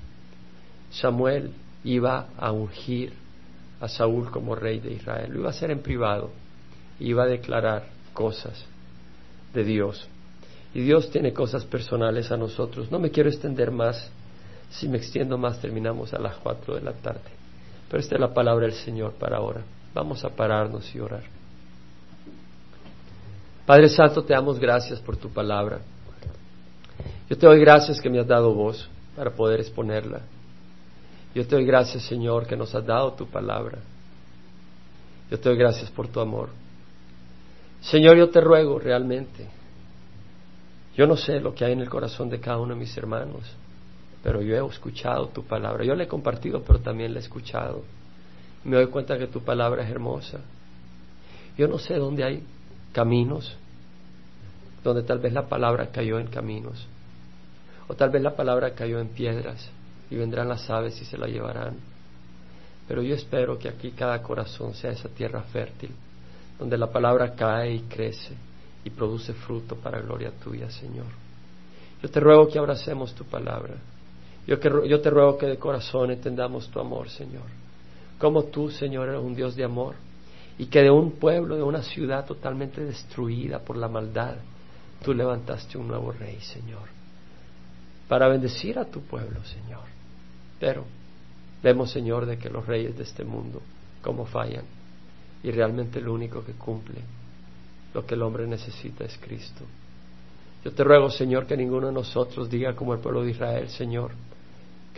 Samuel 0.91 1.53
iba 1.83 2.29
a 2.37 2.53
ungir 2.53 3.15
a 3.81 3.89
Saúl 3.89 4.31
como 4.31 4.55
rey 4.55 4.81
de 4.81 4.93
Israel, 4.93 5.33
lo 5.33 5.39
iba 5.39 5.47
a 5.49 5.53
hacer 5.53 5.71
en 5.71 5.81
privado, 5.81 6.31
iba 7.01 7.23
a 7.23 7.27
declarar 7.27 7.87
cosas 8.13 8.67
de 9.55 9.65
Dios. 9.65 10.07
Y 10.75 10.83
Dios 10.83 11.11
tiene 11.11 11.33
cosas 11.33 11.65
personales 11.65 12.31
a 12.31 12.37
nosotros. 12.37 12.91
No 12.91 12.99
me 12.99 13.11
quiero 13.11 13.31
extender 13.31 13.71
más. 13.71 14.11
Si 14.69 14.87
me 14.87 14.99
extiendo 14.99 15.39
más, 15.39 15.59
terminamos 15.59 16.13
a 16.13 16.19
las 16.19 16.37
cuatro 16.37 16.75
de 16.75 16.83
la 16.83 16.93
tarde. 16.93 17.31
Pero 17.89 17.99
esta 17.99 18.17
es 18.17 18.21
la 18.21 18.35
palabra 18.35 18.67
del 18.67 18.75
Señor 18.75 19.15
para 19.15 19.39
ahora. 19.39 19.63
Vamos 19.95 20.25
a 20.25 20.31
pararnos 20.31 20.95
y 20.95 21.01
orar. 21.01 21.25
Padre 23.67 23.89
Santo, 23.89 24.23
te 24.23 24.33
damos 24.33 24.59
gracias 24.59 25.01
por 25.01 25.17
tu 25.17 25.29
palabra. 25.29 25.81
Yo 27.29 27.37
te 27.37 27.47
doy 27.47 27.61
gracias 27.61 28.01
que 28.01 28.09
me 28.09 28.19
has 28.19 28.27
dado 28.27 28.55
voz 28.55 28.89
para 29.15 29.31
poder 29.31 29.61
exponerla. 29.61 30.21
Yo 31.35 31.47
te 31.47 31.55
doy 31.55 31.67
gracias, 31.67 32.05
Señor, 32.05 32.47
que 32.47 32.57
nos 32.57 32.75
has 32.75 32.87
dado 32.87 33.13
tu 33.13 33.27
palabra. 33.27 33.79
Yo 35.31 35.39
te 35.39 35.49
doy 35.49 35.59
gracias 35.59 35.91
por 35.91 36.09
tu 36.09 36.21
amor. 36.21 36.49
Señor, 37.83 38.17
yo 38.17 38.31
te 38.31 38.41
ruego 38.41 38.79
realmente 38.79 39.59
yo 40.99 41.07
no 41.07 41.17
sé 41.17 41.39
lo 41.39 41.55
que 41.55 41.65
hay 41.65 41.75
en 41.75 41.81
el 41.81 41.89
corazón 41.89 42.29
de 42.29 42.41
cada 42.41 42.59
uno 42.59 42.75
de 42.75 42.81
mis 42.81 42.97
hermanos, 42.97 43.45
pero 44.21 44.43
yo 44.43 44.57
he 44.57 44.69
escuchado 44.69 45.29
tu 45.29 45.45
palabra. 45.45 45.85
Yo 45.85 45.95
la 45.95 46.03
he 46.03 46.09
compartido, 46.09 46.65
pero 46.65 46.81
también 46.81 47.15
la 47.15 47.21
he 47.21 47.23
escuchado. 47.23 47.85
Me 48.65 48.77
doy 48.77 48.87
cuenta 48.89 49.19
que 49.19 49.27
tu 49.27 49.41
palabra 49.41 49.85
es 49.85 49.91
hermosa. 49.91 50.41
Yo 51.57 51.69
no 51.69 51.79
sé 51.79 51.95
dónde 51.95 52.25
hay 52.25 52.43
caminos, 52.93 53.57
donde 54.85 55.03
tal 55.03 55.19
vez 55.19 55.33
la 55.33 55.49
palabra 55.49 55.89
cayó 55.91 56.19
en 56.19 56.29
caminos, 56.29 56.87
o 57.89 57.95
tal 57.95 58.11
vez 58.11 58.23
la 58.23 58.37
palabra 58.37 58.75
cayó 58.75 59.01
en 59.01 59.09
piedras, 59.09 59.71
y 60.11 60.17
vendrán 60.17 60.49
las 60.49 60.69
aves 60.71 61.01
y 61.01 61.05
se 61.05 61.19
la 61.19 61.27
llevarán. 61.27 61.77
Pero 62.87 63.03
yo 63.03 63.15
espero 63.15 63.59
que 63.59 63.69
aquí 63.69 63.91
cada 63.91 64.23
corazón 64.23 64.75
sea 64.75 64.93
esa 64.93 65.09
tierra 65.09 65.43
fértil, 65.43 65.91
donde 66.59 66.79
la 66.79 66.91
palabra 66.91 67.35
cae 67.35 67.75
y 67.75 67.81
crece 67.81 68.35
y 68.85 68.91
produce 68.91 69.35
fruto 69.35 69.77
para 69.77 70.01
gloria 70.01 70.31
tuya, 70.43 70.71
Señor. 70.71 71.07
Yo 72.03 72.09
te 72.09 72.21
ruego 72.21 72.49
que 72.49 72.59
abracemos 72.59 73.15
tu 73.15 73.25
palabra. 73.25 73.75
Yo, 74.47 74.59
te 74.59 75.11
ruego 75.11 75.37
que 75.37 75.47
de 75.47 75.59
corazón 75.59 76.11
entendamos 76.11 76.71
tu 76.71 76.81
amor, 76.81 77.11
Señor. 77.11 77.45
Como 78.19 78.45
tú, 78.45 78.71
Señor, 78.71 79.09
eres 79.09 79.23
un 79.23 79.35
Dios 79.35 79.55
de 79.55 79.65
amor. 79.65 79.95
Y 80.59 80.67
que 80.67 80.83
de 80.83 80.91
un 80.91 81.13
pueblo, 81.13 81.57
de 81.57 81.63
una 81.63 81.83
ciudad 81.83 82.27
totalmente 82.27 82.85
destruida 82.85 83.61
por 83.61 83.77
la 83.77 83.89
maldad, 83.89 84.37
tú 85.05 85.15
levantaste 85.15 85.79
un 85.79 85.87
nuevo 85.87 86.11
rey, 86.11 86.39
Señor. 86.41 86.89
Para 88.09 88.29
bendecir 88.29 88.79
a 88.79 88.85
tu 88.85 89.03
pueblo, 89.03 89.45
Señor. 89.45 89.85
Pero 90.59 90.85
vemos, 91.63 91.93
Señor, 91.93 92.27
de 92.27 92.39
que 92.39 92.51
los 92.51 92.67
reyes 92.67 92.97
de 92.97 93.05
este 93.05 93.25
mundo, 93.25 93.63
cómo 94.03 94.27
fallan. 94.27 94.65
Y 95.45 95.53
realmente 95.53 96.01
lo 96.01 96.13
único 96.13 96.45
que 96.45 96.53
cumple 96.53 97.03
lo 97.95 98.05
que 98.05 98.15
el 98.15 98.23
hombre 98.23 98.47
necesita 98.47 99.05
es 99.05 99.17
Cristo. 99.19 99.65
Yo 100.65 100.73
te 100.73 100.85
ruego, 100.85 101.09
Señor, 101.09 101.47
que 101.47 101.57
ninguno 101.57 101.87
de 101.87 101.93
nosotros 101.93 102.51
diga 102.51 102.75
como 102.75 102.93
el 102.93 103.01
pueblo 103.01 103.23
de 103.23 103.31
Israel, 103.31 103.69
Señor, 103.71 104.13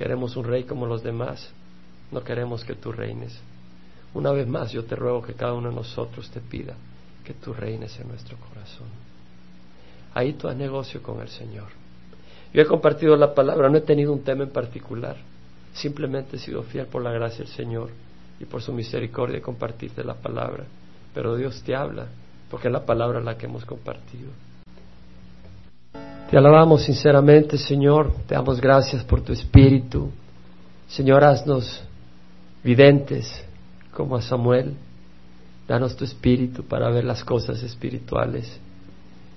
Queremos 0.00 0.34
un 0.34 0.44
rey 0.44 0.64
como 0.64 0.86
los 0.86 1.02
demás. 1.02 1.52
No 2.10 2.22
queremos 2.22 2.64
que 2.64 2.74
tú 2.74 2.92
reines. 2.92 3.38
Una 4.14 4.32
vez 4.32 4.46
más 4.46 4.72
yo 4.72 4.84
te 4.84 4.96
ruego 4.96 5.22
que 5.22 5.34
cada 5.34 5.52
uno 5.52 5.70
de 5.70 5.76
nosotros 5.76 6.30
te 6.30 6.40
pida 6.40 6.74
que 7.24 7.34
tú 7.34 7.52
reines 7.52 7.98
en 8.00 8.08
nuestro 8.08 8.36
corazón. 8.36 8.88
Ahí 10.14 10.32
tú 10.32 10.48
has 10.48 10.56
negocio 10.56 11.02
con 11.02 11.20
el 11.20 11.28
Señor. 11.28 11.68
Yo 12.52 12.62
he 12.62 12.66
compartido 12.66 13.16
la 13.16 13.34
palabra, 13.34 13.68
no 13.68 13.78
he 13.78 13.82
tenido 13.82 14.12
un 14.12 14.24
tema 14.24 14.42
en 14.42 14.50
particular. 14.50 15.16
Simplemente 15.72 16.36
he 16.36 16.38
sido 16.40 16.62
fiel 16.64 16.86
por 16.86 17.02
la 17.02 17.12
gracia 17.12 17.44
del 17.44 17.54
Señor 17.54 17.90
y 18.40 18.44
por 18.44 18.60
su 18.60 18.72
misericordia 18.72 19.36
de 19.36 19.42
compartirte 19.42 20.02
la 20.02 20.14
palabra. 20.14 20.64
Pero 21.14 21.36
Dios 21.36 21.62
te 21.62 21.76
habla, 21.76 22.06
porque 22.50 22.66
es 22.66 22.72
la 22.72 22.84
palabra 22.84 23.20
la 23.20 23.36
que 23.36 23.46
hemos 23.46 23.64
compartido. 23.64 24.30
Te 26.28 26.36
alabamos 26.36 26.82
sinceramente, 26.84 27.56
Señor. 27.56 28.12
Te 28.26 28.34
damos 28.34 28.60
gracias 28.60 29.04
por 29.04 29.20
tu 29.20 29.32
espíritu. 29.32 30.10
Señor, 30.88 31.22
haznos 31.22 31.84
videntes 32.62 33.44
como 33.92 34.16
a 34.16 34.22
Samuel. 34.22 34.74
Danos 35.66 35.96
tu 35.96 36.04
espíritu 36.04 36.64
para 36.64 36.90
ver 36.90 37.04
las 37.04 37.24
cosas 37.24 37.62
espirituales 37.62 38.60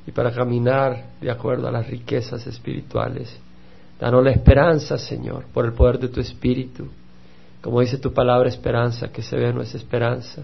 y 0.05 0.11
para 0.11 0.31
caminar 0.31 1.11
de 1.21 1.31
acuerdo 1.31 1.67
a 1.67 1.71
las 1.71 1.87
riquezas 1.87 2.45
espirituales. 2.47 3.37
Danos 3.99 4.23
la 4.23 4.31
esperanza, 4.31 4.97
Señor, 4.97 5.45
por 5.53 5.65
el 5.65 5.73
poder 5.73 5.99
de 5.99 6.09
tu 6.09 6.19
espíritu. 6.19 6.87
Como 7.61 7.79
dice 7.79 7.97
tu 7.97 8.11
palabra, 8.11 8.49
esperanza, 8.49 9.09
que 9.09 9.21
se 9.21 9.37
ve 9.37 9.53
no 9.53 9.61
es 9.61 9.73
esperanza. 9.75 10.43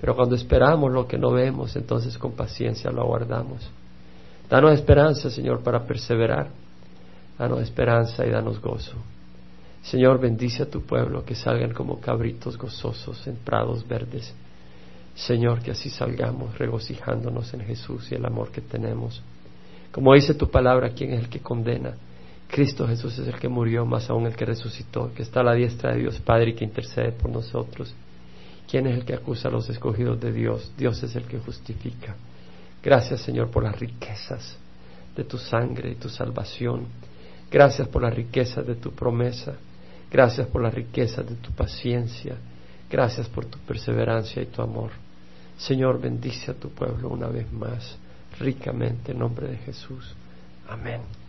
Pero 0.00 0.14
cuando 0.14 0.34
esperamos 0.34 0.92
lo 0.92 1.06
que 1.06 1.18
no 1.18 1.32
vemos, 1.32 1.74
entonces 1.76 2.16
con 2.16 2.32
paciencia 2.32 2.90
lo 2.90 3.02
aguardamos. 3.02 3.68
Danos 4.48 4.72
esperanza, 4.72 5.30
Señor, 5.30 5.62
para 5.62 5.84
perseverar. 5.84 6.48
Danos 7.38 7.60
esperanza 7.60 8.24
y 8.26 8.30
danos 8.30 8.60
gozo. 8.60 8.96
Señor, 9.82 10.20
bendice 10.20 10.62
a 10.62 10.70
tu 10.70 10.82
pueblo, 10.82 11.24
que 11.24 11.34
salgan 11.34 11.72
como 11.72 12.00
cabritos 12.00 12.56
gozosos 12.58 13.26
en 13.26 13.36
prados 13.36 13.86
verdes. 13.86 14.34
Señor, 15.14 15.60
que 15.62 15.72
así 15.72 15.90
salgamos 15.90 16.56
regocijándonos 16.58 17.52
en 17.54 17.60
Jesús 17.60 18.10
y 18.12 18.14
el 18.14 18.24
amor 18.24 18.50
que 18.50 18.60
tenemos. 18.60 19.22
Como 19.92 20.14
dice 20.14 20.34
tu 20.34 20.50
palabra, 20.50 20.90
¿quién 20.90 21.12
es 21.12 21.20
el 21.20 21.28
que 21.28 21.40
condena? 21.40 21.94
Cristo 22.46 22.86
Jesús 22.86 23.18
es 23.18 23.28
el 23.28 23.38
que 23.38 23.48
murió, 23.48 23.84
más 23.84 24.10
aún 24.10 24.26
el 24.26 24.34
que 24.34 24.44
resucitó, 24.44 25.12
que 25.14 25.22
está 25.22 25.40
a 25.40 25.44
la 25.44 25.54
diestra 25.54 25.92
de 25.92 26.00
Dios 26.00 26.18
Padre 26.20 26.50
y 26.50 26.54
que 26.54 26.64
intercede 26.64 27.12
por 27.12 27.30
nosotros. 27.30 27.94
¿Quién 28.68 28.86
es 28.86 28.96
el 28.96 29.04
que 29.04 29.14
acusa 29.14 29.48
a 29.48 29.50
los 29.50 29.68
escogidos 29.68 30.20
de 30.20 30.32
Dios? 30.32 30.72
Dios 30.76 31.02
es 31.02 31.14
el 31.16 31.24
que 31.24 31.38
justifica. 31.38 32.16
Gracias, 32.82 33.20
Señor, 33.20 33.50
por 33.50 33.64
las 33.64 33.78
riquezas 33.78 34.56
de 35.16 35.24
tu 35.24 35.38
sangre 35.38 35.90
y 35.90 35.94
tu 35.96 36.08
salvación. 36.08 36.86
Gracias 37.50 37.88
por 37.88 38.02
las 38.02 38.14
riquezas 38.14 38.66
de 38.66 38.76
tu 38.76 38.92
promesa. 38.92 39.56
Gracias 40.10 40.48
por 40.48 40.62
las 40.62 40.74
riquezas 40.74 41.28
de 41.28 41.36
tu 41.36 41.52
paciencia. 41.52 42.36
Gracias 42.90 43.28
por 43.28 43.46
tu 43.46 43.58
perseverancia 43.60 44.42
y 44.42 44.46
tu 44.46 44.60
amor. 44.62 44.90
Señor, 45.56 46.00
bendice 46.00 46.50
a 46.50 46.54
tu 46.54 46.70
pueblo 46.70 47.08
una 47.08 47.28
vez 47.28 47.50
más, 47.52 47.96
ricamente, 48.38 49.12
en 49.12 49.18
nombre 49.18 49.48
de 49.48 49.56
Jesús. 49.58 50.14
Amén. 50.68 51.19